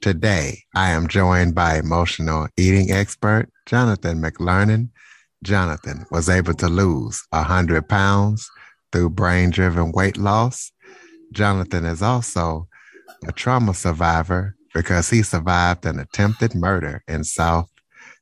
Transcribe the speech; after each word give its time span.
Today, 0.00 0.62
I 0.76 0.90
am 0.90 1.08
joined 1.08 1.56
by 1.56 1.76
emotional 1.76 2.46
eating 2.56 2.92
expert 2.92 3.50
Jonathan 3.66 4.22
McLernan. 4.22 4.90
Jonathan 5.42 6.06
was 6.12 6.28
able 6.28 6.54
to 6.54 6.68
lose 6.68 7.26
100 7.30 7.88
pounds 7.88 8.48
through 8.92 9.10
brain 9.10 9.50
driven 9.50 9.90
weight 9.90 10.16
loss. 10.16 10.70
Jonathan 11.32 11.84
is 11.84 12.00
also 12.00 12.68
a 13.26 13.32
trauma 13.32 13.74
survivor 13.74 14.54
because 14.72 15.10
he 15.10 15.24
survived 15.24 15.84
an 15.84 15.98
attempted 15.98 16.54
murder 16.54 17.02
in 17.08 17.24
South 17.24 17.68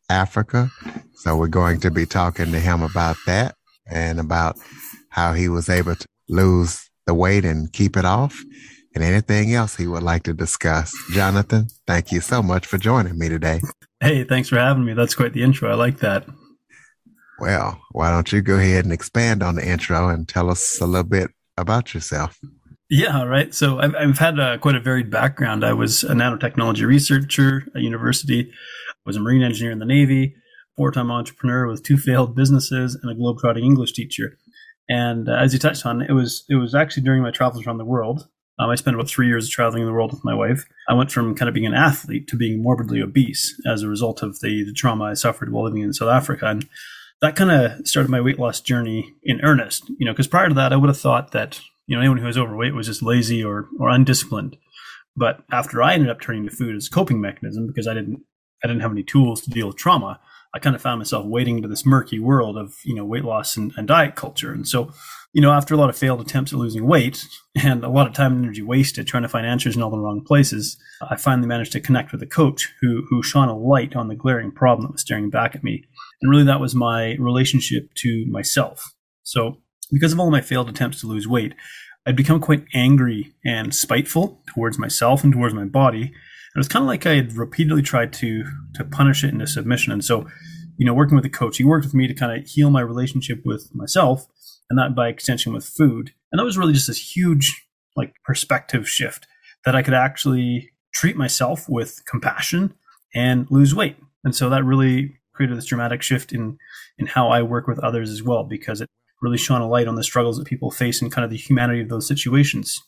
Africa. 0.09 0.71
So 1.17 1.37
we're 1.37 1.49
going 1.49 1.81
to 1.81 1.91
be 1.91 2.07
talking 2.07 2.53
to 2.53 2.59
him 2.59 2.83
about 2.83 3.17
that 3.27 3.55
and 3.87 4.19
about 4.19 4.57
how 5.11 5.35
he 5.35 5.51
was 5.51 5.69
able 5.69 5.95
to 5.95 6.07
lose 6.31 6.89
the 7.05 7.13
weight 7.13 7.45
and 7.45 7.71
keep 7.71 7.99
it 7.99 8.07
off 8.07 8.43
and 8.97 9.05
anything 9.05 9.55
else 9.55 9.77
he 9.77 9.87
would 9.87 10.03
like 10.03 10.25
to 10.25 10.35
discuss. 10.35 10.93
Jonathan, 11.13 11.69
thank 11.87 12.11
you 12.11 12.21
so 12.21 12.43
much 12.43 12.67
for 12.67 12.79
joining 12.79 13.17
me 13.17 13.29
today. 13.29 13.61
Hey, 14.01 14.25
thanks 14.25 14.49
for 14.49 14.59
having 14.59 14.85
me. 14.85 14.95
That's 14.95 15.15
quite 15.15 15.33
the 15.33 15.43
intro. 15.43 15.71
I 15.71 15.75
like 15.75 15.99
that. 15.99 16.27
Well, 17.39 17.81
why 17.93 18.11
don't 18.11 18.33
you 18.33 18.41
go 18.41 18.57
ahead 18.57 18.85
and 18.85 18.93
expand 18.93 19.43
on 19.43 19.55
the 19.55 19.67
intro 19.67 20.09
and 20.09 20.27
tell 20.27 20.51
us 20.51 20.81
a 20.81 20.87
little 20.87 21.09
bit 21.09 21.31
about 21.57 21.95
yourself? 21.95 22.39
Yeah, 22.89 23.25
right. 23.25 23.55
So 23.55 23.79
I've, 23.79 23.95
I've 23.95 24.19
had 24.19 24.39
a, 24.39 24.59
quite 24.59 24.75
a 24.75 24.81
varied 24.81 25.11
background. 25.11 25.65
I 25.65 25.75
was 25.75 26.03
a 26.03 26.15
nanotechnology 26.15 26.87
researcher 26.87 27.65
at 27.75 27.83
university 27.83 28.51
was 29.07 29.17
a 29.17 29.21
Marine 29.21 29.43
engineer 29.43 29.71
in 29.71 29.79
the 29.79 29.87
Navy, 29.87 30.35
four 30.77 30.91
time 30.91 31.11
entrepreneur 31.11 31.69
with 31.69 31.85
two 31.85 31.97
failed 31.97 32.35
businesses, 32.35 32.99
and 33.01 33.11
a 33.11 33.15
globetrotting 33.15 33.65
English 33.65 33.93
teacher. 33.93 34.37
And 34.89 35.29
uh, 35.29 35.33
as 35.35 35.53
you 35.53 35.59
touched 35.59 35.87
on, 35.87 36.03
it 36.03 36.13
was 36.13 36.45
it 36.49 36.57
was 36.57 36.75
actually 36.75 37.05
during 37.05 37.23
my 37.23 37.31
travels 37.31 37.67
around 37.67 37.79
the 37.79 37.85
world. 37.85 38.29
Um, 38.59 38.71
I 38.71 38.75
spent 38.75 38.95
about 38.95 39.09
three 39.09 39.27
years 39.27 39.49
traveling 39.49 39.85
the 39.85 39.93
world 39.93 40.13
with 40.13 40.25
my 40.25 40.35
wife. 40.35 40.65
I 40.89 40.95
went 40.95 41.11
from 41.11 41.35
kind 41.35 41.49
of 41.49 41.55
being 41.55 41.67
an 41.67 41.75
athlete 41.75 42.27
to 42.29 42.37
being 42.37 42.63
morbidly 42.63 43.03
obese 43.03 43.61
as 43.67 43.83
a 43.83 43.89
result 43.89 44.23
of 44.23 44.41
the, 44.41 44.65
the 44.65 44.73
trauma 44.73 45.05
I 45.05 45.15
suffered 45.15 45.53
while 45.53 45.65
living 45.65 45.83
in 45.83 45.93
South 45.93 46.09
Africa. 46.09 46.47
And 46.47 46.67
that 47.21 47.37
kind 47.37 47.51
of 47.51 47.87
started 47.87 48.11
my 48.11 48.21
weight 48.21 48.39
loss 48.39 48.61
journey 48.61 49.15
in 49.23 49.41
earnest, 49.43 49.91
you 49.99 50.07
know, 50.07 50.13
because 50.13 50.27
prior 50.27 50.49
to 50.49 50.55
that, 50.55 50.73
I 50.73 50.77
would 50.77 50.89
have 50.89 50.99
thought 50.99 51.33
that, 51.33 51.61
you 51.87 51.97
know, 51.97 52.01
anyone 52.01 52.19
who 52.19 52.27
was 52.27 52.39
overweight 52.39 52.75
was 52.75 52.87
just 52.87 53.03
lazy 53.03 53.45
or, 53.45 53.69
or 53.79 53.91
undisciplined. 53.91 54.57
But 55.17 55.43
after 55.51 55.83
I 55.83 55.95
ended 55.95 56.11
up 56.11 56.21
turning 56.21 56.45
to 56.45 56.55
food 56.55 56.77
as 56.77 56.87
a 56.87 56.91
coping 56.91 57.21
mechanism 57.21 57.67
because 57.67 57.87
I 57.87 57.95
didn't 57.95 58.23
I 58.65 58.69
didn't 58.69 58.83
have 58.83 58.93
any 58.93 59.03
tools 59.03 59.43
to 59.43 59.51
deal 59.51 59.67
with 59.67 59.77
trauma, 59.77 60.19
I 60.55 60.59
kind 60.59 60.75
of 60.77 60.83
found 60.83 60.99
myself 60.99 61.27
wading 61.27 61.57
into 61.57 61.69
this 61.69 61.87
murky 61.87 62.19
world 62.19 62.57
of, 62.57 62.77
you 62.85 62.95
know, 62.95 63.05
weight 63.05 63.25
loss 63.25 63.57
and, 63.57 63.73
and 63.77 63.87
diet 63.87 64.15
culture. 64.15 64.53
And 64.53 64.67
so, 64.67 64.91
you 65.33 65.41
know, 65.41 65.53
after 65.53 65.75
a 65.75 65.77
lot 65.77 65.91
of 65.91 65.97
failed 65.97 66.21
attempts 66.21 66.53
at 66.53 66.59
losing 66.59 66.87
weight 66.87 67.25
and 67.55 67.85
a 67.85 67.89
lot 67.89 68.07
of 68.07 68.15
time 68.15 68.33
and 68.33 68.45
energy 68.45 68.63
wasted 68.63 69.07
trying 69.07 69.23
to 69.23 69.29
find 69.29 69.47
answers 69.47 69.77
in 69.77 69.83
all 69.83 69.91
the 69.91 69.99
wrong 69.99 70.25
places, 70.25 70.77
I 71.03 71.17
finally 71.17 71.49
managed 71.49 71.73
to 71.73 71.81
connect 71.81 72.13
with 72.13 72.23
a 72.23 72.27
coach 72.27 72.73
who, 72.81 73.05
who 73.09 73.23
shone 73.23 73.49
a 73.49 73.57
light 73.57 73.95
on 73.97 74.09
the 74.09 74.15
glaring 74.15 74.53
problem 74.53 74.87
that 74.87 74.93
was 74.93 75.03
staring 75.03 75.31
back 75.31 75.55
at 75.55 75.65
me. 75.65 75.85
And 76.23 76.31
really 76.31 76.45
that 76.45 76.61
was 76.61 76.75
my 76.75 77.17
relationship 77.17 77.93
to 77.97 78.25
myself. 78.29 78.95
So 79.23 79.59
because 79.93 80.13
of 80.13 80.21
all 80.21 80.31
my 80.31 80.41
failed 80.41 80.69
attempts 80.69 81.01
to 81.01 81.07
lose 81.07 81.29
weight, 81.29 81.55
I'd 82.07 82.17
become 82.17 82.41
quite 82.41 82.65
angry 82.73 83.35
and 83.45 83.75
spiteful 83.75 84.41
towards 84.47 84.79
myself 84.79 85.25
and 85.25 85.33
towards 85.33 85.55
my 85.55 85.65
body 85.65 86.13
it 86.57 86.59
was 86.59 86.69
kind 86.69 86.83
of 86.83 86.87
like 86.87 87.05
I 87.05 87.17
had 87.17 87.35
repeatedly 87.35 87.83
tried 87.83 88.15
to 88.15 88.45
to 88.75 88.85
punish 88.85 89.23
it 89.23 89.33
into 89.33 89.47
submission. 89.47 89.93
And 89.93 90.03
so, 90.03 90.27
you 90.79 90.87
know, 90.87 90.95
working 90.95 91.17
with 91.17 91.25
a 91.27 91.31
coach, 91.31 91.59
he 91.59 91.65
worked 91.65 91.85
with 91.85 91.95
me 91.95 92.07
to 92.07 92.15
kind 92.15 92.33
of 92.33 92.49
heal 92.49 92.71
my 92.71 92.81
relationship 92.81 93.43
with 93.45 93.71
myself, 93.75 94.27
and 94.71 94.79
that 94.79 94.95
by 94.95 95.09
extension 95.09 95.53
with 95.53 95.67
food. 95.67 96.13
And 96.33 96.39
that 96.39 96.45
was 96.45 96.57
really 96.57 96.73
just 96.73 96.87
this 96.87 97.15
huge 97.15 97.67
like 97.95 98.15
perspective 98.25 98.89
shift 98.89 99.27
that 99.65 99.77
I 99.77 99.83
could 99.83 99.95
actually 99.95 100.71
treat 100.95 101.17
myself 101.17 101.69
with 101.69 102.03
compassion 102.07 102.75
and 103.15 103.47
lose 103.51 103.75
weight. 103.75 103.97
And 104.25 104.35
so 104.35 104.49
that 104.49 104.65
really 104.65 105.19
created 105.35 105.59
this 105.59 105.67
dramatic 105.67 106.01
shift 106.01 106.33
in 106.33 106.57
in 106.99 107.07
how 107.07 107.29
I 107.29 107.43
work 107.43 107.67
with 107.67 107.79
others 107.81 108.11
as 108.11 108.23
well, 108.23 108.45
because 108.45 108.81
it 108.81 108.89
really 109.21 109.39
shone 109.39 109.61
a 109.61 109.69
light 109.69 109.89
on 109.89 109.95
the 109.95 110.05
struggles 110.05 110.39
that 110.39 110.47
people 110.47 110.71
face 110.71 111.03
and 111.03 111.13
kind 111.13 111.25
of 111.25 111.31
the 111.31 111.37
humanity 111.37 111.83
of 111.83 111.91
those 111.91 112.09
situations. 112.09 112.81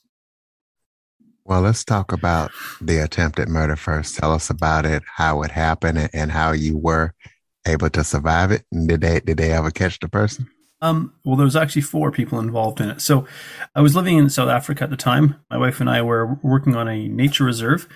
Well, 1.48 1.62
let's 1.62 1.82
talk 1.82 2.12
about 2.12 2.50
the 2.78 2.98
attempted 2.98 3.48
murder 3.48 3.74
first. 3.74 4.16
Tell 4.16 4.32
us 4.32 4.50
about 4.50 4.84
it, 4.84 5.02
how 5.06 5.40
it 5.40 5.50
happened, 5.50 6.10
and 6.12 6.30
how 6.30 6.52
you 6.52 6.76
were 6.76 7.14
able 7.66 7.88
to 7.88 8.04
survive 8.04 8.52
it. 8.52 8.64
And 8.70 8.86
did 8.86 9.00
they 9.00 9.20
did 9.20 9.38
they 9.38 9.52
ever 9.52 9.70
catch 9.70 9.98
the 9.98 10.10
person? 10.10 10.46
Um, 10.82 11.14
well, 11.24 11.36
there 11.36 11.46
was 11.46 11.56
actually 11.56 11.82
four 11.82 12.12
people 12.12 12.38
involved 12.38 12.82
in 12.82 12.90
it. 12.90 13.00
So, 13.00 13.26
I 13.74 13.80
was 13.80 13.96
living 13.96 14.18
in 14.18 14.28
South 14.28 14.50
Africa 14.50 14.84
at 14.84 14.90
the 14.90 14.96
time. 14.96 15.36
My 15.50 15.56
wife 15.56 15.80
and 15.80 15.88
I 15.88 16.02
were 16.02 16.38
working 16.42 16.76
on 16.76 16.86
a 16.86 17.08
nature 17.08 17.44
reserve, 17.44 17.88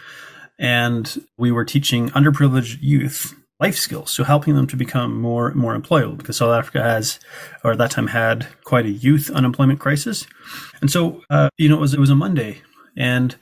and 0.58 1.22
we 1.36 1.52
were 1.52 1.66
teaching 1.66 2.08
underprivileged 2.08 2.78
youth 2.80 3.34
life 3.60 3.76
skills, 3.76 4.10
so 4.10 4.24
helping 4.24 4.56
them 4.56 4.66
to 4.68 4.76
become 4.76 5.20
more 5.20 5.52
more 5.52 5.78
employable. 5.78 6.16
Because 6.16 6.38
South 6.38 6.54
Africa 6.54 6.82
has, 6.82 7.20
or 7.62 7.72
at 7.72 7.78
that 7.78 7.90
time 7.90 8.06
had, 8.06 8.46
quite 8.64 8.86
a 8.86 8.90
youth 8.90 9.30
unemployment 9.30 9.78
crisis. 9.78 10.26
And 10.80 10.90
so, 10.90 11.20
uh, 11.28 11.50
you 11.58 11.68
know, 11.68 11.76
it 11.76 11.80
was 11.80 11.92
it 11.92 12.00
was 12.00 12.10
a 12.10 12.16
Monday 12.16 12.62
and 12.96 13.36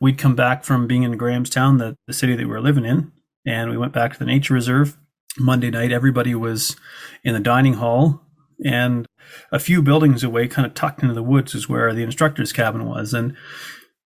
we'd 0.00 0.18
come 0.18 0.34
back 0.34 0.64
from 0.64 0.86
being 0.86 1.02
in 1.02 1.16
Grahamstown, 1.16 1.78
the, 1.78 1.96
the 2.06 2.12
city 2.12 2.34
that 2.34 2.46
we 2.46 2.50
were 2.50 2.60
living 2.60 2.84
in, 2.84 3.12
and 3.46 3.70
we 3.70 3.76
went 3.76 3.92
back 3.92 4.12
to 4.12 4.18
the 4.18 4.24
nature 4.24 4.54
reserve. 4.54 4.96
Monday 5.38 5.70
night, 5.70 5.92
everybody 5.92 6.34
was 6.34 6.76
in 7.24 7.34
the 7.34 7.40
dining 7.40 7.74
hall, 7.74 8.22
and 8.64 9.06
a 9.50 9.58
few 9.58 9.82
buildings 9.82 10.22
away, 10.22 10.46
kind 10.46 10.66
of 10.66 10.74
tucked 10.74 11.02
into 11.02 11.14
the 11.14 11.22
woods, 11.22 11.54
is 11.54 11.68
where 11.68 11.92
the 11.92 12.04
instructor's 12.04 12.52
cabin 12.52 12.86
was. 12.86 13.12
And 13.12 13.36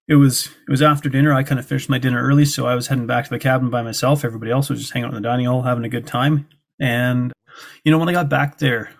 it 0.08 0.14
was 0.14 0.46
it 0.46 0.70
was 0.70 0.80
after 0.80 1.08
dinner. 1.08 1.34
I 1.34 1.42
kind 1.42 1.58
of 1.58 1.66
finished 1.66 1.90
my 1.90 1.98
dinner 1.98 2.22
early, 2.22 2.46
so 2.46 2.66
I 2.66 2.74
was 2.74 2.86
heading 2.86 3.06
back 3.06 3.24
to 3.24 3.30
the 3.30 3.38
cabin 3.38 3.68
by 3.68 3.82
myself. 3.82 4.24
Everybody 4.24 4.50
else 4.50 4.70
was 4.70 4.80
just 4.80 4.92
hanging 4.92 5.04
out 5.04 5.14
in 5.14 5.22
the 5.22 5.28
dining 5.28 5.46
hall, 5.46 5.62
having 5.62 5.84
a 5.84 5.90
good 5.90 6.06
time. 6.06 6.48
And 6.80 7.32
you 7.84 7.92
know, 7.92 7.98
when 7.98 8.08
I 8.08 8.12
got 8.12 8.30
back 8.30 8.58
there, 8.58 8.90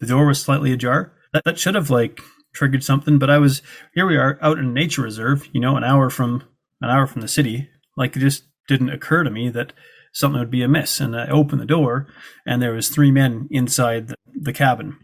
the 0.00 0.06
door 0.06 0.26
was 0.26 0.40
slightly 0.40 0.72
ajar. 0.72 1.12
That, 1.32 1.44
that 1.44 1.58
should 1.58 1.74
have 1.74 1.90
like 1.90 2.20
triggered 2.54 2.84
something. 2.84 3.18
But 3.18 3.30
I 3.30 3.38
was 3.38 3.62
here. 3.94 4.06
We 4.06 4.16
are 4.16 4.38
out 4.40 4.58
in 4.58 4.66
a 4.66 4.72
nature 4.72 5.02
reserve. 5.02 5.48
You 5.52 5.60
know, 5.60 5.76
an 5.76 5.84
hour 5.84 6.08
from 6.10 6.44
an 6.80 6.90
hour 6.90 7.06
from 7.06 7.20
the 7.20 7.28
city. 7.28 7.68
Like 7.96 8.16
it 8.16 8.20
just 8.20 8.44
didn't 8.66 8.90
occur 8.90 9.22
to 9.22 9.30
me 9.30 9.50
that 9.50 9.72
something 10.12 10.38
would 10.38 10.50
be 10.50 10.62
amiss. 10.62 11.00
And 11.00 11.14
I 11.14 11.28
opened 11.28 11.60
the 11.60 11.66
door, 11.66 12.06
and 12.46 12.62
there 12.62 12.72
was 12.72 12.88
three 12.88 13.10
men 13.10 13.48
inside 13.50 14.08
the, 14.08 14.16
the 14.26 14.52
cabin. 14.52 14.96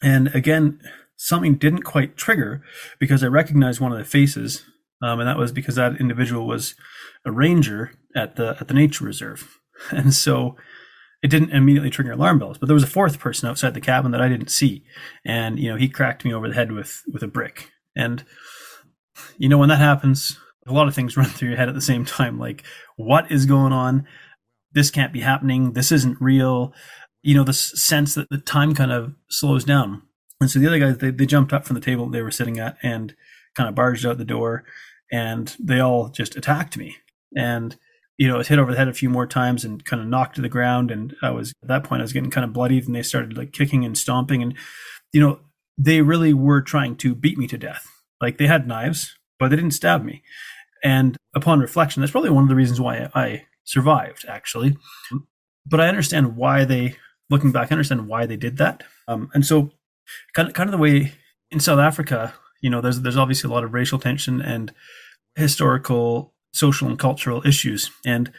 And 0.00 0.34
again, 0.34 0.80
something 1.16 1.56
didn't 1.56 1.82
quite 1.82 2.16
trigger 2.16 2.62
because 3.00 3.24
I 3.24 3.26
recognized 3.26 3.80
one 3.80 3.92
of 3.92 3.98
the 3.98 4.04
faces, 4.04 4.64
um, 5.02 5.20
and 5.20 5.28
that 5.28 5.38
was 5.38 5.52
because 5.52 5.74
that 5.74 6.00
individual 6.00 6.46
was 6.46 6.74
a 7.24 7.32
ranger 7.32 7.92
at 8.14 8.36
the 8.36 8.56
at 8.60 8.68
the 8.68 8.74
nature 8.74 9.04
reserve. 9.04 9.58
And 9.92 10.12
so 10.12 10.56
it 11.22 11.28
didn't 11.28 11.50
immediately 11.50 11.90
trigger 11.90 12.12
alarm 12.12 12.38
bells. 12.38 12.58
But 12.58 12.66
there 12.66 12.74
was 12.74 12.84
a 12.84 12.88
fourth 12.88 13.18
person 13.18 13.48
outside 13.48 13.74
the 13.74 13.80
cabin 13.80 14.12
that 14.12 14.20
I 14.20 14.28
didn't 14.28 14.50
see, 14.50 14.84
and 15.24 15.58
you 15.58 15.70
know 15.70 15.76
he 15.76 15.88
cracked 15.88 16.24
me 16.24 16.32
over 16.32 16.48
the 16.48 16.54
head 16.54 16.72
with 16.72 17.02
with 17.12 17.22
a 17.22 17.28
brick. 17.28 17.70
And 17.96 18.24
you 19.36 19.48
know 19.48 19.58
when 19.58 19.68
that 19.68 19.80
happens, 19.80 20.38
a 20.66 20.72
lot 20.72 20.88
of 20.88 20.94
things 20.94 21.16
run 21.16 21.26
through 21.26 21.48
your 21.48 21.58
head 21.58 21.68
at 21.68 21.74
the 21.74 21.80
same 21.80 22.04
time. 22.04 22.38
Like, 22.38 22.62
what 22.96 23.30
is 23.30 23.46
going 23.46 23.72
on? 23.72 24.06
This 24.72 24.90
can't 24.90 25.12
be 25.12 25.20
happening. 25.20 25.72
This 25.72 25.90
isn't 25.90 26.20
real. 26.20 26.72
You 27.22 27.34
know, 27.34 27.44
the 27.44 27.52
sense 27.52 28.14
that 28.14 28.28
the 28.30 28.38
time 28.38 28.74
kind 28.74 28.92
of 28.92 29.14
slows 29.28 29.64
down. 29.64 30.02
And 30.40 30.48
so 30.48 30.60
the 30.60 30.68
other 30.68 30.78
guys, 30.78 30.98
they, 30.98 31.10
they 31.10 31.26
jumped 31.26 31.52
up 31.52 31.66
from 31.66 31.74
the 31.74 31.80
table 31.80 32.08
they 32.08 32.22
were 32.22 32.30
sitting 32.30 32.60
at 32.60 32.76
and 32.80 33.16
kind 33.56 33.68
of 33.68 33.74
barged 33.74 34.06
out 34.06 34.18
the 34.18 34.24
door, 34.24 34.64
and 35.10 35.56
they 35.58 35.80
all 35.80 36.10
just 36.10 36.36
attacked 36.36 36.76
me. 36.76 36.96
And 37.36 37.76
you 38.18 38.26
know, 38.26 38.34
I 38.34 38.38
was 38.38 38.48
hit 38.48 38.58
over 38.58 38.72
the 38.72 38.76
head 38.76 38.88
a 38.88 38.92
few 38.92 39.08
more 39.08 39.26
times 39.26 39.64
and 39.64 39.84
kind 39.84 40.02
of 40.02 40.08
knocked 40.08 40.36
to 40.36 40.42
the 40.42 40.48
ground. 40.48 40.90
And 40.90 41.14
I 41.22 41.30
was 41.30 41.52
at 41.62 41.68
that 41.68 41.84
point, 41.84 42.02
I 42.02 42.04
was 42.04 42.12
getting 42.12 42.30
kind 42.30 42.44
of 42.44 42.52
bloodied, 42.52 42.86
and 42.86 42.94
they 42.94 43.02
started 43.02 43.36
like 43.36 43.52
kicking 43.52 43.84
and 43.84 43.96
stomping. 43.96 44.42
And 44.42 44.54
you 45.12 45.20
know, 45.20 45.40
they 45.78 46.02
really 46.02 46.34
were 46.34 46.60
trying 46.60 46.96
to 46.96 47.14
beat 47.14 47.38
me 47.38 47.46
to 47.46 47.56
death. 47.56 47.86
Like 48.20 48.38
they 48.38 48.48
had 48.48 48.66
knives, 48.66 49.16
but 49.38 49.48
they 49.48 49.56
didn't 49.56 49.70
stab 49.70 50.04
me. 50.04 50.22
And 50.82 51.16
upon 51.34 51.60
reflection, 51.60 52.00
that's 52.00 52.12
probably 52.12 52.30
one 52.30 52.42
of 52.42 52.48
the 52.48 52.56
reasons 52.56 52.80
why 52.80 53.08
I 53.14 53.46
survived, 53.64 54.24
actually. 54.28 54.76
But 55.66 55.80
I 55.80 55.88
understand 55.88 56.36
why 56.36 56.64
they, 56.64 56.96
looking 57.30 57.52
back, 57.52 57.70
I 57.70 57.74
understand 57.74 58.08
why 58.08 58.26
they 58.26 58.36
did 58.36 58.56
that. 58.58 58.82
Um, 59.06 59.30
and 59.34 59.44
so, 59.44 59.70
kind 60.34 60.48
of, 60.48 60.54
kind 60.54 60.68
of 60.68 60.72
the 60.72 60.78
way 60.78 61.12
in 61.50 61.60
South 61.60 61.78
Africa, 61.78 62.34
you 62.60 62.70
know, 62.70 62.80
there's 62.80 63.00
there's 63.00 63.16
obviously 63.16 63.48
a 63.48 63.52
lot 63.52 63.64
of 63.64 63.74
racial 63.74 63.98
tension 63.98 64.40
and 64.40 64.72
historical 65.36 66.34
social 66.52 66.88
and 66.88 66.98
cultural 66.98 67.46
issues. 67.46 67.90
And 68.04 68.32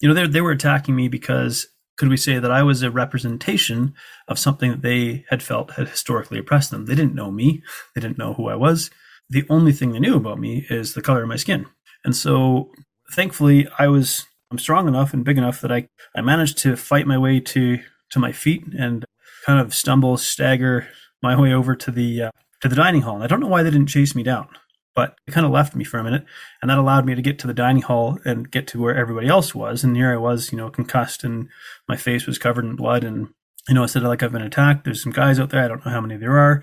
you 0.00 0.08
know, 0.08 0.14
they, 0.14 0.26
they 0.26 0.40
were 0.40 0.50
attacking 0.50 0.96
me 0.96 1.08
because 1.08 1.66
could 1.96 2.08
we 2.08 2.16
say 2.16 2.38
that 2.38 2.50
I 2.50 2.62
was 2.62 2.82
a 2.82 2.90
representation 2.90 3.94
of 4.28 4.38
something 4.38 4.70
that 4.70 4.82
they 4.82 5.24
had 5.28 5.42
felt 5.42 5.72
had 5.72 5.88
historically 5.88 6.38
oppressed 6.38 6.70
them? 6.70 6.86
They 6.86 6.94
didn't 6.94 7.14
know 7.14 7.30
me. 7.30 7.62
They 7.94 8.00
didn't 8.00 8.18
know 8.18 8.34
who 8.34 8.48
I 8.48 8.54
was. 8.54 8.90
The 9.30 9.44
only 9.48 9.72
thing 9.72 9.92
they 9.92 10.00
knew 10.00 10.16
about 10.16 10.38
me 10.38 10.66
is 10.68 10.94
the 10.94 11.02
color 11.02 11.22
of 11.22 11.28
my 11.28 11.36
skin. 11.36 11.66
And 12.04 12.16
so 12.16 12.70
thankfully 13.12 13.68
I 13.78 13.88
was 13.88 14.26
I'm 14.50 14.58
strong 14.58 14.86
enough 14.86 15.14
and 15.14 15.24
big 15.24 15.38
enough 15.38 15.62
that 15.62 15.72
I, 15.72 15.88
I 16.14 16.20
managed 16.20 16.58
to 16.58 16.76
fight 16.76 17.06
my 17.06 17.16
way 17.16 17.40
to 17.40 17.78
to 18.10 18.18
my 18.18 18.32
feet 18.32 18.64
and 18.78 19.04
kind 19.46 19.58
of 19.58 19.74
stumble, 19.74 20.16
stagger 20.18 20.88
my 21.22 21.38
way 21.40 21.52
over 21.54 21.74
to 21.74 21.90
the 21.90 22.24
uh, 22.24 22.30
to 22.60 22.68
the 22.68 22.76
dining 22.76 23.02
hall. 23.02 23.14
And 23.14 23.24
I 23.24 23.26
don't 23.26 23.40
know 23.40 23.48
why 23.48 23.62
they 23.62 23.70
didn't 23.70 23.88
chase 23.88 24.14
me 24.14 24.22
down, 24.22 24.48
but 24.94 25.16
it 25.26 25.32
kind 25.32 25.46
of 25.46 25.52
left 25.52 25.74
me 25.74 25.84
for 25.84 25.98
a 25.98 26.04
minute, 26.04 26.24
and 26.60 26.70
that 26.70 26.78
allowed 26.78 27.06
me 27.06 27.14
to 27.14 27.22
get 27.22 27.38
to 27.40 27.46
the 27.46 27.54
dining 27.54 27.82
hall 27.82 28.18
and 28.24 28.50
get 28.50 28.66
to 28.68 28.80
where 28.80 28.96
everybody 28.96 29.28
else 29.28 29.54
was. 29.54 29.84
And 29.84 29.96
here 29.96 30.12
I 30.12 30.16
was, 30.16 30.52
you 30.52 30.58
know, 30.58 30.70
concussed, 30.70 31.24
and 31.24 31.48
my 31.88 31.96
face 31.96 32.26
was 32.26 32.38
covered 32.38 32.64
in 32.64 32.76
blood, 32.76 33.04
and 33.04 33.28
you 33.68 33.74
know, 33.74 33.84
I 33.84 33.86
said 33.86 34.02
like 34.02 34.22
I've 34.22 34.32
been 34.32 34.42
attacked. 34.42 34.84
There's 34.84 35.02
some 35.02 35.12
guys 35.12 35.38
out 35.38 35.50
there. 35.50 35.64
I 35.64 35.68
don't 35.68 35.84
know 35.84 35.92
how 35.92 36.00
many 36.00 36.16
there 36.16 36.38
are, 36.38 36.62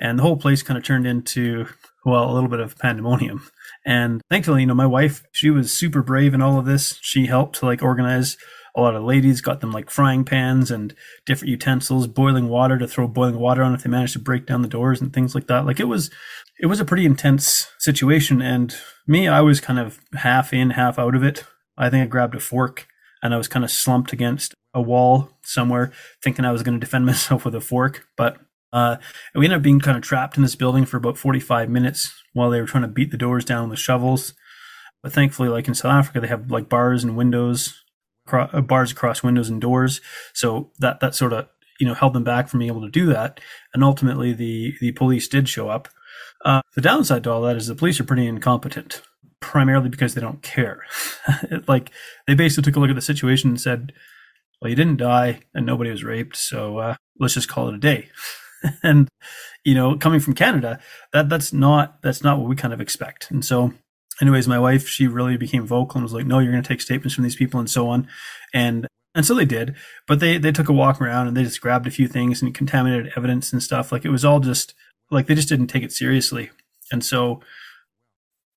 and 0.00 0.18
the 0.18 0.22
whole 0.22 0.36
place 0.36 0.62
kind 0.62 0.78
of 0.78 0.84
turned 0.84 1.06
into 1.06 1.66
well 2.04 2.30
a 2.30 2.32
little 2.32 2.48
bit 2.48 2.60
of 2.60 2.78
pandemonium. 2.78 3.48
And 3.84 4.22
thankfully, 4.30 4.62
you 4.62 4.66
know, 4.66 4.74
my 4.74 4.86
wife, 4.86 5.24
she 5.32 5.50
was 5.50 5.72
super 5.72 6.02
brave 6.02 6.34
in 6.34 6.42
all 6.42 6.58
of 6.58 6.64
this. 6.64 6.98
She 7.02 7.26
helped 7.26 7.56
to 7.56 7.66
like 7.66 7.82
organize 7.82 8.36
a 8.76 8.80
lot 8.80 8.94
of 8.94 9.02
ladies, 9.02 9.40
got 9.40 9.60
them 9.60 9.72
like 9.72 9.90
frying 9.90 10.24
pans 10.24 10.70
and 10.70 10.94
different 11.24 11.50
utensils, 11.50 12.06
boiling 12.06 12.48
water 12.48 12.78
to 12.78 12.86
throw 12.86 13.08
boiling 13.08 13.38
water 13.38 13.62
on 13.62 13.74
if 13.74 13.82
they 13.82 13.90
managed 13.90 14.12
to 14.12 14.18
break 14.18 14.46
down 14.46 14.60
the 14.60 14.68
doors 14.68 15.00
and 15.00 15.12
things 15.12 15.34
like 15.34 15.46
that. 15.46 15.64
Like 15.64 15.80
it 15.80 15.84
was, 15.84 16.10
it 16.60 16.66
was 16.66 16.78
a 16.78 16.84
pretty 16.84 17.06
intense 17.06 17.68
situation. 17.78 18.42
And 18.42 18.76
me, 19.06 19.28
I 19.28 19.40
was 19.40 19.60
kind 19.60 19.78
of 19.78 19.98
half 20.14 20.52
in, 20.52 20.70
half 20.70 20.98
out 20.98 21.14
of 21.14 21.24
it. 21.24 21.44
I 21.78 21.88
think 21.88 22.04
I 22.04 22.06
grabbed 22.06 22.34
a 22.34 22.40
fork 22.40 22.86
and 23.22 23.32
I 23.32 23.38
was 23.38 23.48
kind 23.48 23.64
of 23.64 23.70
slumped 23.70 24.12
against 24.12 24.54
a 24.74 24.82
wall 24.82 25.30
somewhere, 25.42 25.90
thinking 26.22 26.44
I 26.44 26.52
was 26.52 26.62
going 26.62 26.78
to 26.78 26.84
defend 26.84 27.06
myself 27.06 27.46
with 27.46 27.54
a 27.54 27.60
fork. 27.62 28.06
But 28.16 28.36
uh, 28.72 28.96
we 29.34 29.46
ended 29.46 29.58
up 29.58 29.62
being 29.62 29.80
kind 29.80 29.96
of 29.96 30.02
trapped 30.02 30.36
in 30.36 30.42
this 30.42 30.54
building 30.54 30.84
for 30.84 30.98
about 30.98 31.16
45 31.16 31.70
minutes 31.70 32.12
while 32.34 32.50
they 32.50 32.60
were 32.60 32.66
trying 32.66 32.82
to 32.82 32.88
beat 32.88 33.10
the 33.10 33.16
doors 33.16 33.44
down 33.44 33.70
with 33.70 33.78
shovels. 33.78 34.34
But 35.02 35.12
thankfully, 35.12 35.48
like 35.48 35.66
in 35.66 35.74
South 35.74 35.92
Africa, 35.92 36.20
they 36.20 36.26
have 36.26 36.50
like 36.50 36.68
bars 36.68 37.04
and 37.04 37.16
windows, 37.16 37.82
uh, 38.32 38.60
bars 38.60 38.92
across 38.92 39.22
windows 39.22 39.48
and 39.48 39.60
doors. 39.60 40.00
So 40.32 40.70
that 40.78 41.00
that 41.00 41.14
sort 41.14 41.32
of 41.32 41.48
you 41.78 41.86
know 41.86 41.94
held 41.94 42.14
them 42.14 42.24
back 42.24 42.48
from 42.48 42.58
being 42.58 42.70
able 42.70 42.82
to 42.82 42.90
do 42.90 43.06
that. 43.06 43.40
And 43.74 43.84
ultimately, 43.84 44.32
the 44.32 44.74
the 44.80 44.92
police 44.92 45.28
did 45.28 45.48
show 45.48 45.68
up. 45.68 45.88
Uh, 46.44 46.62
the 46.74 46.80
downside 46.82 47.24
to 47.24 47.32
all 47.32 47.42
that 47.42 47.56
is 47.56 47.66
the 47.66 47.74
police 47.74 47.98
are 48.00 48.04
pretty 48.04 48.26
incompetent, 48.26 49.02
primarily 49.40 49.88
because 49.88 50.14
they 50.14 50.20
don't 50.20 50.42
care. 50.42 50.82
like 51.68 51.90
they 52.26 52.34
basically 52.34 52.62
took 52.62 52.76
a 52.76 52.80
look 52.80 52.90
at 52.90 52.96
the 52.96 53.02
situation 53.02 53.50
and 53.50 53.60
said, 53.60 53.92
"Well, 54.60 54.70
you 54.70 54.76
didn't 54.76 54.98
die, 54.98 55.40
and 55.54 55.66
nobody 55.66 55.90
was 55.90 56.04
raped, 56.04 56.36
so 56.36 56.78
uh, 56.78 56.94
let's 57.18 57.34
just 57.34 57.48
call 57.48 57.68
it 57.68 57.74
a 57.74 57.78
day." 57.78 58.08
and 58.82 59.08
you 59.64 59.74
know, 59.74 59.96
coming 59.96 60.20
from 60.20 60.34
Canada, 60.34 60.78
that 61.12 61.28
that's 61.28 61.52
not 61.52 62.00
that's 62.02 62.22
not 62.22 62.38
what 62.38 62.48
we 62.48 62.56
kind 62.56 62.74
of 62.74 62.80
expect. 62.80 63.30
And 63.30 63.44
so, 63.44 63.72
anyways, 64.20 64.48
my 64.48 64.58
wife 64.58 64.88
she 64.88 65.06
really 65.06 65.36
became 65.36 65.66
vocal 65.66 65.98
and 65.98 66.04
was 66.04 66.12
like, 66.12 66.26
"No, 66.26 66.38
you're 66.38 66.52
going 66.52 66.62
to 66.62 66.68
take 66.68 66.80
statements 66.80 67.14
from 67.14 67.24
these 67.24 67.36
people 67.36 67.60
and 67.60 67.70
so 67.70 67.88
on," 67.88 68.08
and 68.54 68.86
and 69.14 69.24
so 69.24 69.34
they 69.34 69.44
did. 69.44 69.74
But 70.06 70.20
they 70.20 70.38
they 70.38 70.52
took 70.52 70.68
a 70.68 70.72
walk 70.72 71.00
around 71.00 71.28
and 71.28 71.36
they 71.36 71.44
just 71.44 71.60
grabbed 71.60 71.86
a 71.86 71.90
few 71.90 72.08
things 72.08 72.42
and 72.42 72.54
contaminated 72.54 73.12
evidence 73.16 73.52
and 73.52 73.62
stuff. 73.62 73.92
Like 73.92 74.04
it 74.04 74.10
was 74.10 74.24
all 74.24 74.40
just 74.40 74.74
like 75.10 75.26
they 75.26 75.34
just 75.34 75.48
didn't 75.48 75.68
take 75.68 75.82
it 75.82 75.92
seriously. 75.92 76.50
And 76.92 77.04
so, 77.04 77.40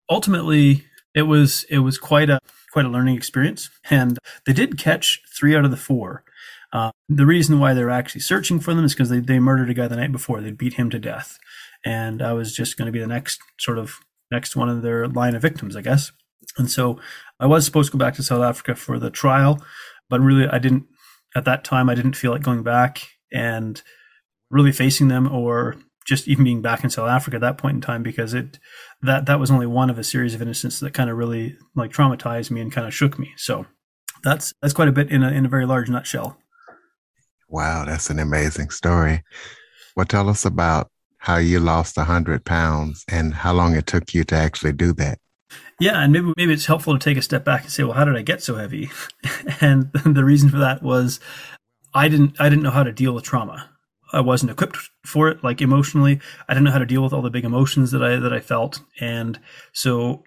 ultimately, 0.10 0.86
it 1.16 1.24
was 1.24 1.66
it 1.70 1.80
was 1.80 1.98
quite 1.98 2.30
a 2.30 2.40
quite 2.72 2.86
a 2.86 2.90
learning 2.90 3.16
experience. 3.16 3.70
And 3.90 4.20
they 4.46 4.54
did 4.54 4.78
catch 4.78 5.22
three 5.38 5.56
out 5.56 5.66
of 5.66 5.72
the 5.72 5.78
four. 5.78 6.24
Uh, 6.72 6.92
the 7.08 7.26
reason 7.26 7.60
why 7.60 7.74
they're 7.74 7.90
actually 7.90 8.22
searching 8.22 8.60
for 8.60 8.76
them 8.76 8.86
is 8.86 8.94
because 8.94 9.10
they, 9.10 9.20
they 9.20 9.40
murdered 9.40 9.72
a 9.72 9.74
guy 9.74 9.88
the 9.88 9.96
night 9.96 10.12
before. 10.12 10.40
They 10.40 10.52
beat 10.52 10.74
him 10.74 10.92
to 10.92 11.00
death. 11.00 11.40
And 11.84 12.22
I 12.22 12.34
was 12.34 12.54
just 12.54 12.78
going 12.78 12.86
to 12.86 12.92
be 12.92 13.00
the 13.00 13.08
next 13.08 13.40
sort 13.58 13.80
of 13.80 13.96
next 14.32 14.56
one 14.56 14.70
of 14.70 14.82
their 14.82 15.08
line 15.08 15.36
of 15.36 15.42
victims, 15.42 15.76
I 15.76 15.82
guess. 15.82 16.12
And 16.58 16.70
so 16.70 17.00
I 17.40 17.46
was 17.46 17.66
supposed 17.66 17.92
to 17.92 17.98
go 17.98 18.04
back 18.04 18.16
to 18.16 18.24
South 18.24 18.42
Africa 18.42 18.76
for 18.76 19.00
the 19.00 19.10
trial, 19.10 19.62
but 20.10 20.20
really 20.20 20.48
I 20.48 20.60
didn't, 20.60 20.86
at 21.36 21.46
that 21.46 21.64
time, 21.64 21.90
I 21.90 21.96
didn't 21.96 22.16
feel 22.16 22.32
like 22.32 22.42
going 22.42 22.64
back 22.64 23.08
and 23.32 23.82
really 24.50 24.72
facing 24.72 25.08
them 25.08 25.32
or 25.32 25.76
just 26.06 26.28
even 26.28 26.44
being 26.44 26.62
back 26.62 26.84
in 26.84 26.90
South 26.90 27.08
Africa 27.08 27.36
at 27.36 27.42
that 27.42 27.58
point 27.60 27.76
in 27.76 27.82
time 27.82 28.02
because 28.02 28.34
it 28.34 28.58
that 29.04 29.28
that 29.28 29.40
was 29.40 29.52
only 29.52 29.68
one 29.68 29.92
of 29.92 30.00
a 30.00 30.04
series 30.04 30.34
of 30.34 30.42
incidents 30.42 30.80
that 30.80 30.94
kind 30.94 31.10
of 31.10 31.18
really 31.18 31.56
like 31.76 31.92
traumatized 31.92 32.50
me 32.50 32.62
and 32.62 32.72
kind 32.72 32.88
of 32.88 32.94
shook 32.94 33.20
me. 33.20 33.32
So 33.38 33.68
that's 34.24 34.52
that's 34.62 34.74
quite 34.74 34.88
a 34.88 34.92
bit 34.92 35.12
in 35.12 35.22
a 35.22 35.30
in 35.30 35.46
a 35.46 35.50
very 35.50 35.68
large 35.68 35.88
nutshell. 35.88 36.38
Wow, 37.48 37.86
that's 37.86 38.10
an 38.10 38.18
amazing 38.18 38.72
story. 38.72 39.24
Well, 39.96 40.06
tell 40.06 40.30
us 40.30 40.46
about 40.46 40.90
how 41.20 41.38
you 41.38 41.60
lost 41.60 41.98
100 41.98 42.46
pounds 42.46 43.06
and 43.08 43.34
how 43.34 43.54
long 43.54 43.76
it 43.76 43.86
took 43.86 44.14
you 44.14 44.24
to 44.26 44.36
actually 44.36 44.74
do 44.74 44.94
that. 44.94 45.20
Yeah, 45.80 46.02
and 46.02 46.12
maybe 46.12 46.34
maybe 46.36 46.54
it's 46.54 46.66
helpful 46.66 46.98
to 46.98 47.04
take 47.04 47.18
a 47.18 47.22
step 47.22 47.46
back 47.46 47.64
and 47.64 47.72
say, 47.72 47.84
well, 47.84 47.94
how 47.94 48.04
did 48.04 48.18
I 48.18 48.22
get 48.22 48.44
so 48.44 48.56
heavy? 48.56 48.90
and 49.62 49.92
the 50.06 50.26
reason 50.26 50.50
for 50.50 50.58
that 50.58 50.84
was 50.84 51.20
I 51.94 52.10
didn't 52.10 52.40
I 52.40 52.50
didn't 52.50 52.64
know 52.64 52.72
how 52.72 52.84
to 52.84 52.92
deal 52.92 53.14
with 53.14 53.24
trauma. 53.24 53.70
I 54.12 54.22
wasn't 54.22 54.52
equipped 54.52 54.78
for 55.06 55.30
it, 55.30 55.44
like 55.44 55.62
emotionally. 55.62 56.20
I 56.48 56.54
didn't 56.54 56.66
know 56.66 56.72
how 56.72 56.80
to 56.80 56.86
deal 56.86 57.04
with 57.04 57.14
all 57.14 57.22
the 57.22 57.30
big 57.30 57.46
emotions 57.46 57.92
that 57.92 58.04
I 58.04 58.18
that 58.18 58.34
I 58.34 58.40
felt, 58.40 58.82
and 59.00 59.40
so 59.72 60.24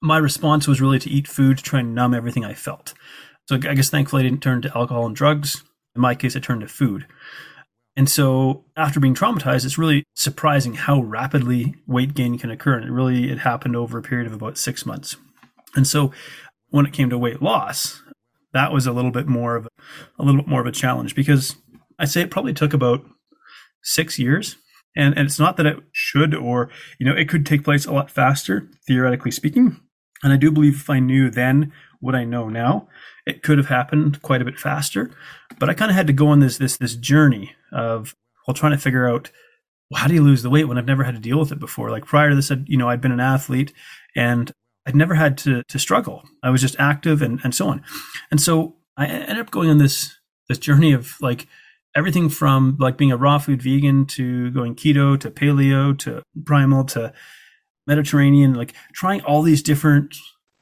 my 0.00 0.18
response 0.18 0.66
was 0.66 0.80
really 0.80 0.98
to 0.98 1.10
eat 1.10 1.28
food 1.28 1.58
to 1.58 1.64
try 1.64 1.80
and 1.80 1.94
numb 1.94 2.14
everything 2.14 2.44
I 2.44 2.54
felt. 2.54 2.92
So 3.48 3.56
I 3.56 3.74
guess 3.74 3.90
thankfully 3.90 4.20
I 4.20 4.28
didn't 4.28 4.42
turn 4.42 4.62
to 4.62 4.76
alcohol 4.76 5.06
and 5.06 5.16
drugs. 5.16 5.62
In 5.94 6.02
my 6.02 6.14
case, 6.14 6.36
I 6.36 6.40
turned 6.40 6.62
to 6.62 6.68
food. 6.68 7.06
And 7.96 8.08
so 8.08 8.64
after 8.76 9.00
being 9.00 9.14
traumatized, 9.14 9.64
it's 9.64 9.78
really 9.78 10.04
surprising 10.14 10.74
how 10.74 11.02
rapidly 11.02 11.74
weight 11.86 12.14
gain 12.14 12.38
can 12.38 12.50
occur. 12.50 12.74
And 12.74 12.84
it 12.86 12.90
really, 12.92 13.30
it 13.30 13.40
happened 13.40 13.76
over 13.76 13.98
a 13.98 14.02
period 14.02 14.26
of 14.26 14.32
about 14.32 14.56
six 14.56 14.86
months. 14.86 15.16
And 15.74 15.86
so 15.86 16.10
when 16.70 16.86
it 16.86 16.92
came 16.92 17.10
to 17.10 17.18
weight 17.18 17.42
loss, 17.42 18.02
that 18.54 18.72
was 18.72 18.86
a 18.86 18.92
little 18.92 19.10
bit 19.10 19.26
more 19.26 19.56
of 19.56 19.66
a, 19.66 19.68
a 20.18 20.24
little 20.24 20.40
bit 20.40 20.48
more 20.48 20.60
of 20.60 20.66
a 20.66 20.72
challenge 20.72 21.14
because 21.14 21.56
I'd 21.98 22.10
say 22.10 22.22
it 22.22 22.30
probably 22.30 22.54
took 22.54 22.72
about 22.72 23.04
six 23.82 24.18
years. 24.18 24.56
And, 24.94 25.16
and 25.16 25.26
it's 25.26 25.38
not 25.38 25.56
that 25.56 25.66
it 25.66 25.78
should 25.92 26.34
or, 26.34 26.70
you 26.98 27.06
know, 27.06 27.16
it 27.16 27.28
could 27.28 27.46
take 27.46 27.64
place 27.64 27.86
a 27.86 27.92
lot 27.92 28.10
faster, 28.10 28.68
theoretically 28.86 29.30
speaking. 29.30 29.80
And 30.22 30.32
I 30.32 30.36
do 30.36 30.50
believe 30.50 30.76
if 30.76 30.90
I 30.90 30.98
knew 30.98 31.30
then 31.30 31.72
what 32.02 32.14
I 32.14 32.24
know 32.24 32.48
now, 32.48 32.88
it 33.24 33.42
could 33.42 33.56
have 33.56 33.68
happened 33.68 34.20
quite 34.22 34.42
a 34.42 34.44
bit 34.44 34.58
faster. 34.58 35.10
But 35.58 35.70
I 35.70 35.74
kind 35.74 35.90
of 35.90 35.96
had 35.96 36.08
to 36.08 36.12
go 36.12 36.28
on 36.28 36.40
this 36.40 36.58
this 36.58 36.76
this 36.76 36.96
journey 36.96 37.54
of 37.70 38.14
well 38.46 38.54
trying 38.54 38.72
to 38.72 38.78
figure 38.78 39.08
out 39.08 39.30
well, 39.90 40.00
how 40.00 40.08
do 40.08 40.14
you 40.14 40.22
lose 40.22 40.42
the 40.42 40.50
weight 40.50 40.64
when 40.64 40.78
I've 40.78 40.86
never 40.86 41.04
had 41.04 41.14
to 41.14 41.20
deal 41.20 41.38
with 41.38 41.52
it 41.52 41.60
before. 41.60 41.90
Like 41.90 42.06
prior 42.06 42.30
to 42.30 42.34
this, 42.34 42.50
I'd, 42.50 42.68
you 42.68 42.76
know, 42.76 42.88
I'd 42.88 43.00
been 43.00 43.12
an 43.12 43.20
athlete 43.20 43.72
and 44.16 44.50
I'd 44.86 44.96
never 44.96 45.14
had 45.14 45.38
to 45.38 45.62
to 45.62 45.78
struggle. 45.78 46.24
I 46.42 46.50
was 46.50 46.60
just 46.60 46.76
active 46.78 47.22
and 47.22 47.40
and 47.44 47.54
so 47.54 47.68
on. 47.68 47.84
And 48.30 48.40
so 48.40 48.76
I 48.96 49.06
ended 49.06 49.38
up 49.38 49.50
going 49.50 49.70
on 49.70 49.78
this 49.78 50.18
this 50.48 50.58
journey 50.58 50.92
of 50.92 51.20
like 51.20 51.46
everything 51.94 52.28
from 52.28 52.76
like 52.80 52.96
being 52.96 53.12
a 53.12 53.16
raw 53.16 53.38
food 53.38 53.62
vegan 53.62 54.06
to 54.06 54.50
going 54.50 54.74
keto 54.74 55.18
to 55.20 55.30
paleo 55.30 55.96
to 55.98 56.22
primal 56.44 56.84
to 56.84 57.12
Mediterranean, 57.86 58.54
like 58.54 58.74
trying 58.92 59.20
all 59.22 59.42
these 59.42 59.62
different 59.62 60.16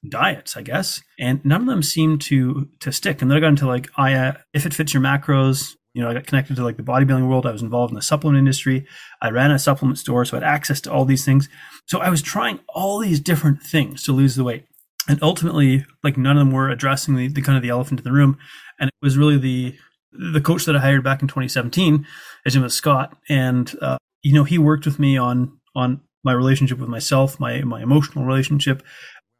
diets, 0.08 0.56
I 0.56 0.62
guess, 0.62 1.02
and 1.18 1.44
none 1.44 1.62
of 1.62 1.66
them 1.66 1.82
seem 1.82 2.18
to 2.20 2.68
to 2.80 2.92
stick. 2.92 3.20
And 3.20 3.30
then 3.30 3.38
I 3.38 3.40
got 3.40 3.48
into 3.48 3.66
like 3.66 3.88
I 3.96 4.14
uh, 4.14 4.32
if 4.54 4.66
it 4.66 4.74
fits 4.74 4.94
your 4.94 5.02
macros. 5.02 5.74
You 5.92 6.02
know, 6.02 6.08
I 6.08 6.14
got 6.14 6.26
connected 6.26 6.54
to 6.54 6.62
like 6.62 6.76
the 6.76 6.84
bodybuilding 6.84 7.28
world. 7.28 7.46
I 7.46 7.50
was 7.50 7.62
involved 7.62 7.90
in 7.90 7.96
the 7.96 8.02
supplement 8.02 8.38
industry. 8.38 8.86
I 9.20 9.30
ran 9.30 9.50
a 9.50 9.58
supplement 9.58 9.98
store, 9.98 10.24
so 10.24 10.36
I 10.36 10.40
had 10.40 10.48
access 10.48 10.80
to 10.82 10.92
all 10.92 11.04
these 11.04 11.24
things. 11.24 11.48
So 11.86 11.98
I 11.98 12.10
was 12.10 12.22
trying 12.22 12.60
all 12.68 13.00
these 13.00 13.18
different 13.18 13.60
things 13.60 14.04
to 14.04 14.12
lose 14.12 14.36
the 14.36 14.44
weight, 14.44 14.66
and 15.08 15.20
ultimately, 15.20 15.84
like 16.04 16.16
none 16.16 16.36
of 16.36 16.46
them 16.46 16.52
were 16.52 16.70
addressing 16.70 17.16
the, 17.16 17.26
the 17.26 17.42
kind 17.42 17.56
of 17.56 17.62
the 17.62 17.70
elephant 17.70 17.98
in 18.00 18.04
the 18.04 18.12
room. 18.12 18.38
And 18.78 18.88
it 18.88 18.94
was 19.02 19.18
really 19.18 19.36
the 19.36 19.74
the 20.12 20.40
coach 20.40 20.64
that 20.64 20.76
I 20.76 20.80
hired 20.80 21.02
back 21.04 21.22
in 21.22 21.28
2017. 21.28 22.06
His 22.44 22.54
name 22.54 22.62
was 22.62 22.74
Scott, 22.74 23.16
and 23.28 23.74
uh, 23.82 23.98
you 24.22 24.32
know 24.32 24.44
he 24.44 24.58
worked 24.58 24.86
with 24.86 25.00
me 25.00 25.16
on 25.16 25.58
on 25.74 26.02
my 26.22 26.32
relationship 26.32 26.78
with 26.78 26.88
myself, 26.88 27.40
my 27.40 27.62
my 27.62 27.82
emotional 27.82 28.24
relationship, 28.24 28.82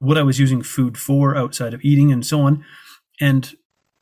what 0.01 0.19
I 0.19 0.23
was 0.23 0.41
using 0.41 0.63
food 0.63 0.99
for 0.99 1.37
outside 1.37 1.73
of 1.73 1.85
eating 1.85 2.11
and 2.11 2.27
so 2.27 2.41
on. 2.41 2.65
And 3.21 3.55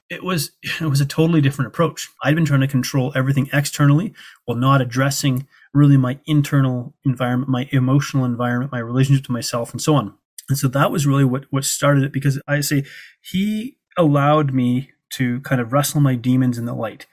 it 0.08 0.24
was 0.24 0.52
it 0.80 0.86
was 0.86 1.00
a 1.00 1.06
totally 1.06 1.40
different 1.40 1.68
approach. 1.68 2.08
I'd 2.22 2.34
been 2.34 2.44
trying 2.44 2.60
to 2.60 2.68
control 2.68 3.12
everything 3.14 3.48
externally 3.52 4.14
while 4.44 4.56
not 4.56 4.80
addressing 4.80 5.46
really 5.74 5.96
my 5.96 6.18
internal 6.26 6.94
environment, 7.04 7.50
my 7.50 7.68
emotional 7.72 8.24
environment, 8.24 8.72
my 8.72 8.78
relationship 8.78 9.24
to 9.26 9.32
myself 9.32 9.72
and 9.72 9.82
so 9.82 9.94
on. 9.94 10.14
And 10.48 10.56
so 10.56 10.66
that 10.68 10.90
was 10.90 11.06
really 11.06 11.24
what 11.24 11.44
what 11.50 11.64
started 11.64 12.04
it 12.04 12.12
because 12.12 12.40
I 12.48 12.60
say 12.60 12.84
he 13.20 13.76
allowed 13.96 14.54
me 14.54 14.90
to 15.10 15.40
kind 15.40 15.60
of 15.60 15.72
wrestle 15.72 16.00
my 16.00 16.14
demons 16.14 16.58
in 16.58 16.64
the 16.64 16.74
light. 16.74 17.06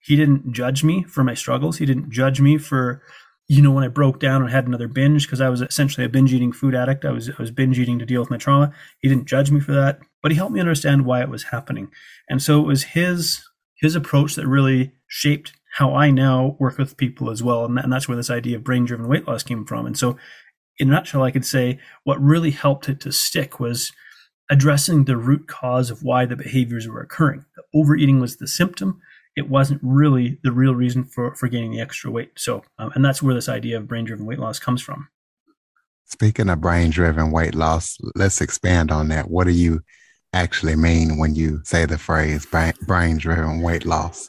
He 0.00 0.16
didn't 0.16 0.52
judge 0.52 0.82
me 0.82 1.04
for 1.04 1.22
my 1.22 1.34
struggles. 1.34 1.76
He 1.76 1.86
didn't 1.86 2.10
judge 2.10 2.40
me 2.40 2.56
for 2.56 3.02
you 3.50 3.60
know, 3.60 3.72
when 3.72 3.82
I 3.82 3.88
broke 3.88 4.20
down 4.20 4.42
and 4.42 4.50
had 4.52 4.68
another 4.68 4.86
binge, 4.86 5.26
because 5.26 5.40
I 5.40 5.48
was 5.48 5.60
essentially 5.60 6.04
a 6.04 6.08
binge 6.08 6.32
eating 6.32 6.52
food 6.52 6.72
addict, 6.72 7.04
I 7.04 7.10
was 7.10 7.28
I 7.28 7.34
was 7.36 7.50
binge 7.50 7.80
eating 7.80 7.98
to 7.98 8.06
deal 8.06 8.20
with 8.20 8.30
my 8.30 8.36
trauma. 8.36 8.72
He 9.00 9.08
didn't 9.08 9.26
judge 9.26 9.50
me 9.50 9.58
for 9.58 9.72
that, 9.72 9.98
but 10.22 10.30
he 10.30 10.36
helped 10.36 10.52
me 10.52 10.60
understand 10.60 11.04
why 11.04 11.20
it 11.20 11.28
was 11.28 11.42
happening. 11.42 11.90
And 12.28 12.40
so 12.40 12.60
it 12.60 12.66
was 12.68 12.84
his 12.84 13.42
his 13.74 13.96
approach 13.96 14.36
that 14.36 14.46
really 14.46 14.92
shaped 15.08 15.52
how 15.78 15.96
I 15.96 16.12
now 16.12 16.56
work 16.60 16.78
with 16.78 16.96
people 16.96 17.28
as 17.28 17.42
well. 17.42 17.64
And, 17.64 17.76
that, 17.76 17.82
and 17.82 17.92
that's 17.92 18.06
where 18.06 18.16
this 18.16 18.30
idea 18.30 18.56
of 18.56 18.62
brain 18.62 18.84
driven 18.84 19.08
weight 19.08 19.26
loss 19.26 19.42
came 19.42 19.66
from. 19.66 19.84
And 19.84 19.98
so 19.98 20.16
in 20.78 20.88
a 20.88 20.92
nutshell, 20.92 21.24
I 21.24 21.32
could 21.32 21.44
say 21.44 21.80
what 22.04 22.22
really 22.22 22.52
helped 22.52 22.88
it 22.88 23.00
to 23.00 23.10
stick 23.10 23.58
was 23.58 23.90
addressing 24.48 25.06
the 25.06 25.16
root 25.16 25.48
cause 25.48 25.90
of 25.90 26.04
why 26.04 26.24
the 26.24 26.36
behaviors 26.36 26.86
were 26.86 27.00
occurring. 27.00 27.44
The 27.56 27.64
overeating 27.74 28.20
was 28.20 28.36
the 28.36 28.46
symptom 28.46 29.00
it 29.36 29.48
wasn't 29.48 29.80
really 29.82 30.38
the 30.42 30.52
real 30.52 30.74
reason 30.74 31.04
for, 31.04 31.34
for 31.34 31.48
gaining 31.48 31.72
the 31.72 31.80
extra 31.80 32.10
weight. 32.10 32.32
So, 32.36 32.62
um, 32.78 32.92
and 32.94 33.04
that's 33.04 33.22
where 33.22 33.34
this 33.34 33.48
idea 33.48 33.76
of 33.76 33.88
brain 33.88 34.04
driven 34.04 34.26
weight 34.26 34.38
loss 34.38 34.58
comes 34.58 34.82
from. 34.82 35.08
Speaking 36.06 36.48
of 36.48 36.60
brain 36.60 36.90
driven 36.90 37.30
weight 37.30 37.54
loss, 37.54 37.96
let's 38.16 38.40
expand 38.40 38.90
on 38.90 39.08
that. 39.08 39.30
What 39.30 39.44
do 39.44 39.52
you 39.52 39.82
actually 40.32 40.76
mean 40.76 41.18
when 41.18 41.34
you 41.34 41.60
say 41.64 41.86
the 41.86 41.98
phrase 41.98 42.46
brain 42.46 43.18
driven 43.18 43.62
weight 43.62 43.86
loss? 43.86 44.28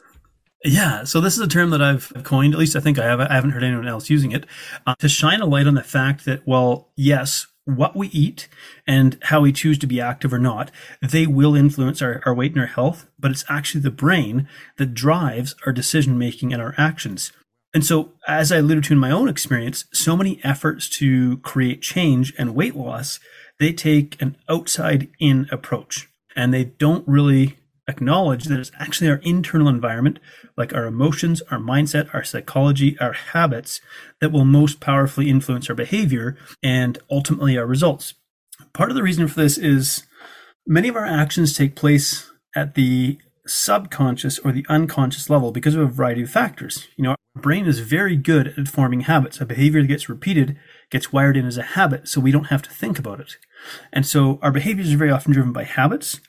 Yeah, 0.64 1.02
so 1.02 1.20
this 1.20 1.34
is 1.34 1.40
a 1.40 1.48
term 1.48 1.70
that 1.70 1.82
I've 1.82 2.12
coined. 2.22 2.54
At 2.54 2.60
least 2.60 2.76
I 2.76 2.80
think 2.80 2.98
I 2.98 3.04
have. 3.04 3.18
I 3.18 3.32
haven't 3.32 3.50
heard 3.50 3.64
anyone 3.64 3.88
else 3.88 4.08
using 4.08 4.30
it 4.30 4.46
uh, 4.86 4.94
to 5.00 5.08
shine 5.08 5.40
a 5.40 5.46
light 5.46 5.66
on 5.66 5.74
the 5.74 5.82
fact 5.82 6.24
that, 6.24 6.46
well, 6.46 6.92
yes, 6.94 7.48
what 7.64 7.96
we 7.96 8.08
eat 8.08 8.48
and 8.86 9.18
how 9.22 9.40
we 9.40 9.52
choose 9.52 9.78
to 9.78 9.86
be 9.86 10.00
active 10.00 10.32
or 10.32 10.38
not, 10.38 10.70
they 11.00 11.26
will 11.26 11.54
influence 11.54 12.02
our, 12.02 12.20
our 12.26 12.34
weight 12.34 12.52
and 12.52 12.60
our 12.60 12.66
health, 12.66 13.06
but 13.18 13.30
it's 13.30 13.44
actually 13.48 13.80
the 13.80 13.90
brain 13.90 14.48
that 14.78 14.94
drives 14.94 15.54
our 15.66 15.72
decision 15.72 16.18
making 16.18 16.52
and 16.52 16.60
our 16.60 16.74
actions. 16.76 17.32
And 17.74 17.84
so, 17.84 18.12
as 18.28 18.52
I 18.52 18.58
alluded 18.58 18.84
to 18.84 18.92
in 18.92 18.98
my 18.98 19.10
own 19.10 19.28
experience, 19.28 19.86
so 19.92 20.16
many 20.16 20.40
efforts 20.44 20.88
to 20.98 21.38
create 21.38 21.80
change 21.80 22.34
and 22.36 22.54
weight 22.54 22.76
loss, 22.76 23.18
they 23.58 23.72
take 23.72 24.20
an 24.20 24.36
outside 24.48 25.08
in 25.18 25.48
approach 25.50 26.08
and 26.36 26.52
they 26.52 26.64
don't 26.64 27.06
really 27.06 27.58
acknowledge 27.92 28.44
that 28.44 28.58
it's 28.58 28.72
actually 28.78 29.10
our 29.10 29.20
internal 29.22 29.68
environment, 29.68 30.18
like 30.56 30.74
our 30.74 30.86
emotions, 30.86 31.42
our 31.50 31.58
mindset, 31.58 32.12
our 32.12 32.24
psychology, 32.24 32.98
our 32.98 33.12
habits, 33.12 33.80
that 34.20 34.32
will 34.32 34.44
most 34.44 34.80
powerfully 34.80 35.30
influence 35.30 35.68
our 35.68 35.76
behavior 35.76 36.36
and 36.62 36.98
ultimately 37.10 37.56
our 37.56 37.66
results. 37.66 38.14
Part 38.72 38.90
of 38.90 38.96
the 38.96 39.02
reason 39.02 39.28
for 39.28 39.40
this 39.40 39.58
is 39.58 40.04
many 40.66 40.88
of 40.88 40.96
our 40.96 41.06
actions 41.06 41.56
take 41.56 41.76
place 41.76 42.30
at 42.56 42.74
the 42.74 43.18
subconscious 43.46 44.38
or 44.38 44.52
the 44.52 44.66
unconscious 44.68 45.28
level 45.28 45.52
because 45.52 45.74
of 45.74 45.82
a 45.82 45.86
variety 45.86 46.22
of 46.22 46.30
factors. 46.30 46.88
You 46.96 47.04
know, 47.04 47.10
our 47.10 47.42
brain 47.42 47.66
is 47.66 47.80
very 47.80 48.16
good 48.16 48.54
at 48.56 48.68
forming 48.68 49.02
habits. 49.02 49.40
A 49.40 49.46
behavior 49.46 49.80
that 49.82 49.88
gets 49.88 50.08
repeated 50.08 50.56
gets 50.90 51.12
wired 51.12 51.36
in 51.36 51.46
as 51.46 51.58
a 51.58 51.62
habit, 51.62 52.08
so 52.08 52.20
we 52.20 52.30
don't 52.30 52.44
have 52.44 52.62
to 52.62 52.70
think 52.70 52.98
about 52.98 53.20
it. 53.20 53.36
And 53.92 54.06
so 54.06 54.38
our 54.42 54.52
behaviors 54.52 54.92
are 54.92 54.98
very 54.98 55.10
often 55.10 55.32
driven 55.32 55.52
by 55.52 55.64
habits 55.64 56.20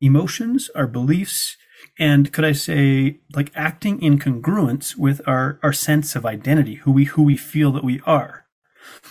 emotions, 0.00 0.70
our 0.74 0.86
beliefs, 0.86 1.56
and 1.98 2.32
could 2.32 2.44
I 2.44 2.52
say 2.52 3.18
like 3.34 3.52
acting 3.54 4.02
in 4.02 4.18
congruence 4.18 4.96
with 4.96 5.20
our, 5.26 5.58
our 5.62 5.72
sense 5.72 6.16
of 6.16 6.26
identity, 6.26 6.76
who 6.76 6.90
we 6.92 7.04
who 7.04 7.22
we 7.22 7.36
feel 7.36 7.72
that 7.72 7.84
we 7.84 8.00
are. 8.06 8.46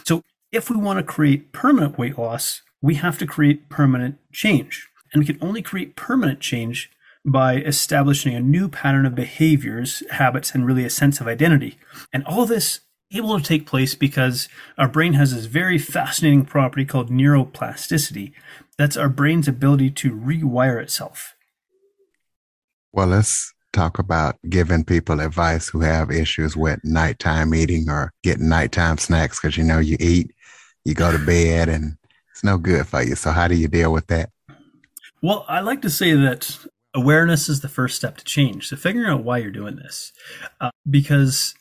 So 0.05 0.24
if 0.51 0.69
we 0.69 0.77
want 0.77 0.98
to 0.98 1.03
create 1.03 1.51
permanent 1.51 1.98
weight 1.98 2.17
loss, 2.17 2.62
we 2.81 2.96
have 2.96 3.17
to 3.19 3.27
create 3.27 3.69
permanent 3.69 4.17
change. 4.31 4.88
And 5.13 5.19
we 5.19 5.25
can 5.25 5.38
only 5.41 5.62
create 5.62 5.96
permanent 5.96 6.39
change 6.39 6.91
by 7.25 7.58
establishing 7.58 8.34
a 8.36 8.39
new 8.39 8.69
pattern 8.69 9.05
of 9.05 9.15
behaviors, 9.15 10.03
habits, 10.12 10.53
and 10.53 10.65
really 10.65 10.86
a 10.86 10.89
sense 10.89 11.19
of 11.19 11.27
identity. 11.27 11.77
And 12.13 12.24
all 12.25 12.46
this 12.46 12.81
able 13.12 13.39
to 13.39 13.44
take 13.44 13.66
place 13.66 13.96
because 13.96 14.48
our 14.78 14.88
brain 14.88 15.13
has 15.13 15.34
this 15.34 15.46
very 15.46 15.78
fascinating 15.78 16.46
property 16.46 16.86
called 16.86 17.10
neuroplasticity. 17.10 18.34
That's 18.78 18.98
our 18.98 19.10
brain's 19.10 19.48
ability 19.48 19.92
to 19.92 20.12
rewire 20.16 20.82
itself. 20.82 21.36
Well, 22.94 23.08
let's 23.08 23.54
talk 23.74 24.00
about 24.00 24.36
giving 24.50 24.84
people 24.84 25.20
advice 25.20 25.70
who 25.70 25.82
have 25.82 26.12
issues 26.12 26.56
with 26.56 26.80
nighttime 26.84 27.54
eating 27.54 27.89
or 27.89 28.12
getting 28.24 28.50
nighttime 28.50 28.98
snacks 28.98 29.39
because 29.39 29.58
you 29.58 29.63
know 29.63 29.80
you 29.80 29.98
eat, 30.00 30.32
you 30.86 30.94
go 30.94 31.12
to 31.12 31.24
bed, 31.24 31.70
and 31.70 31.98
it's 32.32 32.44
no 32.44 32.58
good 32.58 32.88
for 32.88 33.01
you. 33.01 33.16
So, 33.16 33.32
how 33.32 33.48
do 33.48 33.56
you 33.56 33.68
deal 33.68 33.92
with 33.92 34.08
that? 34.08 34.30
Well, 35.22 35.46
I 35.48 35.60
like 35.60 35.82
to 35.82 35.89
say 35.89 36.13
that 36.13 36.58
awareness 36.94 37.50
is 37.50 37.62
the 37.62 37.70
first 37.70 37.96
step 37.96 38.18
to 38.18 38.24
change. 38.24 38.70
So, 38.70 38.75
figuring 38.75 39.10
out 39.10 39.24
why 39.24 39.38
you're 39.38 39.51
doing 39.51 39.75
this, 39.75 40.13
uh, 40.62 40.72
because 40.89 41.54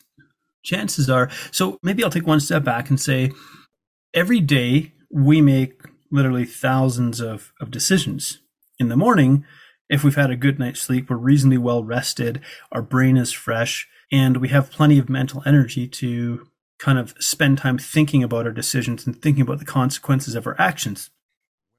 chances 0.63 1.09
are. 1.09 1.29
So 1.51 1.77
maybe 1.83 2.03
i'll 2.03 2.09
take 2.09 2.27
one 2.27 2.39
step 2.39 2.63
back 2.63 2.89
and 2.89 2.99
say 2.99 3.31
every 4.13 4.39
day 4.39 4.93
we 5.11 5.41
make 5.41 5.81
literally 6.11 6.45
thousands 6.45 7.19
of, 7.19 7.53
of 7.61 7.71
decisions 7.71 8.39
in 8.79 8.89
the 8.89 8.97
morning. 8.97 9.45
If 9.89 10.03
we've 10.03 10.15
had 10.15 10.31
a 10.31 10.35
good 10.35 10.59
night's 10.59 10.81
sleep 10.81 11.09
we're 11.09 11.17
reasonably 11.17 11.57
well 11.57 11.83
rested 11.83 12.41
our 12.71 12.81
brain 12.81 13.17
is 13.17 13.31
fresh 13.31 13.87
and 14.11 14.37
we 14.37 14.49
have 14.49 14.71
plenty 14.71 14.97
of 14.97 15.09
mental 15.09 15.43
energy 15.45 15.87
to 15.87 16.47
kind 16.79 16.97
of 16.97 17.13
spend 17.19 17.57
time 17.57 17.77
thinking 17.77 18.23
about 18.23 18.45
our 18.45 18.53
decisions 18.53 19.05
and 19.05 19.21
thinking 19.21 19.41
about 19.41 19.59
the 19.59 19.65
consequences 19.65 20.33
of 20.33 20.47
our 20.47 20.59
actions. 20.59 21.09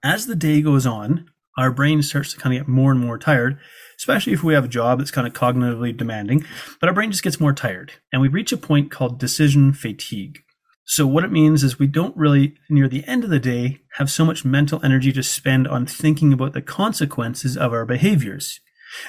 As 0.04 0.26
the 0.26 0.36
day 0.36 0.62
goes 0.62 0.86
on 0.86 1.30
our 1.58 1.70
brain 1.70 2.02
starts 2.02 2.32
to 2.32 2.38
kind 2.38 2.54
of 2.54 2.60
get 2.60 2.68
more 2.68 2.90
and 2.92 3.00
more 3.00 3.18
tired 3.18 3.58
especially 4.00 4.32
if 4.32 4.42
we 4.42 4.54
have 4.54 4.64
a 4.64 4.68
job 4.68 4.98
that's 4.98 5.10
kind 5.10 5.26
of 5.26 5.34
cognitively 5.34 5.94
demanding, 5.94 6.42
but 6.80 6.88
our 6.88 6.94
brain 6.94 7.10
just 7.10 7.22
gets 7.22 7.38
more 7.38 7.52
tired 7.52 7.92
and 8.10 8.22
we 8.22 8.28
reach 8.28 8.50
a 8.50 8.56
point 8.56 8.90
called 8.90 9.20
decision 9.20 9.74
fatigue. 9.74 10.38
So 10.86 11.06
what 11.06 11.22
it 11.22 11.30
means 11.30 11.62
is 11.62 11.78
we 11.78 11.86
don't 11.86 12.16
really, 12.16 12.54
near 12.70 12.88
the 12.88 13.06
end 13.06 13.24
of 13.24 13.30
the 13.30 13.38
day, 13.38 13.80
have 13.94 14.10
so 14.10 14.24
much 14.24 14.44
mental 14.44 14.80
energy 14.82 15.12
to 15.12 15.22
spend 15.22 15.68
on 15.68 15.84
thinking 15.84 16.32
about 16.32 16.54
the 16.54 16.62
consequences 16.62 17.58
of 17.58 17.74
our 17.74 17.84
behaviors. 17.84 18.58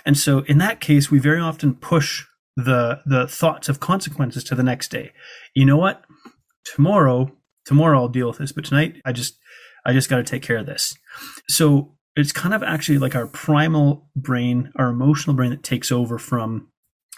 And 0.05 0.17
so 0.17 0.39
in 0.39 0.57
that 0.57 0.81
case, 0.81 1.09
we 1.09 1.19
very 1.19 1.39
often 1.39 1.73
push 1.73 2.25
the, 2.57 2.99
the 3.05 3.27
thoughts 3.27 3.69
of 3.69 3.79
consequences 3.79 4.43
to 4.43 4.55
the 4.55 4.61
next 4.61 4.91
day. 4.91 5.13
You 5.55 5.65
know 5.65 5.77
what? 5.77 6.03
Tomorrow, 6.65 7.31
tomorrow 7.65 8.01
I'll 8.01 8.09
deal 8.09 8.27
with 8.27 8.39
this, 8.39 8.51
but 8.51 8.65
tonight 8.65 9.01
I 9.05 9.13
just, 9.13 9.39
I 9.85 9.93
just 9.93 10.09
got 10.09 10.17
to 10.17 10.23
take 10.23 10.43
care 10.43 10.57
of 10.57 10.65
this. 10.65 10.95
So 11.47 11.95
it's 12.15 12.31
kind 12.31 12.53
of 12.53 12.63
actually 12.63 12.97
like 12.97 13.15
our 13.15 13.27
primal 13.27 14.09
brain, 14.15 14.71
our 14.75 14.89
emotional 14.89 15.35
brain 15.35 15.51
that 15.51 15.63
takes 15.63 15.91
over 15.91 16.17
from 16.17 16.67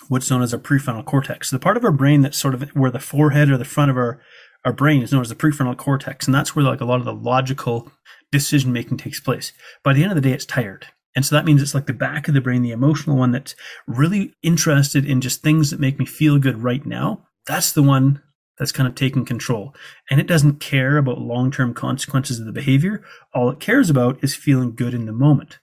what's 0.07 0.29
known 0.29 0.41
as 0.41 0.53
our 0.53 0.59
prefrontal 0.59 1.05
cortex. 1.05 1.49
The 1.49 1.59
part 1.59 1.77
of 1.77 1.85
our 1.85 1.91
brain 1.91 2.21
that's 2.21 2.37
sort 2.37 2.53
of 2.53 2.69
where 2.75 2.91
the 2.91 2.99
forehead 2.99 3.49
or 3.49 3.57
the 3.57 3.65
front 3.65 3.89
of 3.91 3.97
our, 3.97 4.21
our 4.65 4.73
brain 4.73 5.01
is 5.01 5.11
known 5.11 5.21
as 5.21 5.29
the 5.29 5.35
prefrontal 5.35 5.77
cortex. 5.77 6.27
And 6.27 6.35
that's 6.35 6.55
where 6.55 6.65
like 6.65 6.81
a 6.81 6.85
lot 6.85 6.99
of 6.99 7.05
the 7.05 7.13
logical 7.13 7.91
decision 8.31 8.73
making 8.73 8.97
takes 8.97 9.19
place. 9.19 9.51
By 9.83 9.93
the 9.93 10.03
end 10.03 10.11
of 10.11 10.15
the 10.15 10.21
day, 10.21 10.33
it's 10.33 10.45
tired. 10.45 10.87
And 11.15 11.25
so 11.25 11.35
that 11.35 11.45
means 11.45 11.61
it's 11.61 11.75
like 11.75 11.85
the 11.85 11.93
back 11.93 12.27
of 12.27 12.33
the 12.33 12.41
brain, 12.41 12.63
the 12.63 12.71
emotional 12.71 13.15
one 13.15 13.31
that's 13.31 13.55
really 13.87 14.33
interested 14.41 15.05
in 15.05 15.21
just 15.21 15.41
things 15.41 15.69
that 15.69 15.79
make 15.79 15.99
me 15.99 16.05
feel 16.05 16.39
good 16.39 16.63
right 16.63 16.85
now. 16.85 17.25
That's 17.45 17.71
the 17.71 17.83
one 17.83 18.21
that's 18.57 18.71
kind 18.71 18.87
of 18.87 18.95
taking 18.95 19.25
control. 19.25 19.73
And 20.09 20.19
it 20.19 20.27
doesn't 20.27 20.59
care 20.59 20.97
about 20.97 21.19
long 21.19 21.51
term 21.51 21.73
consequences 21.73 22.39
of 22.39 22.45
the 22.45 22.51
behavior. 22.51 23.03
All 23.33 23.49
it 23.49 23.59
cares 23.59 23.89
about 23.89 24.23
is 24.23 24.35
feeling 24.35 24.75
good 24.75 24.93
in 24.93 25.05
the 25.05 25.11
moment. 25.11 25.59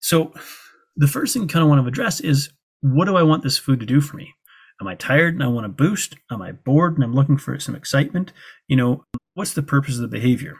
So 0.00 0.32
the 0.96 1.08
first 1.08 1.32
thing 1.32 1.42
you 1.42 1.48
kind 1.48 1.62
of 1.62 1.68
want 1.68 1.82
to 1.82 1.88
address 1.88 2.20
is 2.20 2.50
what 2.80 3.06
do 3.06 3.16
I 3.16 3.22
want 3.22 3.42
this 3.42 3.58
food 3.58 3.80
to 3.80 3.86
do 3.86 4.00
for 4.00 4.16
me? 4.16 4.34
Am 4.80 4.88
I 4.88 4.94
tired 4.94 5.34
and 5.34 5.42
I 5.42 5.46
want 5.46 5.66
a 5.66 5.70
boost? 5.70 6.16
Am 6.30 6.42
I 6.42 6.52
bored 6.52 6.94
and 6.94 7.04
I'm 7.04 7.14
looking 7.14 7.38
for 7.38 7.58
some 7.60 7.76
excitement? 7.76 8.32
You 8.68 8.76
know, 8.76 9.04
what's 9.34 9.54
the 9.54 9.62
purpose 9.62 9.96
of 9.96 10.02
the 10.02 10.08
behavior? 10.08 10.56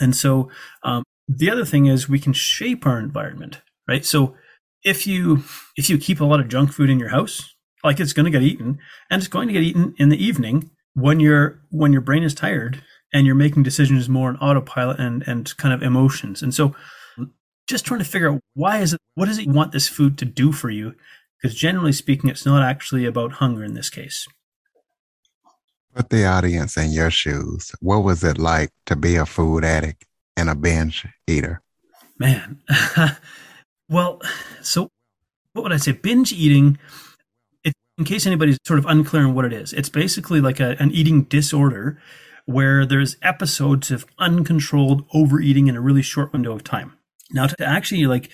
And 0.00 0.16
so 0.16 0.50
um, 0.82 1.02
the 1.28 1.50
other 1.50 1.64
thing 1.64 1.86
is 1.86 2.08
we 2.08 2.18
can 2.18 2.32
shape 2.32 2.86
our 2.86 2.98
environment, 2.98 3.60
right? 3.86 4.04
So 4.04 4.34
if 4.82 5.06
you 5.06 5.42
if 5.76 5.90
you 5.90 5.98
keep 5.98 6.20
a 6.20 6.24
lot 6.24 6.40
of 6.40 6.48
junk 6.48 6.72
food 6.72 6.88
in 6.88 6.98
your 6.98 7.10
house, 7.10 7.54
like 7.84 8.00
it's 8.00 8.12
going 8.12 8.24
to 8.24 8.30
get 8.30 8.42
eaten, 8.42 8.78
and 9.10 9.20
it's 9.20 9.28
going 9.28 9.48
to 9.48 9.54
get 9.54 9.62
eaten 9.62 9.94
in 9.98 10.08
the 10.08 10.22
evening, 10.22 10.70
when 10.94 11.20
your 11.20 11.60
when 11.70 11.92
your 11.92 12.02
brain 12.02 12.22
is 12.22 12.34
tired 12.34 12.82
and 13.12 13.26
you're 13.26 13.34
making 13.34 13.62
decisions 13.62 14.08
more 14.08 14.28
on 14.28 14.36
autopilot 14.38 14.98
and 14.98 15.22
and 15.26 15.56
kind 15.56 15.74
of 15.74 15.82
emotions. 15.82 16.42
And 16.42 16.54
so 16.54 16.74
just 17.66 17.84
trying 17.84 18.00
to 18.00 18.04
figure 18.04 18.32
out 18.32 18.40
why 18.54 18.78
is 18.78 18.92
it 18.94 19.00
what 19.14 19.26
does 19.26 19.38
it 19.38 19.48
want 19.48 19.72
this 19.72 19.88
food 19.88 20.18
to 20.18 20.24
do 20.24 20.52
for 20.52 20.70
you? 20.70 20.94
Because 21.40 21.56
generally 21.56 21.92
speaking 21.92 22.30
it's 22.30 22.46
not 22.46 22.62
actually 22.62 23.04
about 23.04 23.32
hunger 23.32 23.64
in 23.64 23.74
this 23.74 23.90
case. 23.90 24.26
Put 25.94 26.10
the 26.10 26.24
audience 26.26 26.76
in 26.76 26.92
your 26.92 27.10
shoes 27.10 27.72
what 27.80 28.02
was 28.04 28.24
it 28.24 28.38
like 28.38 28.70
to 28.86 28.96
be 28.96 29.16
a 29.16 29.26
food 29.26 29.64
addict 29.64 30.04
and 30.36 30.50
a 30.50 30.54
binge 30.54 31.06
eater? 31.26 31.62
Man. 32.18 32.60
Well 33.90 34.20
so 34.60 34.90
what 35.54 35.62
would 35.62 35.72
i 35.72 35.78
say? 35.78 35.92
Binge 35.92 36.32
eating 36.32 36.78
in 37.98 38.04
case 38.04 38.26
anybody's 38.26 38.58
sort 38.64 38.78
of 38.78 38.86
unclear 38.86 39.24
on 39.24 39.34
what 39.34 39.44
it 39.44 39.52
is, 39.52 39.72
it's 39.72 39.88
basically 39.88 40.40
like 40.40 40.60
a, 40.60 40.76
an 40.78 40.92
eating 40.92 41.24
disorder 41.24 42.00
where 42.46 42.86
there's 42.86 43.16
episodes 43.22 43.90
of 43.90 44.06
uncontrolled 44.18 45.04
overeating 45.12 45.66
in 45.66 45.76
a 45.76 45.80
really 45.80 46.00
short 46.00 46.32
window 46.32 46.52
of 46.54 46.64
time. 46.64 46.96
Now, 47.32 47.48
to 47.48 47.64
actually 47.66 48.06
like 48.06 48.30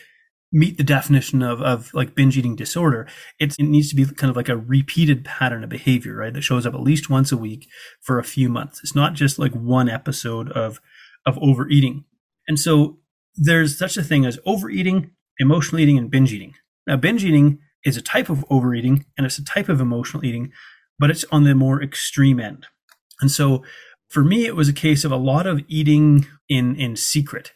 meet 0.53 0.77
the 0.77 0.85
definition 0.85 1.43
of, 1.43 1.61
of 1.63 1.93
like 1.95 2.15
binge 2.15 2.39
eating 2.39 2.55
disorder, 2.55 3.09
it 3.41 3.59
needs 3.59 3.89
to 3.89 3.97
be 3.97 4.05
kind 4.05 4.31
of 4.31 4.37
like 4.37 4.51
a 4.51 4.57
repeated 4.57 5.25
pattern 5.25 5.65
of 5.65 5.71
behavior, 5.71 6.15
right? 6.15 6.33
That 6.33 6.43
shows 6.43 6.67
up 6.67 6.75
at 6.75 6.81
least 6.81 7.11
once 7.11 7.33
a 7.33 7.37
week 7.37 7.67
for 8.03 8.19
a 8.19 8.25
few 8.25 8.49
months. 8.49 8.81
It's 8.85 8.95
not 8.95 9.15
just 9.15 9.39
like 9.39 9.53
one 9.53 9.89
episode 9.89 10.53
of, 10.53 10.81
of 11.27 11.39
overeating. 11.39 12.05
And 12.47 12.61
so 12.61 12.99
there's 13.35 13.77
such 13.77 13.97
a 13.97 14.05
thing 14.05 14.27
as 14.27 14.39
overeating, 14.47 15.11
emotional 15.39 15.81
eating, 15.81 15.99
and 15.99 16.11
binge 16.11 16.33
eating. 16.33 16.55
Now, 16.87 16.97
binge 16.97 17.25
eating 17.25 17.59
is 17.85 17.97
a 17.97 18.03
type 18.03 18.29
of 18.29 18.45
overeating 18.51 19.05
and 19.17 19.27
it's 19.27 19.39
a 19.39 19.45
type 19.45 19.69
of 19.69 19.81
emotional 19.81 20.25
eating, 20.25 20.53
but 20.99 21.11
it's 21.11 21.25
on 21.31 21.45
the 21.45 21.55
more 21.55 21.83
extreme 21.83 22.41
end. 22.41 22.67
And 23.21 23.31
so 23.31 23.63
for 24.09 24.25
me, 24.25 24.47
it 24.47 24.57
was 24.57 24.69
a 24.69 24.73
case 24.73 25.05
of 25.05 25.13
a 25.13 25.17
lot 25.17 25.47
of 25.47 25.63
eating 25.69 26.27
in, 26.49 26.77
in 26.77 26.97
secret. 26.97 27.53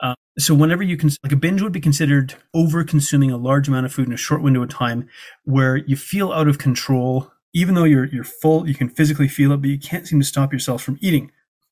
Uh, 0.00 0.14
so 0.38 0.54
whenever 0.54 0.82
you 0.82 0.96
can, 0.96 1.10
like 1.22 1.32
a 1.32 1.36
binge 1.36 1.62
would 1.62 1.72
be 1.72 1.80
considered 1.80 2.34
over 2.52 2.82
consuming 2.82 3.30
a 3.30 3.36
large 3.36 3.68
amount 3.68 3.86
of 3.86 3.92
food 3.92 4.08
in 4.08 4.12
a 4.12 4.16
short 4.16 4.42
window 4.42 4.62
of 4.62 4.68
time 4.68 5.08
where 5.44 5.76
you 5.76 5.96
feel 5.96 6.32
out 6.32 6.48
of 6.48 6.58
control, 6.58 7.30
even 7.54 7.74
though 7.74 7.84
you're, 7.84 8.06
you're 8.06 8.24
full, 8.24 8.68
you 8.68 8.74
can 8.74 8.88
physically 8.88 9.28
feel 9.28 9.52
it, 9.52 9.58
but 9.58 9.70
you 9.70 9.78
can't 9.78 10.08
seem 10.08 10.18
to 10.18 10.26
stop 10.26 10.52
yourself 10.52 10.82
from 10.82 10.98
eating. 11.00 11.30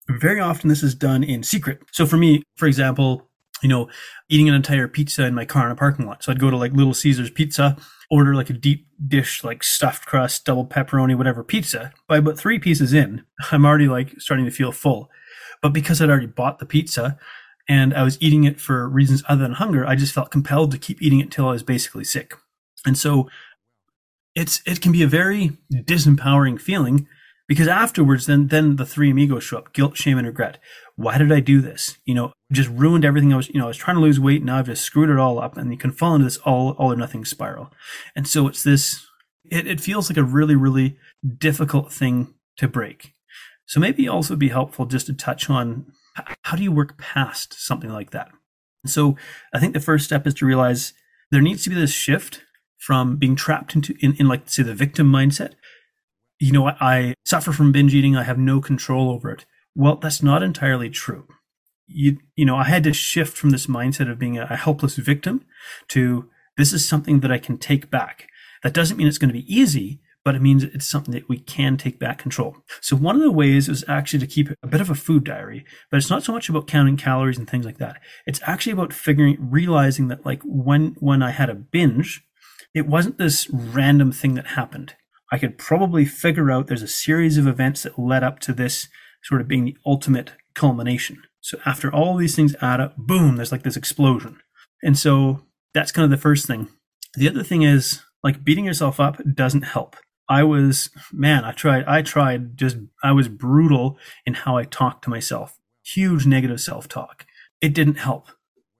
Very 0.08 0.40
often 0.40 0.68
this 0.68 0.82
is 0.82 0.94
done 0.94 1.24
in 1.24 1.42
secret. 1.42 1.80
So 1.92 2.06
for 2.06 2.16
me, 2.16 2.42
for 2.56 2.66
example, 2.66 3.29
you 3.62 3.68
know, 3.68 3.88
eating 4.28 4.48
an 4.48 4.54
entire 4.54 4.88
pizza 4.88 5.24
in 5.24 5.34
my 5.34 5.44
car 5.44 5.66
in 5.66 5.72
a 5.72 5.76
parking 5.76 6.06
lot. 6.06 6.22
So 6.22 6.32
I'd 6.32 6.40
go 6.40 6.50
to 6.50 6.56
like 6.56 6.72
Little 6.72 6.94
Caesars 6.94 7.30
Pizza, 7.30 7.76
order 8.10 8.34
like 8.34 8.50
a 8.50 8.54
deep 8.54 8.86
dish, 9.06 9.44
like 9.44 9.62
stuffed 9.62 10.06
crust, 10.06 10.44
double 10.44 10.66
pepperoni, 10.66 11.16
whatever 11.16 11.44
pizza. 11.44 11.92
By 12.08 12.18
about 12.18 12.38
three 12.38 12.58
pieces 12.58 12.92
in, 12.92 13.24
I'm 13.52 13.64
already 13.64 13.88
like 13.88 14.20
starting 14.20 14.46
to 14.46 14.52
feel 14.52 14.72
full. 14.72 15.10
But 15.62 15.72
because 15.72 16.00
I'd 16.00 16.10
already 16.10 16.26
bought 16.26 16.58
the 16.58 16.66
pizza 16.66 17.18
and 17.68 17.94
I 17.94 18.02
was 18.02 18.18
eating 18.20 18.44
it 18.44 18.60
for 18.60 18.88
reasons 18.88 19.22
other 19.28 19.42
than 19.42 19.52
hunger, 19.52 19.86
I 19.86 19.94
just 19.94 20.14
felt 20.14 20.30
compelled 20.30 20.72
to 20.72 20.78
keep 20.78 21.02
eating 21.02 21.20
it 21.20 21.24
until 21.24 21.48
I 21.48 21.52
was 21.52 21.62
basically 21.62 22.04
sick. 22.04 22.34
And 22.86 22.96
so 22.96 23.28
it's 24.34 24.62
it 24.64 24.80
can 24.80 24.92
be 24.92 25.02
a 25.02 25.08
very 25.08 25.58
disempowering 25.72 26.60
feeling 26.60 27.06
because 27.48 27.68
afterwards 27.68 28.26
then 28.26 28.46
then 28.46 28.76
the 28.76 28.86
three 28.86 29.10
amigos 29.10 29.44
show 29.44 29.58
up 29.58 29.72
guilt 29.72 29.96
shame 29.96 30.18
and 30.18 30.26
regret 30.26 30.58
why 31.00 31.18
did 31.18 31.32
i 31.32 31.40
do 31.40 31.60
this? 31.60 31.98
You 32.04 32.14
know 32.14 32.32
just 32.52 32.68
ruined 32.70 33.04
everything 33.04 33.32
i 33.32 33.36
was 33.36 33.48
you 33.48 33.58
know 33.58 33.66
i 33.66 33.68
was 33.68 33.76
trying 33.76 33.96
to 33.96 34.02
lose 34.02 34.20
weight. 34.20 34.44
Now 34.44 34.58
i've 34.58 34.66
just 34.66 34.84
screwed 34.84 35.10
it 35.10 35.18
all 35.18 35.40
up 35.40 35.56
and 35.56 35.70
you 35.70 35.78
can 35.78 35.92
fall 35.92 36.14
into 36.14 36.24
this 36.24 36.38
all 36.38 36.72
all 36.72 36.92
or 36.92 36.96
nothing 36.96 37.24
spiral. 37.24 37.72
And 38.14 38.26
so 38.28 38.48
it's 38.48 38.62
this 38.62 39.06
it, 39.50 39.66
it 39.66 39.80
feels 39.80 40.10
like 40.10 40.16
a 40.16 40.24
really 40.24 40.56
really 40.56 40.98
difficult 41.38 41.92
thing 41.92 42.34
to 42.58 42.68
break. 42.68 43.14
So 43.66 43.80
maybe 43.80 44.08
also 44.08 44.36
be 44.36 44.48
helpful 44.48 44.86
just 44.86 45.06
to 45.06 45.12
touch 45.12 45.48
on 45.48 45.92
how 46.42 46.56
do 46.56 46.62
you 46.62 46.72
work 46.72 46.98
past 46.98 47.54
something 47.54 47.90
like 47.90 48.10
that? 48.10 48.30
So 48.86 49.16
i 49.54 49.58
think 49.58 49.74
the 49.74 49.80
first 49.80 50.04
step 50.04 50.26
is 50.26 50.34
to 50.34 50.46
realize 50.46 50.92
there 51.30 51.40
needs 51.40 51.62
to 51.64 51.70
be 51.70 51.76
this 51.76 51.92
shift 51.92 52.42
from 52.78 53.16
being 53.16 53.36
trapped 53.36 53.76
into 53.76 53.94
in, 54.00 54.14
in 54.16 54.26
like 54.26 54.48
say 54.48 54.62
the 54.62 54.74
victim 54.74 55.10
mindset. 55.10 55.52
You 56.40 56.52
know, 56.52 56.66
I 56.68 57.14
suffer 57.26 57.52
from 57.52 57.70
binge 57.70 57.94
eating. 57.94 58.16
I 58.16 58.22
have 58.22 58.38
no 58.38 58.60
control 58.60 59.10
over 59.10 59.30
it. 59.30 59.44
Well, 59.74 59.96
that's 59.96 60.22
not 60.22 60.42
entirely 60.42 60.90
true. 60.90 61.26
You, 61.86 62.18
you 62.36 62.44
know, 62.44 62.56
I 62.56 62.64
had 62.64 62.84
to 62.84 62.92
shift 62.92 63.36
from 63.36 63.50
this 63.50 63.66
mindset 63.66 64.10
of 64.10 64.18
being 64.18 64.38
a, 64.38 64.56
helpless 64.56 64.96
victim 64.96 65.44
to 65.88 66.28
this 66.56 66.72
is 66.72 66.88
something 66.88 67.20
that 67.20 67.32
I 67.32 67.38
can 67.38 67.58
take 67.58 67.90
back. 67.90 68.28
That 68.62 68.74
doesn't 68.74 68.96
mean 68.96 69.06
it's 69.06 69.18
going 69.18 69.32
to 69.32 69.40
be 69.40 69.52
easy, 69.52 70.00
but 70.24 70.34
it 70.34 70.42
means 70.42 70.62
it's 70.62 70.88
something 70.88 71.12
that 71.14 71.28
we 71.28 71.38
can 71.38 71.76
take 71.76 71.98
back 71.98 72.18
control. 72.18 72.56
So 72.80 72.94
one 72.94 73.16
of 73.16 73.22
the 73.22 73.30
ways 73.30 73.68
is 73.68 73.84
actually 73.88 74.18
to 74.20 74.26
keep 74.26 74.50
a 74.62 74.66
bit 74.66 74.80
of 74.80 74.90
a 74.90 74.94
food 74.94 75.24
diary, 75.24 75.64
but 75.90 75.96
it's 75.96 76.10
not 76.10 76.22
so 76.22 76.32
much 76.32 76.48
about 76.48 76.66
counting 76.66 76.96
calories 76.96 77.38
and 77.38 77.48
things 77.48 77.64
like 77.64 77.78
that. 77.78 78.00
It's 78.26 78.40
actually 78.44 78.72
about 78.72 78.92
figuring, 78.92 79.38
realizing 79.40 80.08
that 80.08 80.26
like 80.26 80.42
when, 80.44 80.96
when 81.00 81.22
I 81.22 81.30
had 81.30 81.48
a 81.48 81.54
binge, 81.54 82.22
it 82.74 82.86
wasn't 82.86 83.18
this 83.18 83.48
random 83.50 84.12
thing 84.12 84.34
that 84.34 84.48
happened. 84.48 84.94
I 85.32 85.38
could 85.38 85.58
probably 85.58 86.04
figure 86.04 86.50
out 86.50 86.66
there's 86.66 86.82
a 86.82 86.88
series 86.88 87.38
of 87.38 87.46
events 87.46 87.84
that 87.84 87.98
led 87.98 88.22
up 88.22 88.40
to 88.40 88.52
this 88.52 88.88
sort 89.22 89.40
of 89.40 89.48
being 89.48 89.64
the 89.64 89.76
ultimate 89.86 90.32
culmination. 90.54 91.22
So 91.40 91.58
after 91.64 91.92
all 91.92 92.16
these 92.16 92.36
things 92.36 92.54
add 92.60 92.80
up, 92.80 92.96
boom, 92.96 93.36
there's 93.36 93.52
like 93.52 93.62
this 93.62 93.76
explosion. 93.76 94.40
And 94.82 94.98
so 94.98 95.42
that's 95.74 95.92
kind 95.92 96.04
of 96.04 96.10
the 96.10 96.16
first 96.16 96.46
thing. 96.46 96.68
The 97.14 97.28
other 97.28 97.42
thing 97.42 97.62
is 97.62 98.02
like 98.22 98.44
beating 98.44 98.64
yourself 98.64 99.00
up 99.00 99.20
doesn't 99.34 99.62
help. 99.62 99.96
I 100.28 100.44
was, 100.44 100.90
man, 101.12 101.44
I 101.44 101.52
tried, 101.52 101.84
I 101.86 102.02
tried 102.02 102.56
just, 102.56 102.76
I 103.02 103.12
was 103.12 103.28
brutal 103.28 103.98
in 104.24 104.34
how 104.34 104.56
I 104.56 104.64
talked 104.64 105.04
to 105.04 105.10
myself. 105.10 105.58
Huge 105.84 106.24
negative 106.26 106.60
self 106.60 106.86
talk. 106.86 107.26
It 107.60 107.74
didn't 107.74 107.96
help. 107.96 108.28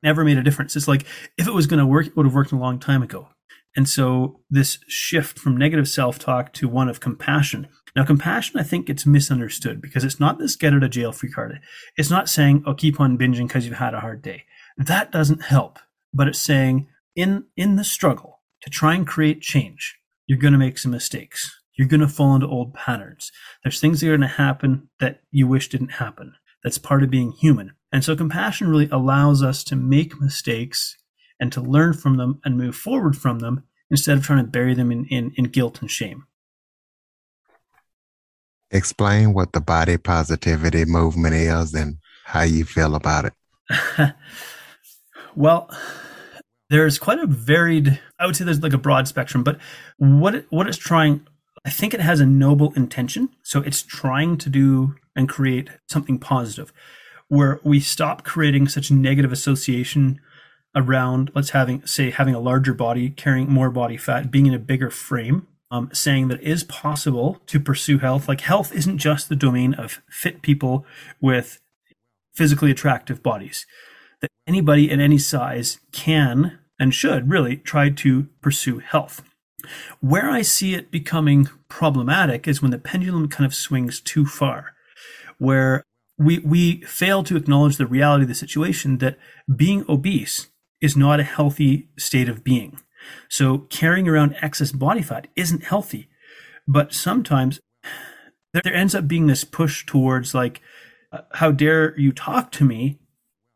Never 0.02 0.24
made 0.24 0.38
a 0.38 0.42
difference. 0.42 0.76
It's 0.76 0.88
like 0.88 1.04
if 1.36 1.46
it 1.48 1.54
was 1.54 1.66
going 1.66 1.80
to 1.80 1.86
work, 1.86 2.06
it 2.06 2.16
would 2.16 2.26
have 2.26 2.34
worked 2.34 2.52
a 2.52 2.56
long 2.56 2.78
time 2.78 3.02
ago. 3.02 3.28
And 3.76 3.88
so 3.88 4.40
this 4.48 4.78
shift 4.88 5.38
from 5.38 5.56
negative 5.56 5.88
self 5.88 6.18
talk 6.18 6.52
to 6.54 6.68
one 6.68 6.88
of 6.88 7.00
compassion. 7.00 7.68
Now, 7.96 8.04
compassion, 8.04 8.60
I 8.60 8.62
think, 8.62 8.86
gets 8.86 9.06
misunderstood 9.06 9.80
because 9.80 10.04
it's 10.04 10.20
not 10.20 10.38
this 10.38 10.56
get 10.56 10.72
out 10.72 10.82
of 10.82 10.90
jail 10.90 11.12
free 11.12 11.30
card. 11.30 11.60
It's 11.96 12.10
not 12.10 12.28
saying, 12.28 12.62
oh, 12.66 12.74
keep 12.74 13.00
on 13.00 13.18
binging 13.18 13.48
because 13.48 13.66
you've 13.66 13.76
had 13.76 13.94
a 13.94 14.00
hard 14.00 14.22
day. 14.22 14.44
That 14.76 15.10
doesn't 15.10 15.42
help. 15.42 15.78
But 16.12 16.28
it's 16.28 16.40
saying, 16.40 16.88
in, 17.16 17.44
in 17.56 17.76
the 17.76 17.84
struggle 17.84 18.40
to 18.62 18.70
try 18.70 18.94
and 18.94 19.06
create 19.06 19.40
change, 19.40 19.98
you're 20.26 20.38
going 20.38 20.52
to 20.52 20.58
make 20.58 20.78
some 20.78 20.92
mistakes. 20.92 21.60
You're 21.76 21.88
going 21.88 22.00
to 22.00 22.08
fall 22.08 22.34
into 22.34 22.46
old 22.46 22.74
patterns. 22.74 23.32
There's 23.62 23.80
things 23.80 24.00
that 24.00 24.08
are 24.08 24.16
going 24.16 24.20
to 24.20 24.36
happen 24.36 24.88
that 24.98 25.20
you 25.30 25.46
wish 25.46 25.68
didn't 25.68 25.92
happen. 25.92 26.34
That's 26.62 26.78
part 26.78 27.02
of 27.02 27.10
being 27.10 27.32
human. 27.32 27.72
And 27.92 28.04
so 28.04 28.14
compassion 28.14 28.68
really 28.68 28.88
allows 28.90 29.42
us 29.42 29.64
to 29.64 29.76
make 29.76 30.20
mistakes 30.20 30.96
and 31.40 31.50
to 31.52 31.60
learn 31.60 31.94
from 31.94 32.16
them 32.16 32.40
and 32.44 32.56
move 32.56 32.76
forward 32.76 33.16
from 33.16 33.38
them 33.38 33.64
instead 33.90 34.18
of 34.18 34.24
trying 34.24 34.44
to 34.44 34.50
bury 34.50 34.74
them 34.74 34.92
in, 34.92 35.06
in, 35.06 35.32
in 35.36 35.44
guilt 35.46 35.80
and 35.80 35.90
shame. 35.90 36.26
Explain 38.70 39.34
what 39.34 39.52
the 39.52 39.60
body 39.60 39.96
positivity 39.96 40.84
movement 40.84 41.34
is 41.34 41.74
and 41.74 41.96
how 42.24 42.42
you 42.42 42.64
feel 42.64 42.94
about 42.94 43.24
it. 43.24 43.34
well, 45.34 45.68
there's 46.68 46.98
quite 46.98 47.18
a 47.18 47.26
varied, 47.26 48.00
I 48.18 48.26
would 48.26 48.36
say 48.36 48.44
there's 48.44 48.62
like 48.62 48.72
a 48.72 48.78
broad 48.78 49.08
spectrum, 49.08 49.42
but 49.42 49.58
what 49.98 50.34
it, 50.34 50.46
what 50.50 50.68
it's 50.68 50.76
trying, 50.78 51.26
I 51.64 51.70
think 51.70 51.94
it 51.94 52.00
has 52.00 52.20
a 52.20 52.26
noble 52.26 52.72
intention. 52.74 53.30
So 53.42 53.60
it's 53.60 53.82
trying 53.82 54.38
to 54.38 54.48
do 54.48 54.94
and 55.16 55.28
create 55.28 55.68
something 55.88 56.18
positive 56.18 56.72
where 57.28 57.60
we 57.62 57.80
stop 57.80 58.24
creating 58.24 58.68
such 58.68 58.90
negative 58.90 59.32
association 59.32 60.20
around 60.76 61.30
let's 61.34 61.50
having 61.50 61.84
say 61.84 62.10
having 62.10 62.34
a 62.34 62.40
larger 62.40 62.74
body 62.74 63.10
carrying 63.10 63.48
more 63.48 63.70
body 63.70 63.96
fat 63.96 64.30
being 64.30 64.46
in 64.46 64.54
a 64.54 64.58
bigger 64.58 64.90
frame 64.90 65.46
um, 65.70 65.90
saying 65.92 66.28
that 66.28 66.40
it 66.40 66.46
is 66.46 66.64
possible 66.64 67.40
to 67.46 67.60
pursue 67.60 67.98
health. 67.98 68.28
Like 68.28 68.40
health 68.40 68.72
isn't 68.72 68.98
just 68.98 69.28
the 69.28 69.36
domain 69.36 69.74
of 69.74 70.02
fit 70.10 70.42
people 70.42 70.84
with 71.20 71.60
physically 72.34 72.70
attractive 72.70 73.22
bodies. 73.22 73.66
That 74.20 74.30
anybody 74.46 74.90
in 74.90 75.00
any 75.00 75.18
size 75.18 75.80
can 75.92 76.58
and 76.78 76.94
should 76.94 77.30
really 77.30 77.56
try 77.56 77.90
to 77.90 78.28
pursue 78.40 78.78
health. 78.78 79.22
Where 80.00 80.30
i 80.30 80.40
see 80.40 80.74
it 80.74 80.90
becoming 80.90 81.48
problematic 81.68 82.48
is 82.48 82.62
when 82.62 82.70
the 82.70 82.78
pendulum 82.78 83.28
kind 83.28 83.44
of 83.44 83.54
swings 83.54 84.00
too 84.00 84.24
far 84.24 84.74
where 85.40 85.82
we, 86.18 86.38
we 86.40 86.82
fail 86.82 87.24
to 87.24 87.36
acknowledge 87.36 87.78
the 87.78 87.86
reality 87.86 88.22
of 88.22 88.28
the 88.28 88.34
situation 88.34 88.98
that 88.98 89.18
being 89.56 89.84
obese 89.88 90.48
is 90.80 90.96
not 90.96 91.18
a 91.18 91.24
healthy 91.24 91.88
state 91.98 92.28
of 92.28 92.44
being. 92.44 92.78
So 93.28 93.58
carrying 93.58 94.08
around 94.08 94.36
excess 94.40 94.72
body 94.72 95.02
fat 95.02 95.26
isn't 95.36 95.64
healthy. 95.64 96.08
But 96.66 96.92
sometimes 96.92 97.60
there 98.52 98.62
there 98.64 98.74
ends 98.74 98.94
up 98.94 99.08
being 99.08 99.26
this 99.26 99.44
push 99.44 99.86
towards 99.86 100.34
like, 100.34 100.60
uh, 101.12 101.22
how 101.34 101.50
dare 101.50 101.98
you 101.98 102.12
talk 102.12 102.52
to 102.52 102.64
me 102.64 102.98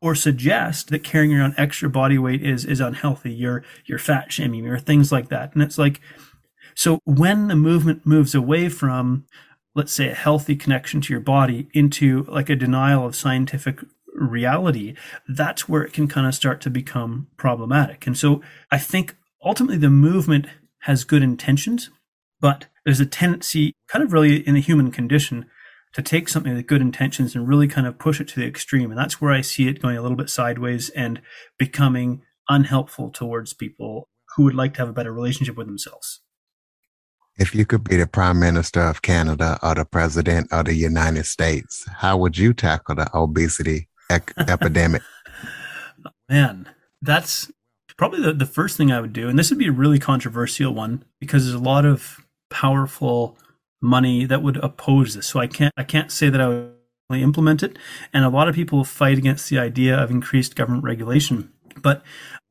or 0.00 0.14
suggest 0.14 0.90
that 0.90 1.04
carrying 1.04 1.34
around 1.34 1.54
extra 1.56 1.88
body 1.88 2.18
weight 2.18 2.42
is 2.42 2.64
is 2.64 2.80
unhealthy. 2.80 3.32
You're 3.32 3.64
you're 3.86 3.98
fat 3.98 4.32
shaming 4.32 4.66
or 4.66 4.78
things 4.78 5.10
like 5.10 5.28
that. 5.28 5.54
And 5.54 5.62
it's 5.62 5.78
like, 5.78 6.00
so 6.74 6.98
when 7.04 7.48
the 7.48 7.56
movement 7.56 8.04
moves 8.04 8.34
away 8.34 8.68
from, 8.68 9.24
let's 9.74 9.92
say, 9.92 10.10
a 10.10 10.14
healthy 10.14 10.56
connection 10.56 11.00
to 11.02 11.12
your 11.12 11.20
body 11.20 11.68
into 11.72 12.24
like 12.28 12.50
a 12.50 12.56
denial 12.56 13.06
of 13.06 13.16
scientific 13.16 13.80
reality, 14.14 14.94
that's 15.28 15.68
where 15.68 15.82
it 15.82 15.92
can 15.92 16.06
kind 16.08 16.26
of 16.26 16.34
start 16.34 16.60
to 16.62 16.70
become 16.70 17.28
problematic. 17.36 18.06
And 18.06 18.16
so 18.16 18.42
I 18.70 18.78
think 18.78 19.16
ultimately 19.44 19.76
the 19.76 19.90
movement 19.90 20.46
has 20.80 21.04
good 21.04 21.22
intentions, 21.22 21.90
but 22.40 22.66
there's 22.84 23.00
a 23.00 23.06
tendency, 23.06 23.74
kind 23.88 24.02
of 24.02 24.12
really 24.12 24.46
in 24.46 24.54
the 24.54 24.60
human 24.60 24.90
condition, 24.90 25.46
to 25.94 26.02
take 26.02 26.28
something 26.28 26.54
with 26.54 26.66
good 26.66 26.80
intentions 26.80 27.34
and 27.34 27.48
really 27.48 27.68
kind 27.68 27.86
of 27.86 27.98
push 27.98 28.20
it 28.20 28.28
to 28.28 28.40
the 28.40 28.46
extreme. 28.46 28.90
And 28.90 28.98
that's 28.98 29.20
where 29.20 29.32
I 29.32 29.40
see 29.40 29.68
it 29.68 29.80
going 29.80 29.96
a 29.96 30.02
little 30.02 30.16
bit 30.16 30.28
sideways 30.28 30.90
and 30.90 31.22
becoming 31.58 32.22
unhelpful 32.48 33.10
towards 33.10 33.52
people 33.54 34.08
who 34.36 34.44
would 34.44 34.54
like 34.54 34.74
to 34.74 34.80
have 34.80 34.88
a 34.88 34.92
better 34.92 35.12
relationship 35.12 35.56
with 35.56 35.68
themselves. 35.68 36.20
If 37.38 37.54
you 37.54 37.64
could 37.64 37.84
be 37.84 37.96
the 37.96 38.06
prime 38.06 38.38
minister 38.38 38.80
of 38.80 39.02
Canada 39.02 39.58
or 39.62 39.74
the 39.74 39.84
president 39.84 40.52
of 40.52 40.66
the 40.66 40.74
United 40.74 41.26
States, 41.26 41.84
how 41.88 42.16
would 42.18 42.36
you 42.36 42.52
tackle 42.52 42.96
the 42.96 43.08
obesity 43.16 43.88
ec- 44.10 44.32
epidemic. 44.48 45.02
Man, 46.28 46.68
that's 47.02 47.50
probably 47.96 48.20
the, 48.20 48.32
the 48.32 48.46
first 48.46 48.76
thing 48.76 48.90
I 48.90 49.00
would 49.00 49.12
do, 49.12 49.28
and 49.28 49.38
this 49.38 49.50
would 49.50 49.58
be 49.58 49.68
a 49.68 49.72
really 49.72 49.98
controversial 49.98 50.74
one 50.74 51.04
because 51.20 51.44
there's 51.44 51.54
a 51.54 51.62
lot 51.62 51.84
of 51.84 52.24
powerful 52.50 53.38
money 53.80 54.24
that 54.24 54.42
would 54.42 54.56
oppose 54.58 55.14
this. 55.14 55.26
So 55.26 55.40
I 55.40 55.46
can't 55.46 55.72
I 55.76 55.84
can't 55.84 56.10
say 56.10 56.28
that 56.28 56.40
I 56.40 56.48
would 56.48 57.20
implement 57.20 57.62
it. 57.62 57.78
And 58.12 58.24
a 58.24 58.30
lot 58.30 58.48
of 58.48 58.54
people 58.54 58.84
fight 58.84 59.18
against 59.18 59.50
the 59.50 59.58
idea 59.58 59.96
of 59.96 60.10
increased 60.10 60.56
government 60.56 60.84
regulation. 60.84 61.52
But 61.82 62.02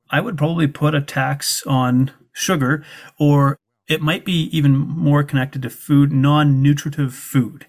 I 0.10 0.22
would 0.22 0.38
probably 0.38 0.68
put 0.68 0.94
a 0.94 1.02
tax 1.02 1.64
on 1.66 2.12
sugar, 2.34 2.86
or 3.20 3.58
it 3.88 4.02
might 4.02 4.26
be 4.26 4.50
even 4.56 4.78
more 4.78 5.24
connected 5.24 5.62
to 5.64 5.70
food, 5.70 6.12
non-nutritive 6.12 7.14
food. 7.14 7.68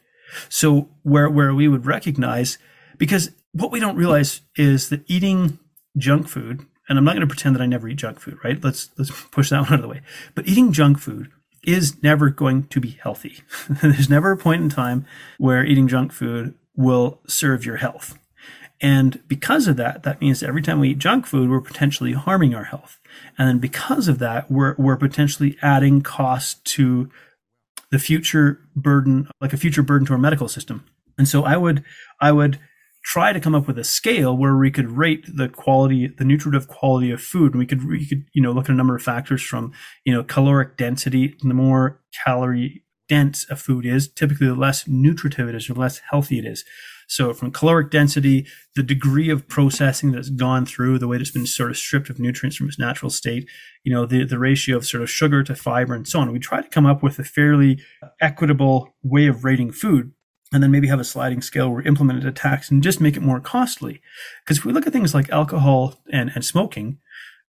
So 0.48 0.90
where 1.02 1.30
where 1.30 1.54
we 1.54 1.68
would 1.68 1.86
recognize 1.86 2.58
because 2.98 3.30
what 3.52 3.70
we 3.70 3.80
don't 3.80 3.96
realize 3.96 4.40
is 4.56 4.88
that 4.88 5.04
eating 5.06 5.58
junk 5.96 6.28
food, 6.28 6.66
and 6.88 6.98
I'm 6.98 7.04
not 7.04 7.12
going 7.12 7.26
to 7.26 7.26
pretend 7.26 7.56
that 7.56 7.62
I 7.62 7.66
never 7.66 7.88
eat 7.88 7.96
junk 7.96 8.20
food, 8.20 8.38
right? 8.44 8.62
Let's 8.62 8.90
let's 8.96 9.10
push 9.10 9.50
that 9.50 9.60
one 9.62 9.72
out 9.72 9.74
of 9.76 9.82
the 9.82 9.88
way. 9.88 10.02
But 10.34 10.46
eating 10.46 10.72
junk 10.72 10.98
food 10.98 11.30
is 11.64 12.02
never 12.02 12.30
going 12.30 12.64
to 12.64 12.80
be 12.80 12.90
healthy. 12.90 13.40
There's 13.82 14.10
never 14.10 14.32
a 14.32 14.36
point 14.36 14.62
in 14.62 14.68
time 14.68 15.06
where 15.38 15.64
eating 15.64 15.88
junk 15.88 16.12
food 16.12 16.54
will 16.76 17.20
serve 17.26 17.64
your 17.64 17.76
health. 17.76 18.18
And 18.80 19.26
because 19.28 19.66
of 19.66 19.76
that, 19.76 20.02
that 20.02 20.20
means 20.20 20.42
every 20.42 20.60
time 20.60 20.80
we 20.80 20.90
eat 20.90 20.98
junk 20.98 21.26
food, 21.26 21.48
we're 21.48 21.60
potentially 21.60 22.12
harming 22.12 22.54
our 22.54 22.64
health. 22.64 23.00
And 23.38 23.48
then 23.48 23.58
because 23.58 24.08
of 24.08 24.18
that, 24.18 24.50
we're, 24.50 24.74
we're 24.76 24.96
potentially 24.96 25.56
adding 25.62 26.02
cost 26.02 26.64
to 26.66 27.08
the 27.90 27.98
future 27.98 28.60
burden, 28.76 29.28
like 29.40 29.52
a 29.52 29.56
future 29.56 29.82
burden 29.82 30.06
to 30.08 30.12
our 30.12 30.18
medical 30.18 30.48
system. 30.48 30.84
And 31.16 31.28
so 31.28 31.44
I 31.44 31.56
would, 31.56 31.84
I 32.20 32.32
would 32.32 32.58
try 33.04 33.32
to 33.32 33.40
come 33.40 33.54
up 33.54 33.66
with 33.66 33.78
a 33.78 33.84
scale 33.84 34.36
where 34.36 34.56
we 34.56 34.70
could 34.70 34.90
rate 34.90 35.24
the 35.36 35.48
quality, 35.48 36.06
the 36.06 36.24
nutritive 36.24 36.66
quality 36.68 37.10
of 37.10 37.20
food. 37.20 37.52
And 37.52 37.58
we 37.58 37.66
could, 37.66 37.86
we 37.86 38.06
could, 38.06 38.24
you 38.32 38.42
know, 38.42 38.50
look 38.50 38.64
at 38.64 38.72
a 38.72 38.74
number 38.74 38.96
of 38.96 39.02
factors 39.02 39.42
from, 39.42 39.72
you 40.04 40.12
know, 40.12 40.24
caloric 40.24 40.76
density. 40.76 41.36
The 41.42 41.54
more 41.54 42.00
calorie 42.24 42.82
dense 43.08 43.46
a 43.50 43.56
food 43.56 43.84
is, 43.84 44.08
typically 44.08 44.46
the 44.46 44.54
less 44.54 44.88
nutritive 44.88 45.48
it 45.48 45.54
is 45.54 45.68
or 45.68 45.74
less 45.74 46.00
healthy 46.10 46.38
it 46.38 46.46
is. 46.46 46.64
So 47.06 47.34
from 47.34 47.52
caloric 47.52 47.90
density, 47.90 48.46
the 48.74 48.82
degree 48.82 49.28
of 49.28 49.46
processing 49.46 50.12
that's 50.12 50.30
gone 50.30 50.64
through, 50.64 50.98
the 50.98 51.06
way 51.06 51.18
it's 51.18 51.30
been 51.30 51.46
sort 51.46 51.70
of 51.70 51.76
stripped 51.76 52.08
of 52.08 52.18
nutrients 52.18 52.56
from 52.56 52.68
its 52.68 52.78
natural 52.78 53.10
state, 53.10 53.46
you 53.84 53.92
know, 53.92 54.06
the, 54.06 54.24
the 54.24 54.38
ratio 54.38 54.78
of 54.78 54.86
sort 54.86 55.02
of 55.02 55.10
sugar 55.10 55.42
to 55.42 55.54
fiber 55.54 55.92
and 55.92 56.08
so 56.08 56.20
on. 56.20 56.32
We 56.32 56.38
try 56.38 56.62
to 56.62 56.68
come 56.68 56.86
up 56.86 57.02
with 57.02 57.18
a 57.18 57.24
fairly 57.24 57.82
equitable 58.22 58.96
way 59.02 59.26
of 59.26 59.44
rating 59.44 59.72
food 59.72 60.13
and 60.54 60.62
then 60.62 60.70
maybe 60.70 60.86
have 60.86 61.00
a 61.00 61.04
sliding 61.04 61.42
scale 61.42 61.68
where 61.68 61.82
implemented 61.82 62.24
a 62.24 62.30
tax 62.30 62.70
and 62.70 62.80
just 62.80 63.00
make 63.00 63.16
it 63.16 63.22
more 63.22 63.40
costly. 63.40 64.00
Because 64.44 64.58
if 64.58 64.64
we 64.64 64.72
look 64.72 64.86
at 64.86 64.92
things 64.92 65.12
like 65.12 65.28
alcohol 65.30 66.00
and, 66.12 66.30
and 66.32 66.44
smoking, 66.44 66.98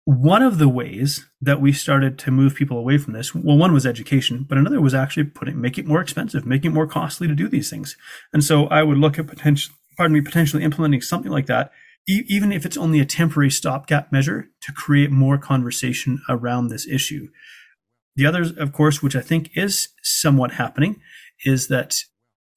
one 0.03 0.41
of 0.41 0.57
the 0.57 0.67
ways 0.67 1.27
that 1.39 1.61
we 1.61 1.71
started 1.71 2.17
to 2.17 2.31
move 2.31 2.55
people 2.55 2.79
away 2.79 2.97
from 2.97 3.13
this, 3.13 3.35
well, 3.35 3.55
one 3.55 3.71
was 3.71 3.85
education, 3.85 4.47
but 4.49 4.57
another 4.57 4.81
was 4.81 4.95
actually 4.95 5.25
putting, 5.25 5.61
make 5.61 5.77
it 5.77 5.85
more 5.85 6.01
expensive, 6.01 6.43
making 6.43 6.71
it 6.71 6.73
more 6.73 6.87
costly 6.87 7.27
to 7.27 7.35
do 7.35 7.47
these 7.47 7.69
things. 7.69 7.95
And 8.33 8.43
so 8.43 8.65
I 8.67 8.81
would 8.81 8.97
look 8.97 9.19
at 9.19 9.27
potential, 9.27 9.75
pardon 9.95 10.15
me, 10.15 10.21
potentially 10.21 10.63
implementing 10.63 11.01
something 11.01 11.31
like 11.31 11.45
that, 11.45 11.71
e- 12.09 12.23
even 12.27 12.51
if 12.51 12.65
it's 12.65 12.77
only 12.77 12.99
a 12.99 13.05
temporary 13.05 13.51
stopgap 13.51 14.11
measure 14.11 14.49
to 14.61 14.71
create 14.71 15.11
more 15.11 15.37
conversation 15.37 16.19
around 16.27 16.69
this 16.69 16.87
issue. 16.87 17.27
The 18.15 18.25
others, 18.25 18.53
of 18.53 18.73
course, 18.73 19.03
which 19.03 19.15
I 19.15 19.21
think 19.21 19.51
is 19.55 19.89
somewhat 20.01 20.53
happening, 20.53 20.99
is 21.45 21.67
that 21.67 21.97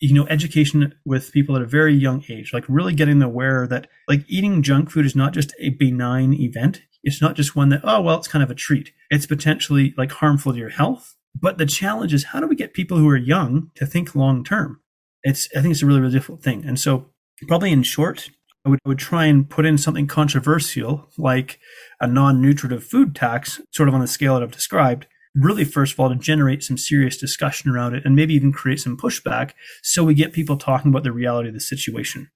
you 0.00 0.14
know 0.14 0.26
education 0.28 0.94
with 1.04 1.32
people 1.32 1.56
at 1.56 1.62
a 1.62 1.66
very 1.66 1.94
young 1.94 2.24
age 2.28 2.52
like 2.52 2.64
really 2.68 2.94
getting 2.94 3.22
aware 3.22 3.66
that 3.66 3.86
like 4.08 4.24
eating 4.28 4.62
junk 4.62 4.90
food 4.90 5.04
is 5.04 5.14
not 5.14 5.32
just 5.32 5.52
a 5.58 5.70
benign 5.70 6.32
event 6.34 6.80
it's 7.02 7.22
not 7.22 7.36
just 7.36 7.56
one 7.56 7.70
that, 7.70 7.80
oh, 7.84 8.00
well, 8.00 8.18
it's 8.18 8.28
kind 8.28 8.42
of 8.42 8.50
a 8.50 8.54
treat. 8.54 8.92
It's 9.10 9.26
potentially 9.26 9.94
like 9.96 10.12
harmful 10.12 10.52
to 10.52 10.58
your 10.58 10.70
health. 10.70 11.16
But 11.38 11.58
the 11.58 11.66
challenge 11.66 12.12
is 12.12 12.24
how 12.24 12.40
do 12.40 12.46
we 12.46 12.56
get 12.56 12.74
people 12.74 12.98
who 12.98 13.08
are 13.08 13.16
young 13.16 13.70
to 13.76 13.86
think 13.86 14.14
long 14.14 14.44
term? 14.44 14.80
It's, 15.22 15.48
I 15.56 15.60
think 15.60 15.72
it's 15.72 15.82
a 15.82 15.86
really, 15.86 16.00
really 16.00 16.12
difficult 16.12 16.42
thing. 16.42 16.64
And 16.64 16.78
so, 16.78 17.06
probably 17.46 17.72
in 17.72 17.82
short, 17.82 18.30
I 18.66 18.68
would, 18.68 18.80
I 18.84 18.88
would 18.88 18.98
try 18.98 19.26
and 19.26 19.48
put 19.48 19.64
in 19.64 19.78
something 19.78 20.06
controversial 20.06 21.08
like 21.16 21.58
a 22.00 22.06
non 22.06 22.42
nutritive 22.42 22.84
food 22.84 23.14
tax, 23.14 23.60
sort 23.70 23.88
of 23.88 23.94
on 23.94 24.00
the 24.00 24.06
scale 24.06 24.34
that 24.34 24.42
I've 24.42 24.50
described, 24.50 25.06
really, 25.34 25.64
first 25.64 25.92
of 25.94 26.00
all, 26.00 26.08
to 26.08 26.16
generate 26.16 26.62
some 26.62 26.76
serious 26.76 27.16
discussion 27.16 27.70
around 27.70 27.94
it 27.94 28.04
and 28.04 28.16
maybe 28.16 28.34
even 28.34 28.52
create 28.52 28.80
some 28.80 28.96
pushback 28.96 29.52
so 29.82 30.04
we 30.04 30.14
get 30.14 30.32
people 30.32 30.56
talking 30.56 30.90
about 30.90 31.04
the 31.04 31.12
reality 31.12 31.48
of 31.48 31.54
the 31.54 31.60
situation. 31.60 32.30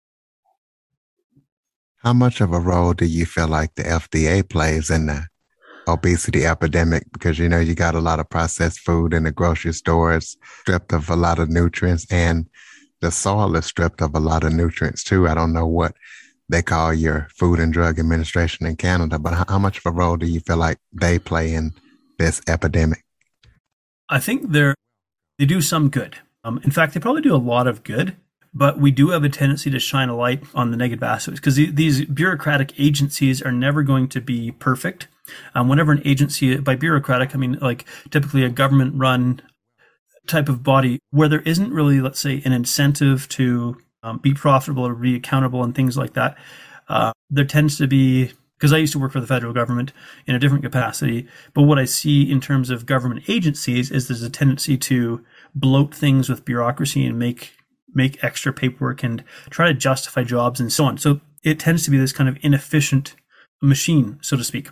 How 1.99 2.13
much 2.13 2.41
of 2.41 2.53
a 2.53 2.61
role 2.61 2.93
do 2.93 3.07
you 3.07 3.25
feel 3.25 3.49
like 3.49 3.75
the 3.75 3.83
FDA 3.83 4.47
plays 4.47 4.91
in 4.91 5.07
the 5.07 5.27
obesity 5.89 6.45
epidemic? 6.45 7.05
Because 7.13 7.39
you 7.39 7.49
know 7.49 7.61
you 7.61 7.75
got 7.75 7.95
a 7.95 8.01
lot 8.01 8.21
of 8.21 8.29
processed 8.29 8.81
food 8.81 9.15
in 9.15 9.25
the 9.25 9.33
grocery 9.33 9.73
stores, 9.73 10.37
stripped 10.61 10.93
of 10.93 11.09
a 11.09 11.17
lot 11.17 11.39
of 11.39 11.49
nutrients, 11.49 12.07
and 12.13 12.47
the 13.01 13.11
soil 13.11 13.57
is 13.57 13.65
stripped 13.65 14.03
of 14.03 14.15
a 14.15 14.21
lot 14.21 14.45
of 14.45 14.53
nutrients 14.53 15.03
too. 15.03 15.27
I 15.27 15.35
don't 15.35 15.55
know 15.55 15.67
what 15.67 15.95
they 16.49 16.63
call 16.63 16.93
your 16.93 17.29
Food 17.35 17.59
and 17.59 17.73
Drug 17.73 17.99
Administration 17.99 18.67
in 18.67 18.77
Canada, 18.77 19.19
but 19.19 19.49
how 19.49 19.59
much 19.59 19.79
of 19.79 19.87
a 19.87 19.91
role 19.91 20.17
do 20.17 20.27
you 20.27 20.41
feel 20.41 20.59
like 20.59 20.79
they 20.93 21.19
play 21.19 21.55
in 21.55 21.73
this 22.19 22.41
epidemic? 22.47 23.03
I 24.09 24.21
think 24.21 24.51
they're 24.51 24.75
they 25.39 25.47
do 25.47 25.61
some 25.61 25.89
good. 25.89 26.19
Um, 26.45 26.61
in 26.63 26.71
fact, 26.71 26.95
they 26.95 27.01
probably 27.01 27.23
do 27.23 27.35
a 27.35 27.39
lot 27.39 27.67
of 27.67 27.83
good 27.83 28.17
but 28.55 28.79
we 28.79 28.93
do 28.93 29.11
have 29.11 29.25
a 29.25 29.29
tendency 29.29 29.69
to 29.71 29.81
shine 29.81 30.09
a 30.09 30.17
light 30.17 30.45
on 30.55 30.71
the 30.71 30.77
negative 30.77 31.03
aspects 31.03 31.41
because 31.41 31.57
these 31.57 32.05
bureaucratic 32.05 32.73
agencies 32.79 33.43
are 33.43 33.51
never 33.51 33.83
going 33.83 34.09
to 34.09 34.21
be 34.21 34.53
perfect. 34.53 35.09
Um, 35.55 35.69
whenever 35.69 35.91
an 35.91 36.03
agency, 36.05 36.57
by 36.59 36.77
bureaucratic, 36.77 37.35
I 37.35 37.39
mean 37.39 37.59
like 37.61 37.85
typically 38.11 38.45
a 38.45 38.49
government 38.49 38.95
run 38.97 39.43
type 40.29 40.49
of 40.49 40.63
body 40.63 41.01
where 41.11 41.29
there 41.29 41.41
isn't 41.41 41.73
really, 41.73 42.01
let's 42.01 42.21
say, 42.21 42.41
an 42.45 42.53
incentive 42.53 43.29
to 43.31 43.77
um, 44.05 44.19
be 44.19 44.33
profitable 44.33 44.87
or 44.87 44.95
be 44.95 45.17
accountable 45.17 45.65
and 45.65 45.75
things 45.75 45.97
like 45.97 46.15
that, 46.15 46.39
uh, 46.89 47.13
there 47.31 47.45
tends 47.45 47.77
to 47.79 47.89
be 47.89 48.33
because 48.65 48.73
I 48.73 48.79
used 48.79 48.95
to 48.95 48.99
work 48.99 49.13
for 49.13 49.21
the 49.21 49.27
federal 49.27 49.53
government 49.53 49.93
in 50.27 50.35
a 50.35 50.39
different 50.39 50.65
capacity. 50.65 51.29
But 51.53 51.65
what 51.65 51.79
I 51.79 51.85
see 51.85 52.23
in 52.23 52.41
terms 52.41 52.71
of 52.71 52.87
government 52.87 53.29
agencies 53.29 53.91
is 53.91 54.09
there's 54.09 54.23
a 54.23 54.31
tendency 54.31 54.79
to 54.79 55.23
bloat 55.55 55.95
things 55.95 56.31
with 56.31 56.47
bureaucracy 56.47 57.05
and 57.05 57.19
make 57.19 57.53
make 57.95 58.25
extra 58.25 58.55
paperwork 58.55 59.03
and 59.03 59.23
try 59.51 59.67
to 59.67 59.75
justify 59.75 60.25
jobs 60.25 60.61
and 60.61 60.73
so 60.73 60.87
on. 60.87 60.97
So 60.97 61.21
it 61.43 61.61
tends 61.61 61.85
to 61.85 61.91
be 61.91 61.99
this 61.99 62.15
kind 62.15 62.27
of 62.27 62.39
inefficient 62.41 63.15
machine, 63.61 64.19
so 64.23 64.35
to 64.35 64.43
speak. 64.43 64.71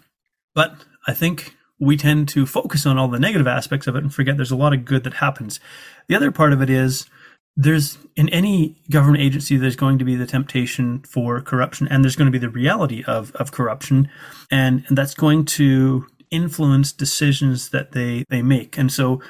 But 0.55 0.87
I 1.07 1.12
think 1.12 1.55
we 1.78 1.98
tend 1.98 2.31
to 2.31 2.46
focus 2.46 2.87
on 2.87 2.96
all 2.96 3.09
the 3.09 3.18
negative 3.18 3.46
aspects 3.46 3.87
of 3.87 3.94
it 3.94 4.02
and 4.02 4.14
forget 4.14 4.38
there's 4.38 4.50
a 4.50 4.57
lot 4.57 4.72
of 4.72 4.87
good 4.87 5.05
that 5.05 5.14
happens. 5.14 5.61
The 6.09 6.16
other 6.16 6.33
part 6.33 6.55
of 6.55 6.62
it 6.62 6.70
is 6.70 7.11
there's 7.57 7.99
in 8.17 8.29
any 8.31 8.77
government 8.91 9.23
agency 9.23 9.57
there's 9.57 9.77
going 9.77 9.99
to 9.99 10.05
be 10.05 10.17
the 10.17 10.27
temptation 10.27 11.01
for 11.01 11.41
corruption 11.41 11.87
and 11.88 12.03
there's 12.03 12.17
going 12.17 12.27
to 12.27 12.33
be 12.33 12.38
the 12.38 12.49
reality 12.49 13.05
of, 13.07 13.31
of 13.33 13.53
corruption 13.53 14.09
and, 14.51 14.85
and 14.88 14.97
that's 14.97 15.15
going 15.15 15.45
to 15.45 16.07
influence 16.31 16.93
decisions 16.93 17.69
that 17.69 17.93
they, 17.93 18.25
they 18.31 18.43
make. 18.43 18.79
And 18.79 18.91
so 18.91 19.23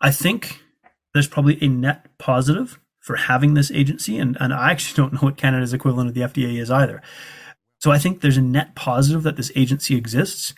I 0.00 0.10
think 0.10 0.60
there's 1.14 1.26
probably 1.26 1.58
a 1.62 1.68
net 1.68 2.06
positive 2.18 2.78
for 3.00 3.16
having 3.16 3.54
this 3.54 3.70
agency. 3.70 4.18
And, 4.18 4.36
and 4.38 4.52
I 4.52 4.70
actually 4.70 4.96
don't 5.02 5.14
know 5.14 5.20
what 5.20 5.36
Canada's 5.36 5.72
equivalent 5.72 6.10
of 6.10 6.14
the 6.14 6.20
FDA 6.20 6.60
is 6.60 6.70
either. 6.70 7.02
So 7.80 7.90
I 7.90 7.98
think 7.98 8.20
there's 8.20 8.36
a 8.36 8.42
net 8.42 8.76
positive 8.76 9.24
that 9.24 9.36
this 9.36 9.50
agency 9.56 9.96
exists, 9.96 10.54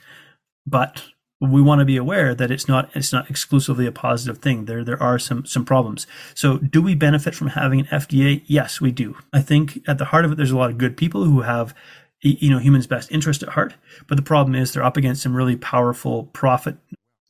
but 0.67 1.05
we 1.51 1.63
want 1.63 1.81
to 1.81 1.85
be 1.85 1.97
aware 1.97 2.35
that 2.35 2.51
it's 2.51 2.69
not 2.69 2.91
it's 2.95 3.13
not 3.13 3.31
exclusively 3.31 3.87
a 3.87 3.93
positive 3.93 4.39
thing. 4.39 4.65
There 4.65 4.85
there 4.85 5.03
are 5.03 5.19
some 5.19 5.45
some 5.47 5.65
problems. 5.65 6.07
So 6.35 6.59
do 6.59 6.83
we 6.83 6.95
benefit 6.95 7.35
from 7.35 7.49
having 7.49 7.81
an 7.81 7.87
FDA? 7.87 8.43
Yes, 8.47 8.81
we 8.81 8.91
do. 8.91 9.17
I 9.33 9.41
think 9.41 9.81
at 9.87 9.99
the 9.99 10.07
heart 10.07 10.25
of 10.25 10.33
it, 10.33 10.37
there's 10.37 10.51
a 10.51 10.57
lot 10.57 10.71
of 10.71 10.79
good 10.79 10.97
people 10.97 11.25
who 11.25 11.43
have 11.43 11.75
you 12.21 12.51
know 12.51 12.59
humans' 12.59 12.87
best 12.87 13.11
interest 13.13 13.43
at 13.43 13.51
heart. 13.51 13.75
But 14.07 14.17
the 14.17 14.23
problem 14.23 14.55
is 14.55 14.73
they're 14.73 14.85
up 14.85 14.97
against 14.97 15.23
some 15.23 15.37
really 15.37 15.57
powerful 15.57 16.25
profit 16.33 16.77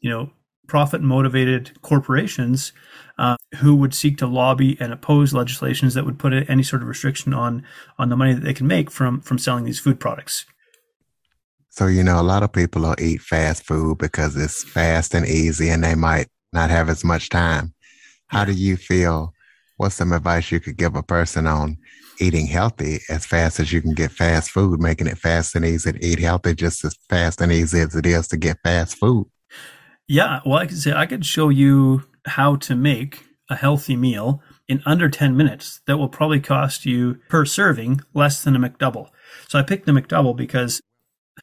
you 0.00 0.10
know 0.10 0.30
profit 0.66 1.02
motivated 1.02 1.70
corporations 1.82 2.72
uh, 3.18 3.36
who 3.56 3.74
would 3.76 3.94
seek 3.94 4.16
to 4.18 4.26
lobby 4.26 4.76
and 4.80 4.92
oppose 4.92 5.34
legislations 5.34 5.94
that 5.94 6.04
would 6.04 6.18
put 6.18 6.32
any 6.48 6.62
sort 6.62 6.82
of 6.82 6.88
restriction 6.88 7.34
on 7.34 7.62
on 7.98 8.08
the 8.08 8.16
money 8.16 8.32
that 8.32 8.42
they 8.42 8.54
can 8.54 8.66
make 8.66 8.90
from 8.90 9.20
from 9.20 9.38
selling 9.38 9.64
these 9.64 9.80
food 9.80 10.00
products. 10.00 10.46
So 11.74 11.88
you 11.88 12.04
know, 12.04 12.20
a 12.20 12.22
lot 12.22 12.44
of 12.44 12.52
people 12.52 12.82
will 12.82 12.94
eat 13.00 13.20
fast 13.20 13.64
food 13.64 13.98
because 13.98 14.36
it's 14.36 14.62
fast 14.62 15.12
and 15.12 15.26
easy, 15.26 15.70
and 15.70 15.82
they 15.82 15.96
might 15.96 16.28
not 16.52 16.70
have 16.70 16.88
as 16.88 17.02
much 17.02 17.30
time. 17.30 17.74
How 18.28 18.44
do 18.44 18.52
you 18.52 18.76
feel? 18.76 19.34
What's 19.76 19.96
some 19.96 20.12
advice 20.12 20.52
you 20.52 20.60
could 20.60 20.76
give 20.76 20.94
a 20.94 21.02
person 21.02 21.48
on 21.48 21.76
eating 22.20 22.46
healthy 22.46 23.00
as 23.10 23.26
fast 23.26 23.58
as 23.58 23.72
you 23.72 23.82
can 23.82 23.92
get 23.92 24.12
fast 24.12 24.50
food, 24.50 24.80
making 24.80 25.08
it 25.08 25.18
fast 25.18 25.56
and 25.56 25.64
easy 25.64 25.90
to 25.90 26.06
eat 26.06 26.20
healthy, 26.20 26.54
just 26.54 26.84
as 26.84 26.96
fast 27.08 27.40
and 27.40 27.50
easy 27.50 27.80
as 27.80 27.96
it 27.96 28.06
is 28.06 28.28
to 28.28 28.36
get 28.36 28.58
fast 28.62 28.96
food? 28.96 29.26
Yeah, 30.06 30.42
well, 30.46 30.60
I 30.60 30.66
could 30.66 30.78
say 30.78 30.92
I 30.92 31.06
could 31.06 31.26
show 31.26 31.48
you 31.48 32.04
how 32.24 32.54
to 32.54 32.76
make 32.76 33.24
a 33.50 33.56
healthy 33.56 33.96
meal 33.96 34.40
in 34.68 34.80
under 34.86 35.08
10 35.08 35.36
minutes 35.36 35.80
that 35.88 35.98
will 35.98 36.08
probably 36.08 36.38
cost 36.38 36.86
you 36.86 37.18
per 37.28 37.44
serving 37.44 38.00
less 38.14 38.44
than 38.44 38.54
a 38.54 38.60
McDouble. 38.60 39.08
So 39.48 39.58
I 39.58 39.64
picked 39.64 39.86
the 39.86 39.92
McDouble 39.92 40.36
because 40.36 40.80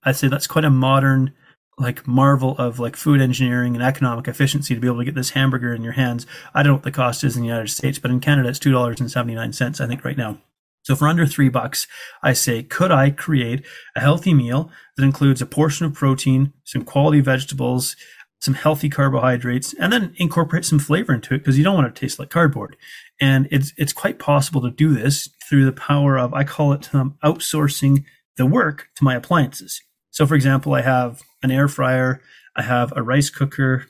I'd 0.03 0.15
say 0.15 0.27
that's 0.27 0.47
quite 0.47 0.65
a 0.65 0.69
modern 0.69 1.33
like 1.77 2.05
marvel 2.07 2.55
of 2.57 2.79
like 2.79 2.95
food 2.95 3.21
engineering 3.21 3.75
and 3.75 3.83
economic 3.83 4.27
efficiency 4.27 4.75
to 4.75 4.81
be 4.81 4.87
able 4.87 4.99
to 4.99 5.05
get 5.05 5.15
this 5.15 5.31
hamburger 5.31 5.73
in 5.73 5.83
your 5.83 5.93
hands. 5.93 6.27
I 6.53 6.61
don't 6.61 6.71
know 6.71 6.75
what 6.75 6.83
the 6.83 6.91
cost 6.91 7.23
is 7.23 7.35
in 7.35 7.41
the 7.41 7.47
United 7.47 7.69
States, 7.69 7.97
but 7.97 8.11
in 8.11 8.19
Canada 8.19 8.49
it's 8.49 8.59
two 8.59 8.71
dollars 8.71 8.99
and 8.99 9.09
seventy 9.09 9.35
nine 9.35 9.53
cents, 9.53 9.81
I 9.81 9.87
think, 9.87 10.03
right 10.05 10.17
now. 10.17 10.37
So 10.83 10.95
for 10.95 11.07
under 11.07 11.25
three 11.27 11.49
bucks, 11.49 11.87
I 12.23 12.33
say, 12.33 12.63
could 12.63 12.91
I 12.91 13.11
create 13.11 13.65
a 13.95 13.99
healthy 13.99 14.33
meal 14.33 14.71
that 14.97 15.03
includes 15.03 15.41
a 15.41 15.45
portion 15.45 15.85
of 15.85 15.93
protein, 15.93 16.53
some 16.63 16.83
quality 16.83 17.19
vegetables, 17.19 17.95
some 18.39 18.55
healthy 18.55 18.89
carbohydrates, 18.89 19.73
and 19.75 19.93
then 19.93 20.15
incorporate 20.17 20.65
some 20.65 20.79
flavor 20.79 21.13
into 21.13 21.35
it 21.35 21.39
because 21.39 21.57
you 21.57 21.63
don't 21.63 21.75
want 21.75 21.87
it 21.87 21.95
to 21.95 22.01
taste 22.01 22.17
like 22.17 22.31
cardboard. 22.31 22.75
And 23.19 23.47
it's 23.51 23.73
it's 23.77 23.93
quite 23.93 24.17
possible 24.17 24.61
to 24.61 24.71
do 24.71 24.93
this 24.93 25.29
through 25.47 25.65
the 25.65 25.71
power 25.71 26.17
of 26.17 26.33
I 26.33 26.43
call 26.43 26.73
it 26.73 26.93
um, 26.93 27.15
outsourcing 27.23 28.03
the 28.41 28.47
work 28.47 28.87
to 28.95 29.03
my 29.03 29.13
appliances. 29.13 29.81
So, 30.09 30.25
for 30.25 30.33
example, 30.33 30.73
I 30.73 30.81
have 30.81 31.21
an 31.43 31.51
air 31.51 31.67
fryer, 31.67 32.21
I 32.55 32.63
have 32.63 32.91
a 32.95 33.03
rice 33.03 33.29
cooker, 33.29 33.85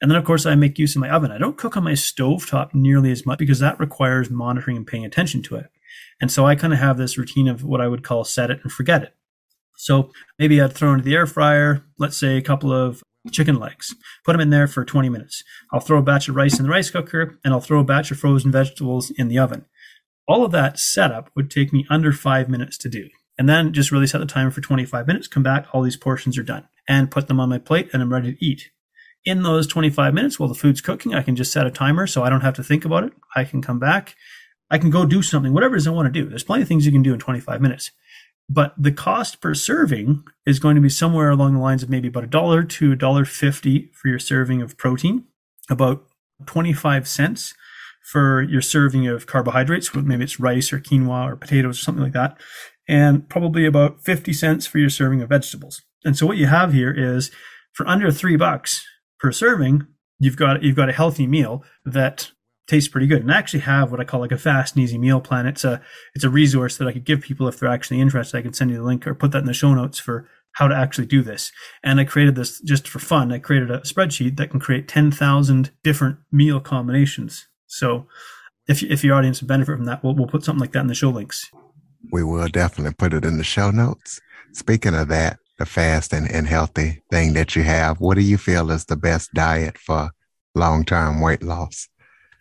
and 0.00 0.10
then, 0.10 0.18
of 0.18 0.24
course, 0.24 0.44
I 0.44 0.56
make 0.56 0.76
use 0.76 0.96
of 0.96 1.00
my 1.00 1.08
oven. 1.08 1.30
I 1.30 1.38
don't 1.38 1.56
cook 1.56 1.76
on 1.76 1.84
my 1.84 1.94
stove 1.94 2.48
top 2.48 2.74
nearly 2.74 3.12
as 3.12 3.24
much 3.24 3.38
because 3.38 3.60
that 3.60 3.78
requires 3.78 4.28
monitoring 4.28 4.76
and 4.76 4.86
paying 4.86 5.04
attention 5.04 5.40
to 5.44 5.56
it. 5.56 5.66
And 6.20 6.32
so 6.32 6.46
I 6.46 6.56
kind 6.56 6.72
of 6.72 6.80
have 6.80 6.96
this 6.96 7.16
routine 7.16 7.46
of 7.46 7.62
what 7.62 7.80
I 7.80 7.86
would 7.86 8.02
call 8.02 8.24
set 8.24 8.50
it 8.50 8.58
and 8.64 8.72
forget 8.72 9.04
it. 9.04 9.14
So 9.76 10.10
maybe 10.36 10.60
I'd 10.60 10.72
throw 10.72 10.92
into 10.92 11.04
the 11.04 11.14
air 11.14 11.26
fryer, 11.26 11.84
let's 11.96 12.16
say 12.16 12.36
a 12.36 12.42
couple 12.42 12.72
of 12.72 13.04
chicken 13.30 13.58
legs, 13.58 13.94
put 14.24 14.32
them 14.32 14.40
in 14.40 14.50
there 14.50 14.66
for 14.66 14.84
20 14.84 15.08
minutes. 15.08 15.44
I'll 15.72 15.80
throw 15.80 15.98
a 15.98 16.02
batch 16.02 16.28
of 16.28 16.34
rice 16.34 16.58
in 16.58 16.64
the 16.64 16.70
rice 16.70 16.90
cooker 16.90 17.38
and 17.44 17.54
I'll 17.54 17.60
throw 17.60 17.80
a 17.80 17.84
batch 17.84 18.10
of 18.10 18.18
frozen 18.18 18.50
vegetables 18.50 19.10
in 19.10 19.28
the 19.28 19.38
oven. 19.38 19.66
All 20.26 20.44
of 20.44 20.52
that 20.52 20.78
setup 20.78 21.30
would 21.36 21.50
take 21.50 21.72
me 21.72 21.86
under 21.88 22.12
five 22.12 22.48
minutes 22.48 22.76
to 22.78 22.88
do. 22.88 23.08
And 23.40 23.48
then 23.48 23.72
just 23.72 23.90
really 23.90 24.06
set 24.06 24.18
the 24.18 24.26
timer 24.26 24.50
for 24.50 24.60
25 24.60 25.06
minutes, 25.06 25.26
come 25.26 25.42
back, 25.42 25.66
all 25.72 25.80
these 25.80 25.96
portions 25.96 26.36
are 26.36 26.42
done, 26.42 26.68
and 26.86 27.10
put 27.10 27.26
them 27.26 27.40
on 27.40 27.48
my 27.48 27.56
plate 27.56 27.88
and 27.90 28.02
I'm 28.02 28.12
ready 28.12 28.34
to 28.34 28.44
eat. 28.44 28.70
In 29.24 29.44
those 29.44 29.66
25 29.66 30.12
minutes 30.12 30.38
while 30.38 30.50
the 30.50 30.54
food's 30.54 30.82
cooking, 30.82 31.14
I 31.14 31.22
can 31.22 31.36
just 31.36 31.50
set 31.50 31.66
a 31.66 31.70
timer 31.70 32.06
so 32.06 32.22
I 32.22 32.28
don't 32.28 32.42
have 32.42 32.52
to 32.56 32.62
think 32.62 32.84
about 32.84 33.04
it. 33.04 33.14
I 33.34 33.44
can 33.44 33.62
come 33.62 33.78
back, 33.78 34.14
I 34.70 34.76
can 34.76 34.90
go 34.90 35.06
do 35.06 35.22
something, 35.22 35.54
whatever 35.54 35.74
it 35.74 35.78
is 35.78 35.86
I 35.86 35.90
want 35.90 36.12
to 36.12 36.22
do. 36.22 36.28
There's 36.28 36.44
plenty 36.44 36.60
of 36.60 36.68
things 36.68 36.84
you 36.84 36.92
can 36.92 37.02
do 37.02 37.14
in 37.14 37.18
25 37.18 37.62
minutes. 37.62 37.92
But 38.46 38.74
the 38.76 38.92
cost 38.92 39.40
per 39.40 39.54
serving 39.54 40.22
is 40.44 40.58
going 40.58 40.74
to 40.74 40.82
be 40.82 40.90
somewhere 40.90 41.30
along 41.30 41.54
the 41.54 41.60
lines 41.60 41.82
of 41.82 41.88
maybe 41.88 42.08
about 42.08 42.24
a 42.24 42.26
dollar 42.26 42.62
to 42.62 42.92
a 42.92 42.96
dollar 42.96 43.24
fifty 43.24 43.90
for 43.94 44.08
your 44.08 44.18
serving 44.18 44.60
of 44.60 44.76
protein, 44.76 45.24
about 45.70 46.04
25 46.44 47.08
cents 47.08 47.54
for 48.02 48.42
your 48.42 48.62
serving 48.62 49.06
of 49.06 49.26
carbohydrates, 49.26 49.94
maybe 49.94 50.24
it's 50.24 50.40
rice 50.40 50.72
or 50.72 50.80
quinoa 50.80 51.30
or 51.30 51.36
potatoes 51.36 51.78
or 51.78 51.82
something 51.82 52.02
like 52.02 52.12
that, 52.12 52.38
and 52.90 53.28
probably 53.28 53.64
about 53.64 54.02
50 54.02 54.32
cents 54.32 54.66
for 54.66 54.78
your 54.78 54.90
serving 54.90 55.22
of 55.22 55.28
vegetables. 55.28 55.80
And 56.04 56.16
so 56.16 56.26
what 56.26 56.38
you 56.38 56.46
have 56.46 56.72
here 56.72 56.90
is 56.90 57.30
for 57.72 57.86
under 57.86 58.10
three 58.10 58.36
bucks 58.36 58.84
per 59.20 59.30
serving, 59.30 59.86
you've 60.18 60.36
got 60.36 60.64
you've 60.64 60.74
got 60.74 60.88
a 60.88 60.92
healthy 60.92 61.28
meal 61.28 61.62
that 61.84 62.32
tastes 62.66 62.88
pretty 62.88 63.06
good. 63.06 63.22
And 63.22 63.30
I 63.30 63.38
actually 63.38 63.60
have 63.60 63.92
what 63.92 64.00
I 64.00 64.04
call 64.04 64.18
like 64.18 64.32
a 64.32 64.38
fast 64.38 64.74
and 64.74 64.82
easy 64.82 64.98
meal 64.98 65.20
plan. 65.20 65.46
It's 65.46 65.64
a 65.64 65.80
it's 66.16 66.24
a 66.24 66.30
resource 66.30 66.78
that 66.78 66.88
I 66.88 66.92
could 66.92 67.04
give 67.04 67.20
people 67.20 67.46
if 67.46 67.60
they're 67.60 67.70
actually 67.70 68.00
interested. 68.00 68.36
I 68.36 68.42
can 68.42 68.54
send 68.54 68.72
you 68.72 68.78
the 68.78 68.82
link 68.82 69.06
or 69.06 69.14
put 69.14 69.30
that 69.30 69.38
in 69.38 69.46
the 69.46 69.54
show 69.54 69.72
notes 69.72 70.00
for 70.00 70.28
how 70.54 70.66
to 70.66 70.74
actually 70.74 71.06
do 71.06 71.22
this. 71.22 71.52
And 71.84 72.00
I 72.00 72.04
created 72.04 72.34
this 72.34 72.60
just 72.60 72.88
for 72.88 72.98
fun. 72.98 73.30
I 73.30 73.38
created 73.38 73.70
a 73.70 73.78
spreadsheet 73.82 74.36
that 74.36 74.50
can 74.50 74.58
create 74.58 74.88
10,000 74.88 75.70
different 75.84 76.18
meal 76.32 76.58
combinations. 76.58 77.46
So 77.68 78.08
if, 78.66 78.82
if 78.82 79.04
your 79.04 79.14
audience 79.14 79.40
would 79.40 79.48
benefit 79.48 79.76
from 79.76 79.84
that, 79.84 80.02
we'll, 80.02 80.16
we'll 80.16 80.26
put 80.26 80.42
something 80.42 80.60
like 80.60 80.72
that 80.72 80.80
in 80.80 80.88
the 80.88 80.94
show 80.94 81.10
links. 81.10 81.48
We 82.12 82.24
will 82.24 82.48
definitely 82.48 82.94
put 82.94 83.14
it 83.14 83.24
in 83.24 83.38
the 83.38 83.44
show 83.44 83.70
notes. 83.70 84.20
Speaking 84.52 84.94
of 84.94 85.08
that, 85.08 85.38
the 85.58 85.66
fast 85.66 86.12
and, 86.12 86.30
and 86.30 86.46
healthy 86.46 87.02
thing 87.10 87.34
that 87.34 87.54
you 87.54 87.62
have, 87.62 88.00
what 88.00 88.14
do 88.14 88.22
you 88.22 88.38
feel 88.38 88.70
is 88.70 88.86
the 88.86 88.96
best 88.96 89.32
diet 89.34 89.76
for 89.78 90.10
long 90.54 90.84
term 90.84 91.20
weight 91.20 91.42
loss? 91.42 91.88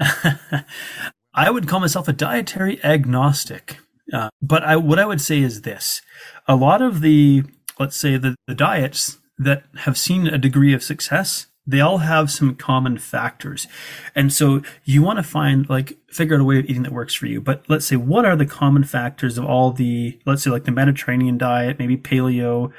I 1.34 1.50
would 1.50 1.67
call 1.67 1.80
myself 1.80 2.08
a 2.08 2.13
dietary 2.13 2.84
agnostic. 2.84 3.78
Uh, 4.12 4.30
but 4.41 4.63
I, 4.63 4.76
what 4.78 5.00
I 5.00 5.06
would 5.06 5.22
say 5.22 5.39
is 5.39 5.62
this 5.62 6.02
a 6.48 6.56
lot 6.56 6.82
of 6.82 7.02
the, 7.02 7.43
let's 7.80 7.98
say, 7.98 8.17
the, 8.17 8.36
the 8.48 8.56
diets 8.56 9.19
that 9.38 9.63
have 9.80 9.98
seen 9.98 10.28
a 10.28 10.38
degree 10.38 10.74
of 10.74 10.84
success 10.84 11.48
they 11.69 11.82
all 11.82 11.99
have 11.99 12.32
some 12.32 12.55
common 12.55 12.97
factors. 12.97 13.67
And 14.15 14.34
so 14.34 14.63
you 14.86 15.03
want 15.03 15.17
to 15.17 15.23
find, 15.23 15.69
like, 15.69 15.97
figure 16.10 16.36
out 16.36 16.41
a 16.41 16.43
way 16.43 16.58
of 16.58 16.65
eating 16.65 16.82
that 16.82 16.91
works 16.91 17.13
for 17.13 17.27
you. 17.27 17.39
But 17.41 17.63
let's 17.67 17.86
say, 17.86 17.95
what 17.95 18.25
are 18.25 18.36
the 18.36 18.47
common 18.47 18.84
factors 18.84 19.38
of 19.38 19.45
all 19.45 19.71
the, 19.71 20.19
let's 20.25 20.41
say, 20.41 20.49
like 20.49 20.63
the 20.63 20.71
Mediterranean 20.71 21.38
diet, 21.38 21.77
maybe 21.77 21.95
paleo, 21.95 22.71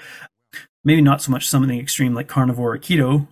maybe 0.83 1.01
not 1.01 1.23
so 1.23 1.31
much 1.31 1.49
something 1.49 1.79
extreme 1.79 2.15
like 2.15 2.27
carnivore 2.27 2.75
or 2.75 2.79
keto, 2.79 3.29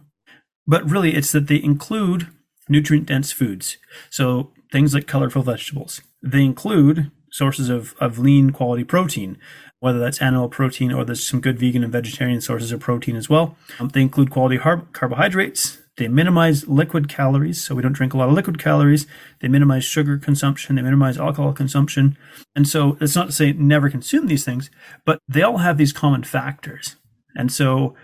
but 0.65 0.89
really 0.89 1.15
it's 1.17 1.33
that 1.33 1.49
they 1.49 1.61
include 1.61 2.29
nutrient 2.69 3.07
dense 3.07 3.33
foods. 3.33 3.79
So 4.11 4.53
things 4.71 4.95
like 4.95 5.09
colorful 5.09 5.43
vegetables. 5.43 6.03
They 6.23 6.45
include 6.45 7.11
sources 7.33 7.69
of, 7.69 7.97
of 7.99 8.21
lean 8.21 8.51
quality 8.51 8.85
protein 8.85 9.39
whether 9.81 9.99
that's 9.99 10.21
animal 10.21 10.49
protein 10.49 10.93
or 10.93 11.05
there's 11.05 11.27
some 11.27 11.41
good 11.41 11.59
vegan 11.59 11.85
and 11.85 11.93
vegetarian 11.93 12.41
sources 12.41 12.73
of 12.73 12.81
protein 12.81 13.17
as 13.17 13.29
well. 13.29 13.57
Um, 13.79 13.89
they 13.89 14.03
include 14.03 14.31
quality 14.31 14.59
carbohydrates. 14.59 15.79
They 15.97 16.09
minimize 16.09 16.69
liquid 16.69 17.09
calories, 17.09 17.63
so 17.63 17.75
we 17.75 17.83
don't 17.83 17.93
drink 17.93 18.15
a 18.15 18.17
lot 18.17 18.29
of 18.29 18.35
liquid 18.35 18.59
calories. 18.59 19.07
They 19.41 19.49
minimize 19.49 19.85
sugar 19.85 20.17
consumption. 20.17 20.77
They 20.77 20.83
minimize 20.83 21.19
alcohol 21.19 21.53
consumption. 21.53 22.17
And 22.55 22.69
so 22.69 22.97
it's 23.01 23.17
not 23.17 23.27
to 23.27 23.33
say 23.33 23.53
never 23.53 23.91
consume 23.91 24.27
these 24.27 24.45
things, 24.45 24.71
but 25.05 25.19
they 25.29 25.43
all 25.43 25.59
have 25.59 25.77
these 25.77 25.93
common 25.93 26.23
factors. 26.23 26.97
And 27.37 27.53
so 27.53 27.95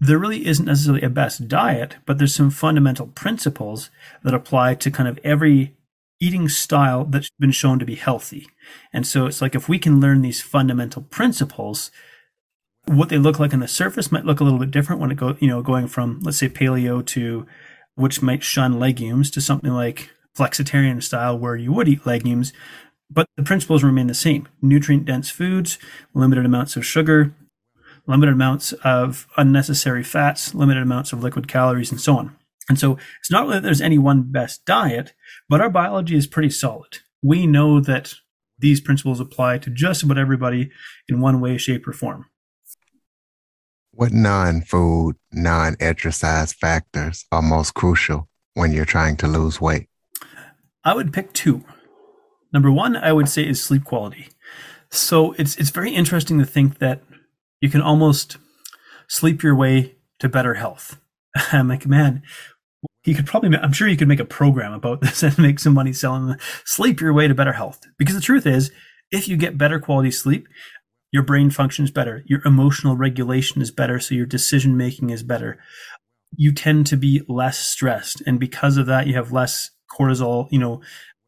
there 0.00 0.18
really 0.18 0.46
isn't 0.46 0.64
necessarily 0.64 1.02
a 1.02 1.10
best 1.10 1.46
diet, 1.46 1.96
but 2.06 2.18
there's 2.18 2.34
some 2.34 2.50
fundamental 2.50 3.06
principles 3.08 3.90
that 4.22 4.34
apply 4.34 4.74
to 4.76 4.90
kind 4.90 5.08
of 5.08 5.18
every 5.22 5.74
eating 6.20 6.48
style 6.48 7.04
that's 7.04 7.30
been 7.38 7.52
shown 7.52 7.78
to 7.78 7.84
be 7.84 7.96
healthy. 7.96 8.48
And 8.92 9.06
so 9.06 9.26
it's 9.26 9.40
like 9.40 9.54
if 9.54 9.68
we 9.68 9.78
can 9.78 10.00
learn 10.00 10.22
these 10.22 10.40
fundamental 10.40 11.02
principles, 11.02 11.90
what 12.86 13.08
they 13.08 13.18
look 13.18 13.38
like 13.38 13.54
on 13.54 13.60
the 13.60 13.68
surface 13.68 14.10
might 14.10 14.24
look 14.24 14.40
a 14.40 14.44
little 14.44 14.58
bit 14.58 14.70
different 14.70 15.00
when 15.00 15.10
it 15.10 15.16
go, 15.16 15.36
you 15.40 15.48
know, 15.48 15.62
going 15.62 15.86
from 15.86 16.20
let's 16.22 16.38
say 16.38 16.48
paleo 16.48 17.04
to 17.06 17.46
which 17.94 18.22
might 18.22 18.42
shun 18.42 18.78
legumes 18.78 19.30
to 19.30 19.40
something 19.40 19.70
like 19.70 20.10
flexitarian 20.36 21.02
style 21.02 21.38
where 21.38 21.56
you 21.56 21.72
would 21.72 21.88
eat 21.88 22.06
legumes, 22.06 22.52
but 23.10 23.28
the 23.36 23.42
principles 23.42 23.84
remain 23.84 24.06
the 24.06 24.14
same. 24.14 24.48
Nutrient 24.62 25.04
dense 25.04 25.30
foods, 25.30 25.78
limited 26.14 26.46
amounts 26.46 26.76
of 26.76 26.86
sugar, 26.86 27.34
limited 28.06 28.32
amounts 28.32 28.72
of 28.84 29.26
unnecessary 29.36 30.02
fats, 30.02 30.54
limited 30.54 30.82
amounts 30.82 31.12
of 31.12 31.22
liquid 31.22 31.48
calories, 31.48 31.90
and 31.90 32.00
so 32.00 32.16
on. 32.16 32.36
And 32.68 32.78
so 32.78 32.96
it's 33.20 33.30
not 33.30 33.48
that 33.48 33.62
there's 33.62 33.80
any 33.80 33.98
one 33.98 34.22
best 34.22 34.64
diet, 34.64 35.12
but 35.48 35.60
our 35.60 35.70
biology 35.70 36.16
is 36.16 36.26
pretty 36.26 36.50
solid. 36.50 36.98
We 37.22 37.46
know 37.46 37.80
that 37.80 38.14
these 38.62 38.80
principles 38.80 39.20
apply 39.20 39.58
to 39.58 39.70
just 39.70 40.02
about 40.02 40.16
everybody 40.16 40.70
in 41.08 41.20
one 41.20 41.40
way, 41.40 41.58
shape, 41.58 41.86
or 41.86 41.92
form. 41.92 42.26
What 43.90 44.12
non 44.12 44.62
food, 44.62 45.16
non 45.32 45.76
exercise 45.78 46.54
factors 46.54 47.26
are 47.30 47.42
most 47.42 47.74
crucial 47.74 48.28
when 48.54 48.72
you're 48.72 48.86
trying 48.86 49.18
to 49.18 49.26
lose 49.26 49.60
weight? 49.60 49.88
I 50.82 50.94
would 50.94 51.12
pick 51.12 51.34
two. 51.34 51.64
Number 52.52 52.70
one, 52.70 52.96
I 52.96 53.12
would 53.12 53.28
say, 53.28 53.46
is 53.46 53.62
sleep 53.62 53.84
quality. 53.84 54.28
So 54.90 55.32
it's 55.32 55.56
it's 55.56 55.70
very 55.70 55.92
interesting 55.94 56.38
to 56.38 56.46
think 56.46 56.78
that 56.78 57.02
you 57.60 57.68
can 57.68 57.80
almost 57.80 58.38
sleep 59.08 59.42
your 59.42 59.54
way 59.54 59.96
to 60.20 60.28
better 60.28 60.54
health. 60.54 60.98
I'm 61.52 61.68
like, 61.68 61.86
man, 61.86 62.22
he 63.02 63.14
could 63.14 63.26
probably, 63.26 63.56
I'm 63.58 63.72
sure 63.72 63.88
he 63.88 63.96
could 63.96 64.08
make 64.08 64.20
a 64.20 64.24
program 64.24 64.72
about 64.72 65.00
this 65.02 65.22
and 65.22 65.38
make 65.38 65.58
some 65.58 65.74
money 65.74 65.92
selling 65.92 66.36
sleep 66.64 67.00
your 67.00 67.12
way 67.12 67.28
to 67.28 67.34
better 67.34 67.52
health. 67.52 67.80
Because 67.98 68.14
the 68.14 68.20
truth 68.20 68.46
is, 68.46 68.70
if 69.10 69.28
you 69.28 69.36
get 69.36 69.58
better 69.58 69.78
quality 69.78 70.10
sleep, 70.10 70.46
your 71.10 71.22
brain 71.22 71.50
functions 71.50 71.90
better, 71.90 72.22
your 72.26 72.40
emotional 72.46 72.96
regulation 72.96 73.60
is 73.60 73.70
better, 73.70 74.00
so 74.00 74.14
your 74.14 74.24
decision 74.24 74.76
making 74.76 75.10
is 75.10 75.22
better. 75.22 75.58
You 76.34 76.52
tend 76.54 76.86
to 76.86 76.96
be 76.96 77.22
less 77.28 77.58
stressed. 77.58 78.22
And 78.26 78.40
because 78.40 78.78
of 78.78 78.86
that, 78.86 79.06
you 79.06 79.14
have 79.14 79.30
less 79.30 79.70
cortisol, 79.90 80.48
you 80.50 80.58
know, 80.58 80.80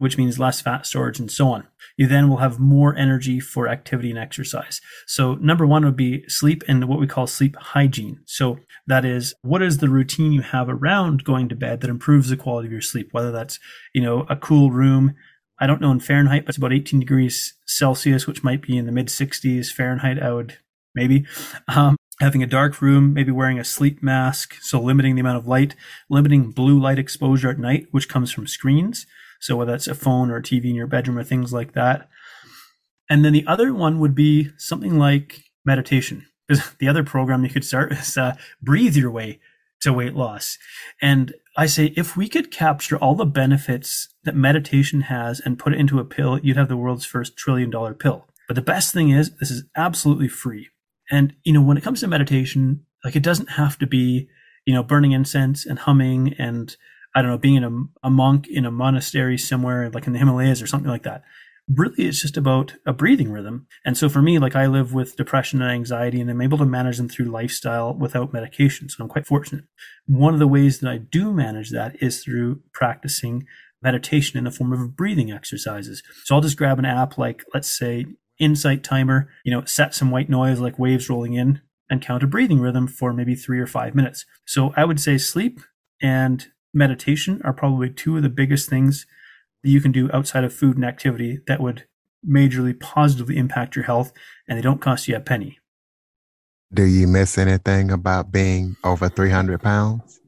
which 0.04 0.18
means 0.18 0.38
less 0.38 0.60
fat 0.60 0.84
storage 0.84 1.18
and 1.18 1.32
so 1.32 1.48
on. 1.48 1.66
You 1.96 2.06
then 2.06 2.28
will 2.28 2.36
have 2.36 2.58
more 2.58 2.94
energy 2.94 3.40
for 3.40 3.68
activity 3.68 4.10
and 4.10 4.18
exercise. 4.18 4.82
So 5.06 5.36
number 5.36 5.66
one 5.66 5.82
would 5.82 5.96
be 5.96 6.28
sleep 6.28 6.62
and 6.68 6.84
what 6.84 7.00
we 7.00 7.06
call 7.06 7.26
sleep 7.26 7.56
hygiene. 7.56 8.20
So 8.26 8.58
that 8.86 9.06
is, 9.06 9.32
what 9.40 9.62
is 9.62 9.78
the 9.78 9.88
routine 9.88 10.32
you 10.32 10.42
have 10.42 10.68
around 10.68 11.24
going 11.24 11.48
to 11.48 11.56
bed 11.56 11.80
that 11.80 11.88
improves 11.88 12.28
the 12.28 12.36
quality 12.36 12.68
of 12.68 12.72
your 12.72 12.82
sleep? 12.82 13.08
Whether 13.12 13.32
that's, 13.32 13.58
you 13.94 14.02
know, 14.02 14.26
a 14.28 14.36
cool 14.36 14.70
room. 14.70 15.14
I 15.58 15.66
don't 15.66 15.80
know 15.80 15.90
in 15.90 16.00
Fahrenheit, 16.00 16.44
but 16.44 16.50
it's 16.50 16.58
about 16.58 16.74
18 16.74 17.00
degrees 17.00 17.54
Celsius, 17.64 18.26
which 18.26 18.44
might 18.44 18.60
be 18.60 18.76
in 18.76 18.84
the 18.84 18.92
mid 18.92 19.06
60s 19.06 19.72
Fahrenheit. 19.72 20.22
I 20.22 20.34
would 20.34 20.58
maybe. 20.94 21.24
Um, 21.66 21.96
having 22.20 22.42
a 22.42 22.46
dark 22.46 22.82
room, 22.82 23.14
maybe 23.14 23.32
wearing 23.32 23.58
a 23.58 23.64
sleep 23.64 24.02
mask, 24.02 24.56
so 24.60 24.78
limiting 24.78 25.14
the 25.14 25.20
amount 25.20 25.38
of 25.38 25.46
light, 25.46 25.74
limiting 26.10 26.50
blue 26.50 26.78
light 26.78 26.98
exposure 26.98 27.50
at 27.50 27.58
night, 27.58 27.86
which 27.90 28.08
comes 28.08 28.30
from 28.30 28.46
screens. 28.46 29.06
So 29.44 29.56
whether 29.56 29.72
that's 29.72 29.88
a 29.88 29.94
phone 29.94 30.30
or 30.30 30.36
a 30.36 30.42
TV 30.42 30.70
in 30.70 30.74
your 30.74 30.86
bedroom 30.86 31.18
or 31.18 31.22
things 31.22 31.52
like 31.52 31.74
that. 31.74 32.08
And 33.10 33.22
then 33.22 33.34
the 33.34 33.46
other 33.46 33.74
one 33.74 34.00
would 34.00 34.14
be 34.14 34.48
something 34.56 34.98
like 34.98 35.42
meditation. 35.66 36.26
because 36.48 36.74
the 36.78 36.88
other 36.88 37.04
program 37.04 37.44
you 37.44 37.50
could 37.50 37.64
start 37.64 37.92
is 37.92 38.16
uh, 38.16 38.36
breathe 38.62 38.96
your 38.96 39.10
way 39.10 39.40
to 39.82 39.92
weight 39.92 40.14
loss. 40.14 40.56
And 41.02 41.34
I 41.58 41.66
say, 41.66 41.92
if 41.94 42.16
we 42.16 42.26
could 42.26 42.50
capture 42.50 42.96
all 42.96 43.14
the 43.14 43.26
benefits 43.26 44.08
that 44.24 44.34
meditation 44.34 45.02
has 45.02 45.40
and 45.40 45.58
put 45.58 45.74
it 45.74 45.78
into 45.78 45.98
a 45.98 46.06
pill, 46.06 46.38
you'd 46.38 46.56
have 46.56 46.68
the 46.68 46.76
world's 46.78 47.04
first 47.04 47.36
trillion 47.36 47.68
dollar 47.68 47.92
pill. 47.92 48.26
But 48.48 48.54
the 48.54 48.62
best 48.62 48.94
thing 48.94 49.10
is, 49.10 49.36
this 49.36 49.50
is 49.50 49.64
absolutely 49.76 50.28
free. 50.28 50.70
And, 51.10 51.34
you 51.44 51.52
know, 51.52 51.60
when 51.60 51.76
it 51.76 51.82
comes 51.84 52.00
to 52.00 52.08
meditation, 52.08 52.86
like 53.04 53.14
it 53.14 53.22
doesn't 53.22 53.50
have 53.50 53.78
to 53.80 53.86
be, 53.86 54.26
you 54.64 54.72
know, 54.72 54.82
burning 54.82 55.12
incense 55.12 55.66
and 55.66 55.80
humming 55.80 56.34
and, 56.38 56.74
I 57.14 57.22
don't 57.22 57.30
know, 57.30 57.38
being 57.38 57.56
in 57.56 57.64
a, 57.64 58.06
a 58.06 58.10
monk 58.10 58.46
in 58.48 58.64
a 58.64 58.70
monastery 58.70 59.38
somewhere, 59.38 59.90
like 59.90 60.06
in 60.06 60.12
the 60.12 60.18
Himalayas 60.18 60.60
or 60.60 60.66
something 60.66 60.90
like 60.90 61.04
that 61.04 61.22
really 61.68 62.04
it's 62.04 62.20
just 62.20 62.36
about 62.36 62.74
a 62.86 62.92
breathing 62.92 63.32
rhythm. 63.32 63.66
And 63.84 63.96
so 63.96 64.08
for 64.08 64.20
me, 64.20 64.38
like 64.38 64.54
I 64.54 64.66
live 64.66 64.92
with 64.92 65.16
depression 65.16 65.62
and 65.62 65.70
anxiety 65.70 66.20
and 66.20 66.30
I'm 66.30 66.42
able 66.42 66.58
to 66.58 66.66
manage 66.66 66.98
them 66.98 67.08
through 67.08 67.26
lifestyle 67.26 67.94
without 67.94 68.32
medication. 68.32 68.88
So 68.88 69.02
I'm 69.02 69.08
quite 69.08 69.26
fortunate. 69.26 69.64
One 70.06 70.34
of 70.34 70.40
the 70.40 70.46
ways 70.46 70.80
that 70.80 70.90
I 70.90 70.98
do 70.98 71.32
manage 71.32 71.70
that 71.70 71.96
is 72.02 72.22
through 72.22 72.60
practicing 72.72 73.46
meditation 73.82 74.38
in 74.38 74.44
the 74.44 74.50
form 74.50 74.72
of 74.72 74.96
breathing 74.96 75.30
exercises. 75.30 76.02
So 76.24 76.34
I'll 76.34 76.40
just 76.40 76.56
grab 76.56 76.78
an 76.78 76.84
app 76.84 77.18
like, 77.18 77.44
let's 77.54 77.68
say, 77.68 78.06
Insight 78.38 78.82
Timer, 78.82 79.28
you 79.44 79.52
know, 79.52 79.64
set 79.64 79.94
some 79.94 80.10
white 80.10 80.28
noise 80.28 80.58
like 80.58 80.78
waves 80.78 81.08
rolling 81.08 81.34
in 81.34 81.60
and 81.88 82.02
count 82.02 82.22
a 82.22 82.26
breathing 82.26 82.60
rhythm 82.60 82.88
for 82.88 83.12
maybe 83.12 83.34
three 83.34 83.60
or 83.60 83.66
five 83.66 83.94
minutes. 83.94 84.24
So 84.44 84.72
I 84.76 84.84
would 84.84 84.98
say 84.98 85.18
sleep 85.18 85.60
and 86.02 86.46
meditation 86.74 87.40
are 87.44 87.52
probably 87.52 87.90
two 87.90 88.16
of 88.16 88.22
the 88.22 88.28
biggest 88.28 88.68
things 88.68 89.06
that 89.62 89.70
you 89.70 89.80
can 89.80 89.92
do 89.92 90.10
outside 90.12 90.44
of 90.44 90.52
food 90.52 90.76
and 90.76 90.84
activity 90.84 91.40
that 91.46 91.60
would 91.60 91.84
majorly 92.26 92.78
positively 92.78 93.36
impact 93.36 93.76
your 93.76 93.84
health 93.84 94.12
and 94.48 94.58
they 94.58 94.62
don't 94.62 94.80
cost 94.80 95.08
you 95.08 95.16
a 95.16 95.20
penny. 95.20 95.58
Do 96.72 96.84
you 96.84 97.06
miss 97.06 97.38
anything 97.38 97.90
about 97.90 98.32
being 98.32 98.76
over 98.82 99.08
300 99.08 99.62
pounds? 99.62 100.20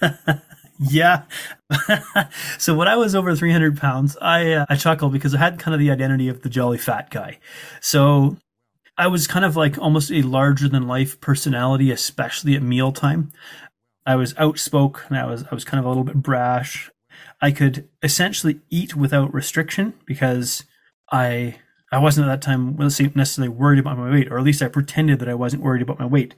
yeah. 0.78 1.24
so 2.58 2.74
when 2.74 2.86
I 2.86 2.96
was 2.96 3.14
over 3.14 3.34
300 3.34 3.78
pounds, 3.78 4.16
I, 4.20 4.52
uh, 4.52 4.66
I 4.68 4.76
chuckled 4.76 5.12
because 5.12 5.34
I 5.34 5.38
had 5.38 5.58
kind 5.58 5.74
of 5.74 5.80
the 5.80 5.90
identity 5.90 6.28
of 6.28 6.42
the 6.42 6.48
jolly 6.48 6.78
fat 6.78 7.10
guy. 7.10 7.38
So 7.80 8.36
I 8.96 9.06
was 9.06 9.26
kind 9.26 9.44
of 9.44 9.56
like 9.56 9.78
almost 9.78 10.10
a 10.10 10.22
larger 10.22 10.68
than 10.68 10.86
life 10.86 11.20
personality, 11.20 11.90
especially 11.90 12.54
at 12.54 12.62
mealtime. 12.62 13.32
I 14.08 14.16
was 14.16 14.34
outspoken. 14.38 15.14
I 15.14 15.26
was 15.26 15.44
I 15.44 15.54
was 15.54 15.66
kind 15.66 15.78
of 15.78 15.84
a 15.84 15.88
little 15.88 16.02
bit 16.02 16.16
brash. 16.16 16.90
I 17.42 17.50
could 17.50 17.86
essentially 18.02 18.60
eat 18.70 18.96
without 18.96 19.34
restriction 19.34 19.92
because 20.06 20.64
I 21.12 21.56
I 21.92 21.98
wasn't 21.98 22.26
at 22.26 22.40
that 22.40 22.42
time 22.42 22.74
necessarily 22.78 23.50
worried 23.50 23.78
about 23.78 23.98
my 23.98 24.10
weight, 24.10 24.32
or 24.32 24.38
at 24.38 24.44
least 24.44 24.62
I 24.62 24.68
pretended 24.68 25.18
that 25.18 25.28
I 25.28 25.34
wasn't 25.34 25.62
worried 25.62 25.82
about 25.82 25.98
my 25.98 26.06
weight. 26.06 26.34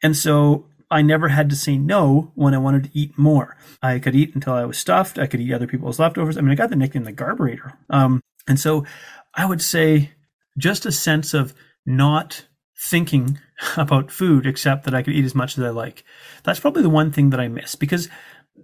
And 0.00 0.16
so 0.16 0.66
I 0.92 1.02
never 1.02 1.26
had 1.26 1.50
to 1.50 1.56
say 1.56 1.76
no 1.76 2.30
when 2.36 2.54
I 2.54 2.58
wanted 2.58 2.84
to 2.84 2.90
eat 2.98 3.18
more. 3.18 3.56
I 3.82 3.98
could 3.98 4.14
eat 4.14 4.36
until 4.36 4.54
I 4.54 4.64
was 4.64 4.78
stuffed. 4.78 5.18
I 5.18 5.26
could 5.26 5.40
eat 5.40 5.52
other 5.52 5.66
people's 5.66 5.98
leftovers. 5.98 6.38
I 6.38 6.40
mean, 6.40 6.52
I 6.52 6.54
got 6.54 6.70
the 6.70 6.76
nickname 6.76 7.02
the 7.02 7.12
garburator. 7.12 7.72
Um, 7.90 8.20
and 8.46 8.60
so 8.60 8.86
I 9.34 9.44
would 9.44 9.60
say 9.60 10.12
just 10.56 10.86
a 10.86 10.92
sense 10.92 11.34
of 11.34 11.52
not 11.84 12.46
thinking 12.78 13.38
about 13.76 14.10
food 14.10 14.46
except 14.46 14.84
that 14.84 14.94
I 14.94 15.02
could 15.02 15.14
eat 15.14 15.24
as 15.24 15.34
much 15.34 15.58
as 15.58 15.64
I 15.64 15.70
like. 15.70 16.04
That's 16.44 16.60
probably 16.60 16.82
the 16.82 16.90
one 16.90 17.10
thing 17.12 17.30
that 17.30 17.40
I 17.40 17.48
miss 17.48 17.74
because 17.74 18.08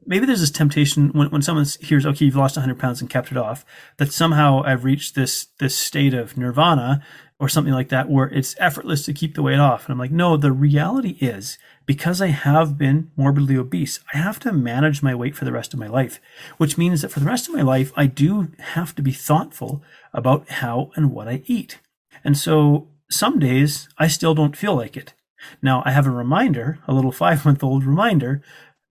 maybe 0.06 0.26
there's 0.26 0.40
this 0.40 0.50
temptation 0.50 1.08
when, 1.10 1.30
when 1.30 1.42
someone 1.42 1.66
hears, 1.80 2.06
okay, 2.06 2.24
you've 2.24 2.36
lost 2.36 2.56
100 2.56 2.78
pounds 2.78 3.00
and 3.00 3.10
kept 3.10 3.30
it 3.30 3.36
off, 3.36 3.64
that 3.96 4.12
somehow 4.12 4.62
I've 4.64 4.84
reached 4.84 5.14
this 5.14 5.48
this 5.58 5.76
state 5.76 6.14
of 6.14 6.36
nirvana 6.36 7.02
or 7.40 7.48
something 7.48 7.72
like 7.72 7.88
that 7.88 8.08
where 8.08 8.28
it's 8.28 8.54
effortless 8.58 9.04
to 9.04 9.12
keep 9.12 9.34
the 9.34 9.42
weight 9.42 9.58
off. 9.58 9.84
And 9.84 9.92
I'm 9.92 9.98
like, 9.98 10.12
no, 10.12 10.36
the 10.36 10.52
reality 10.52 11.16
is 11.20 11.58
because 11.84 12.22
I 12.22 12.28
have 12.28 12.78
been 12.78 13.10
morbidly 13.16 13.56
obese, 13.56 14.00
I 14.14 14.18
have 14.18 14.38
to 14.40 14.52
manage 14.52 15.02
my 15.02 15.14
weight 15.14 15.36
for 15.36 15.44
the 15.44 15.52
rest 15.52 15.74
of 15.74 15.80
my 15.80 15.88
life, 15.88 16.20
which 16.56 16.78
means 16.78 17.02
that 17.02 17.10
for 17.10 17.20
the 17.20 17.26
rest 17.26 17.48
of 17.48 17.54
my 17.54 17.62
life, 17.62 17.92
I 17.96 18.06
do 18.06 18.52
have 18.58 18.94
to 18.94 19.02
be 19.02 19.12
thoughtful 19.12 19.82
about 20.12 20.48
how 20.48 20.92
and 20.94 21.10
what 21.10 21.28
I 21.28 21.42
eat. 21.46 21.80
And 22.22 22.38
so 22.38 22.88
some 23.14 23.38
days 23.38 23.88
I 23.98 24.08
still 24.08 24.34
don't 24.34 24.56
feel 24.56 24.74
like 24.74 24.96
it. 24.96 25.14
Now 25.62 25.82
I 25.84 25.92
have 25.92 26.06
a 26.06 26.10
reminder, 26.10 26.78
a 26.86 26.94
little 26.94 27.12
five 27.24 27.44
month 27.44 27.62
old 27.62 27.84
reminder 27.84 28.42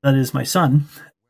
that 0.01 0.15
is 0.15 0.33
my 0.33 0.43
son 0.43 0.85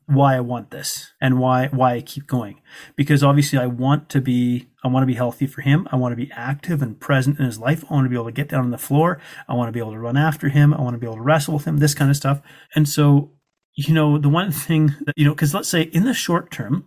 why 0.05 0.35
I 0.35 0.41
want 0.41 0.71
this 0.71 1.13
and 1.21 1.39
why 1.39 1.67
why 1.67 1.93
I 1.93 2.01
keep 2.01 2.27
going. 2.27 2.61
Because 2.95 3.23
obviously 3.23 3.57
I 3.57 3.67
want 3.67 4.09
to 4.09 4.21
be 4.21 4.67
I 4.83 4.87
want 4.87 5.03
to 5.03 5.07
be 5.07 5.13
healthy 5.13 5.47
for 5.47 5.61
him. 5.61 5.87
I 5.91 5.95
want 5.95 6.11
to 6.11 6.17
be 6.17 6.31
active 6.33 6.81
and 6.81 6.99
present 6.99 7.39
in 7.39 7.45
his 7.45 7.59
life. 7.59 7.83
I 7.89 7.93
want 7.93 8.05
to 8.05 8.09
be 8.09 8.15
able 8.15 8.25
to 8.25 8.31
get 8.31 8.49
down 8.49 8.65
on 8.65 8.71
the 8.71 8.77
floor. 8.77 9.19
I 9.47 9.53
want 9.53 9.69
to 9.69 9.71
be 9.71 9.79
able 9.79 9.93
to 9.93 9.99
run 9.99 10.17
after 10.17 10.49
him. 10.49 10.73
I 10.73 10.81
want 10.81 10.95
to 10.95 10.99
be 10.99 11.07
able 11.07 11.17
to 11.17 11.21
wrestle 11.21 11.53
with 11.53 11.65
him 11.65 11.77
this 11.77 11.95
kind 11.95 12.09
of 12.09 12.17
stuff. 12.17 12.41
And 12.75 12.87
so 12.87 13.31
you 13.75 13.93
know 13.93 14.17
the 14.17 14.29
one 14.29 14.51
thing 14.67 14.95
that 15.05 15.13
you 15.17 15.25
know 15.25 15.35
cuz 15.35 15.53
let's 15.53 15.69
say 15.69 15.83
in 15.83 16.03
the 16.03 16.13
short 16.13 16.51
term 16.51 16.85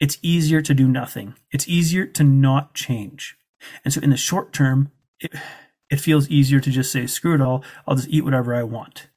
it's 0.00 0.18
easier 0.22 0.62
to 0.62 0.74
do 0.74 0.88
nothing. 0.88 1.34
It's 1.50 1.68
easier 1.68 2.06
to 2.06 2.24
not 2.24 2.74
change. 2.74 3.36
And 3.84 3.92
so 3.92 4.00
in 4.00 4.10
the 4.10 4.16
short 4.16 4.52
term 4.52 4.90
it, 5.20 5.32
it 5.90 6.00
feels 6.00 6.28
easier 6.28 6.60
to 6.60 6.70
just 6.70 6.92
say 6.92 7.06
screw 7.06 7.34
it 7.34 7.40
all 7.40 7.64
I'll 7.86 7.96
just 7.96 8.08
eat 8.08 8.24
whatever 8.24 8.54
I 8.54 8.62
want 8.62 9.08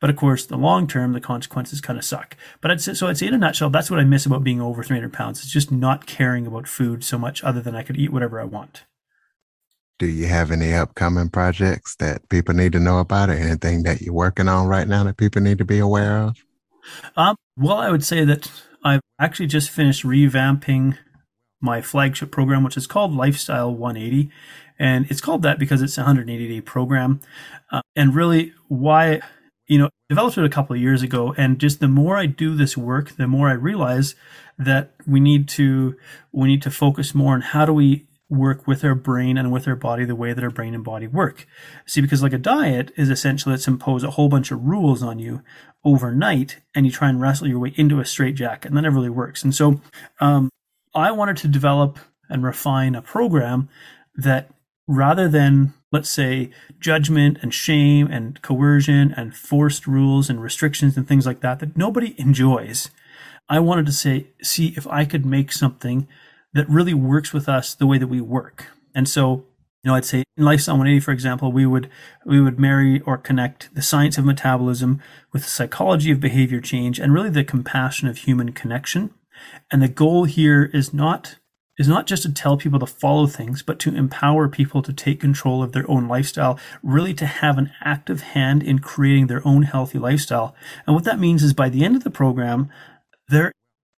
but 0.00 0.10
of 0.10 0.16
course, 0.16 0.46
the 0.46 0.56
long 0.56 0.86
term, 0.86 1.12
the 1.12 1.20
consequences 1.20 1.80
kind 1.80 1.98
of 1.98 2.04
suck. 2.04 2.36
But 2.60 2.70
I'd 2.70 2.80
say, 2.80 2.94
so 2.94 3.06
I'd 3.06 3.18
say 3.18 3.26
in 3.26 3.34
a 3.34 3.38
nutshell, 3.38 3.70
that's 3.70 3.90
what 3.90 4.00
I 4.00 4.04
miss 4.04 4.26
about 4.26 4.44
being 4.44 4.60
over 4.60 4.82
300 4.82 5.12
pounds. 5.12 5.42
It's 5.42 5.52
just 5.52 5.72
not 5.72 6.06
caring 6.06 6.46
about 6.46 6.68
food 6.68 7.04
so 7.04 7.18
much 7.18 7.42
other 7.42 7.60
than 7.60 7.74
I 7.74 7.82
could 7.82 7.96
eat 7.96 8.12
whatever 8.12 8.40
I 8.40 8.44
want. 8.44 8.84
Do 9.98 10.06
you 10.06 10.26
have 10.26 10.50
any 10.50 10.74
upcoming 10.74 11.30
projects 11.30 11.96
that 11.96 12.28
people 12.28 12.54
need 12.54 12.72
to 12.72 12.80
know 12.80 12.98
about 12.98 13.30
or 13.30 13.34
anything 13.34 13.84
that 13.84 14.02
you're 14.02 14.12
working 14.12 14.48
on 14.48 14.66
right 14.66 14.86
now 14.86 15.04
that 15.04 15.16
people 15.16 15.40
need 15.40 15.58
to 15.58 15.64
be 15.64 15.78
aware 15.78 16.18
of? 16.18 16.36
Um, 17.16 17.36
well, 17.56 17.78
I 17.78 17.90
would 17.90 18.04
say 18.04 18.24
that 18.26 18.50
I've 18.84 19.00
actually 19.18 19.46
just 19.46 19.70
finished 19.70 20.04
revamping 20.04 20.98
my 21.66 21.82
flagship 21.82 22.30
program, 22.30 22.64
which 22.64 22.78
is 22.78 22.86
called 22.86 23.14
Lifestyle 23.14 23.70
180. 23.74 24.30
And 24.78 25.10
it's 25.10 25.20
called 25.20 25.42
that 25.42 25.58
because 25.58 25.82
it's 25.82 25.98
a 25.98 26.02
180 26.02 26.48
day 26.48 26.60
program. 26.62 27.20
Uh, 27.70 27.82
and 27.94 28.14
really, 28.14 28.54
why 28.68 29.20
you 29.66 29.78
know, 29.78 29.90
developed 30.08 30.38
it 30.38 30.44
a 30.44 30.48
couple 30.48 30.74
of 30.74 30.82
years 30.82 31.02
ago. 31.02 31.34
And 31.36 31.58
just 31.58 31.80
the 31.80 31.88
more 31.88 32.16
I 32.16 32.26
do 32.26 32.54
this 32.54 32.76
work, 32.76 33.16
the 33.16 33.26
more 33.26 33.48
I 33.48 33.54
realize 33.54 34.14
that 34.58 34.94
we 35.06 35.20
need 35.20 35.48
to, 35.50 35.96
we 36.32 36.48
need 36.48 36.62
to 36.62 36.70
focus 36.70 37.14
more 37.14 37.34
on 37.34 37.40
how 37.40 37.64
do 37.66 37.72
we 37.72 38.06
work 38.28 38.66
with 38.66 38.84
our 38.84 38.94
brain 38.94 39.36
and 39.38 39.52
with 39.52 39.68
our 39.68 39.76
body 39.76 40.04
the 40.04 40.16
way 40.16 40.32
that 40.32 40.42
our 40.42 40.50
brain 40.50 40.74
and 40.74 40.84
body 40.84 41.06
work. 41.06 41.46
See, 41.86 42.00
because 42.00 42.22
like 42.22 42.32
a 42.32 42.38
diet 42.38 42.92
is 42.96 43.08
essentially 43.08 43.52
let's 43.52 43.68
impose 43.68 44.02
a 44.02 44.10
whole 44.10 44.28
bunch 44.28 44.50
of 44.50 44.64
rules 44.64 45.02
on 45.02 45.18
you 45.18 45.42
overnight 45.84 46.58
and 46.74 46.86
you 46.86 46.92
try 46.92 47.08
and 47.08 47.20
wrestle 47.20 47.46
your 47.46 47.60
way 47.60 47.72
into 47.76 48.00
a 48.00 48.04
straitjacket 48.04 48.68
and 48.68 48.76
that 48.76 48.82
never 48.82 48.96
really 48.96 49.10
works. 49.10 49.44
And 49.44 49.54
so, 49.54 49.80
um, 50.20 50.50
I 50.96 51.12
wanted 51.12 51.36
to 51.38 51.48
develop 51.48 51.98
and 52.28 52.42
refine 52.42 52.94
a 52.94 53.02
program 53.02 53.68
that 54.16 54.50
rather 54.88 55.28
than 55.28 55.74
let's 55.92 56.10
say 56.10 56.50
judgment 56.80 57.38
and 57.42 57.54
shame 57.54 58.08
and 58.10 58.40
coercion 58.42 59.12
and 59.16 59.36
forced 59.36 59.86
rules 59.86 60.28
and 60.28 60.42
restrictions 60.42 60.96
and 60.96 61.06
things 61.06 61.26
like 61.26 61.40
that 61.40 61.58
that 61.58 61.76
nobody 61.76 62.14
enjoys 62.18 62.90
i 63.48 63.58
wanted 63.58 63.84
to 63.84 63.92
say 63.92 64.28
see 64.42 64.74
if 64.76 64.86
i 64.86 65.04
could 65.04 65.26
make 65.26 65.50
something 65.50 66.06
that 66.56 66.68
really 66.70 66.94
works 66.94 67.32
with 67.32 67.48
us 67.48 67.74
the 67.74 67.86
way 67.86 67.98
that 67.98 68.06
we 68.06 68.20
work. 68.20 68.68
And 68.94 69.08
so 69.08 69.44
you 69.84 69.90
know 69.90 69.94
i'd 69.94 70.04
say 70.04 70.24
in 70.36 70.44
lifestyle 70.44 70.74
180 70.74 71.04
for 71.04 71.12
example 71.12 71.52
we 71.52 71.64
would 71.64 71.88
we 72.24 72.40
would 72.40 72.58
marry 72.58 73.00
or 73.02 73.16
connect 73.16 73.72
the 73.74 73.82
science 73.82 74.18
of 74.18 74.24
metabolism 74.24 75.00
with 75.32 75.42
the 75.42 75.48
psychology 75.48 76.10
of 76.10 76.18
behavior 76.18 76.60
change 76.60 76.98
and 76.98 77.12
really 77.12 77.30
the 77.30 77.44
compassion 77.44 78.08
of 78.08 78.18
human 78.18 78.52
connection 78.52 79.10
and 79.70 79.82
the 79.82 79.88
goal 79.88 80.24
here 80.24 80.70
is 80.72 80.92
not 80.92 81.36
is 81.78 81.88
not 81.88 82.06
just 82.06 82.22
to 82.22 82.32
tell 82.32 82.56
people 82.56 82.78
to 82.78 82.86
follow 82.86 83.26
things, 83.26 83.62
but 83.62 83.78
to 83.80 83.94
empower 83.94 84.48
people 84.48 84.82
to 84.82 84.92
take 84.92 85.20
control 85.20 85.62
of 85.62 85.72
their 85.72 85.88
own 85.90 86.08
lifestyle, 86.08 86.58
really 86.82 87.12
to 87.14 87.26
have 87.26 87.58
an 87.58 87.70
active 87.82 88.22
hand 88.22 88.62
in 88.62 88.78
creating 88.78 89.26
their 89.26 89.46
own 89.46 89.62
healthy 89.62 89.98
lifestyle. 89.98 90.54
And 90.86 90.94
what 90.94 91.04
that 91.04 91.18
means 91.18 91.42
is 91.42 91.52
by 91.52 91.68
the 91.68 91.84
end 91.84 91.96
of 91.96 92.04
the 92.04 92.10
program, 92.10 92.70
there, 93.28 93.52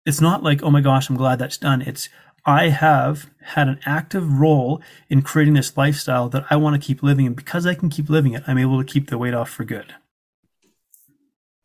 it's 0.07 0.21
not 0.21 0.43
like, 0.43 0.63
oh 0.63 0.71
my 0.71 0.81
gosh, 0.81 1.11
I'm 1.11 1.17
glad 1.17 1.39
that's 1.39 1.59
done. 1.59 1.83
It's, 1.83 2.09
I 2.47 2.69
have 2.69 3.29
had 3.43 3.69
an 3.69 3.81
active 3.85 4.39
role 4.39 4.81
in 5.11 5.21
creating 5.21 5.55
this 5.55 5.77
lifestyle 5.77 6.29
that 6.31 6.47
I 6.49 6.57
want 6.57 6.81
to 6.81 6.87
keep 6.87 7.03
living. 7.03 7.27
And 7.27 7.37
because 7.37 7.67
I 7.67 7.75
can 7.75 7.91
keep 7.91 8.09
living 8.09 8.33
it, 8.33 8.45
I'm 8.47 8.59
able 8.59 8.83
to 8.83 8.91
keep 8.91 9.11
the 9.11 9.19
weight 9.19 9.35
off 9.35 9.51
for 9.51 9.65
good. 9.65 9.95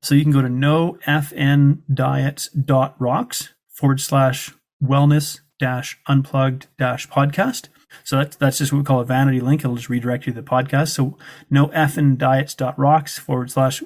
So 0.03 0.15
you 0.15 0.23
can 0.23 0.33
go 0.33 0.41
to 0.43 0.49
nofndiets.rocks 0.49 3.49
forward 3.69 4.01
slash 4.01 4.55
wellness 4.83 5.41
dash 5.59 5.99
unplugged 6.07 6.69
dash 6.79 7.07
podcast. 7.09 7.69
So 8.05 8.17
that's, 8.17 8.37
that's 8.37 8.59
just 8.59 8.73
what 8.73 8.79
we 8.79 8.85
call 8.85 9.01
a 9.01 9.05
vanity 9.05 9.41
link. 9.41 9.61
It'll 9.61 9.77
just 9.77 9.91
redirect 9.91 10.27
you 10.27 10.33
to 10.33 10.41
the 10.41 10.49
podcast. 10.49 10.91
So 10.91 11.19
nofndiets.rocks 11.53 13.19
forward 13.19 13.51
slash 13.51 13.83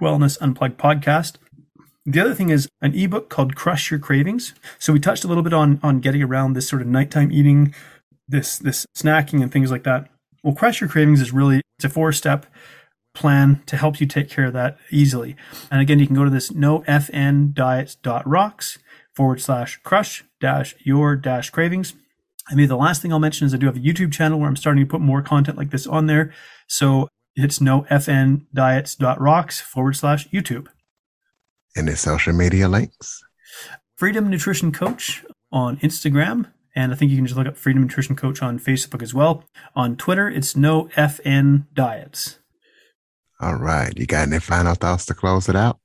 wellness 0.00 0.36
unplugged 0.40 0.78
podcast. 0.78 1.36
The 2.04 2.20
other 2.20 2.34
thing 2.34 2.50
is 2.50 2.68
an 2.80 2.94
ebook 2.94 3.28
called 3.28 3.54
Crush 3.54 3.90
Your 3.90 4.00
Cravings. 4.00 4.54
So 4.78 4.92
we 4.92 5.00
touched 5.00 5.24
a 5.24 5.28
little 5.28 5.42
bit 5.42 5.52
on, 5.52 5.78
on 5.82 6.00
getting 6.00 6.22
around 6.22 6.54
this 6.54 6.68
sort 6.68 6.82
of 6.82 6.88
nighttime 6.88 7.32
eating, 7.32 7.74
this, 8.26 8.58
this 8.58 8.86
snacking 8.96 9.42
and 9.42 9.52
things 9.52 9.70
like 9.70 9.84
that. 9.84 10.08
Well, 10.42 10.54
Crush 10.54 10.80
Your 10.80 10.88
Cravings 10.88 11.20
is 11.20 11.32
really, 11.32 11.60
it's 11.78 11.84
a 11.84 11.88
four 11.88 12.12
step 12.12 12.46
plan 13.14 13.62
to 13.66 13.76
help 13.76 14.00
you 14.00 14.06
take 14.06 14.30
care 14.30 14.46
of 14.46 14.52
that 14.52 14.78
easily. 14.90 15.34
And 15.70 15.80
again, 15.80 15.98
you 15.98 16.06
can 16.06 16.14
go 16.14 16.24
to 16.24 16.30
this 16.30 16.50
nofndiets.rocks 16.50 18.78
forward 19.14 19.40
slash 19.40 19.80
crush 19.82 20.24
dash 20.40 20.74
your 20.78 21.16
dash 21.16 21.50
cravings. 21.50 21.94
I 22.48 22.54
mean, 22.54 22.68
the 22.68 22.76
last 22.76 23.02
thing 23.02 23.12
I'll 23.12 23.18
mention 23.18 23.44
is 23.46 23.52
I 23.52 23.56
do 23.58 23.66
have 23.66 23.76
a 23.76 23.80
YouTube 23.80 24.12
channel 24.12 24.38
where 24.38 24.48
I'm 24.48 24.56
starting 24.56 24.84
to 24.84 24.90
put 24.90 25.00
more 25.00 25.20
content 25.20 25.58
like 25.58 25.70
this 25.70 25.86
on 25.86 26.06
there. 26.06 26.32
So 26.66 27.08
it's 27.34 27.58
nofndiets.rocks 27.58 29.60
forward 29.60 29.96
slash 29.96 30.28
YouTube. 30.28 30.68
Any 31.76 31.94
social 31.94 32.32
media 32.32 32.68
links? 32.68 33.22
Freedom 33.96 34.30
Nutrition 34.30 34.72
Coach 34.72 35.24
on 35.52 35.76
Instagram. 35.78 36.46
And 36.74 36.92
I 36.92 36.94
think 36.94 37.10
you 37.10 37.16
can 37.16 37.26
just 37.26 37.36
look 37.36 37.46
up 37.46 37.56
Freedom 37.56 37.82
Nutrition 37.82 38.16
Coach 38.16 38.42
on 38.42 38.58
Facebook 38.58 39.02
as 39.02 39.14
well. 39.14 39.44
On 39.74 39.96
Twitter, 39.96 40.28
it's 40.28 40.56
no 40.56 40.84
FN 40.96 41.66
Diets. 41.74 42.38
All 43.40 43.56
right. 43.56 43.96
You 43.96 44.06
got 44.06 44.28
any 44.28 44.40
final 44.40 44.74
thoughts 44.74 45.06
to 45.06 45.14
close 45.14 45.48
it 45.48 45.56
out? 45.56 45.78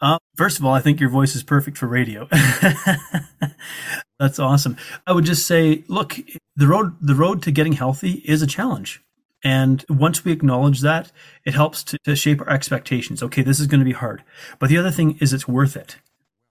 Uh, 0.00 0.18
first 0.36 0.58
of 0.58 0.64
all, 0.64 0.72
I 0.72 0.80
think 0.80 1.00
your 1.00 1.08
voice 1.08 1.36
is 1.36 1.42
perfect 1.42 1.78
for 1.78 1.86
radio. 1.86 2.28
That's 4.18 4.38
awesome. 4.38 4.76
I 5.06 5.12
would 5.12 5.24
just 5.24 5.46
say, 5.46 5.84
look, 5.88 6.16
the 6.56 6.66
road 6.66 6.96
the 7.00 7.14
road 7.14 7.42
to 7.42 7.52
getting 7.52 7.74
healthy 7.74 8.22
is 8.24 8.42
a 8.42 8.46
challenge. 8.46 9.02
And 9.44 9.84
once 9.88 10.24
we 10.24 10.32
acknowledge 10.32 10.80
that, 10.80 11.10
it 11.44 11.54
helps 11.54 11.82
to, 11.84 11.98
to 12.04 12.14
shape 12.14 12.40
our 12.40 12.50
expectations. 12.50 13.22
Okay, 13.22 13.42
this 13.42 13.58
is 13.58 13.66
going 13.66 13.80
to 13.80 13.84
be 13.84 13.92
hard. 13.92 14.22
But 14.58 14.68
the 14.68 14.78
other 14.78 14.92
thing 14.92 15.18
is 15.20 15.32
it's 15.32 15.48
worth 15.48 15.76
it. 15.76 15.96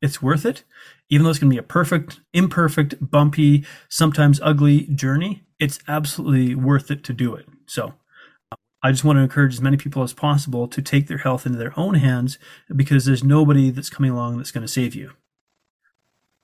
It's 0.01 0.21
worth 0.21 0.45
it. 0.45 0.63
Even 1.09 1.23
though 1.23 1.29
it's 1.29 1.39
going 1.39 1.49
to 1.49 1.53
be 1.53 1.59
a 1.59 1.63
perfect, 1.63 2.21
imperfect, 2.33 2.95
bumpy, 3.01 3.65
sometimes 3.89 4.39
ugly 4.41 4.87
journey, 4.87 5.43
it's 5.59 5.79
absolutely 5.87 6.55
worth 6.55 6.89
it 6.89 7.03
to 7.03 7.13
do 7.13 7.35
it. 7.35 7.45
So 7.67 7.93
I 8.83 8.91
just 8.91 9.03
want 9.03 9.17
to 9.17 9.23
encourage 9.23 9.53
as 9.53 9.61
many 9.61 9.77
people 9.77 10.01
as 10.01 10.13
possible 10.13 10.67
to 10.67 10.81
take 10.81 11.07
their 11.07 11.19
health 11.19 11.45
into 11.45 11.59
their 11.59 11.77
own 11.77 11.95
hands 11.95 12.39
because 12.75 13.05
there's 13.05 13.23
nobody 13.23 13.69
that's 13.69 13.89
coming 13.89 14.11
along 14.11 14.37
that's 14.37 14.51
going 14.51 14.65
to 14.65 14.71
save 14.71 14.95
you. 14.95 15.11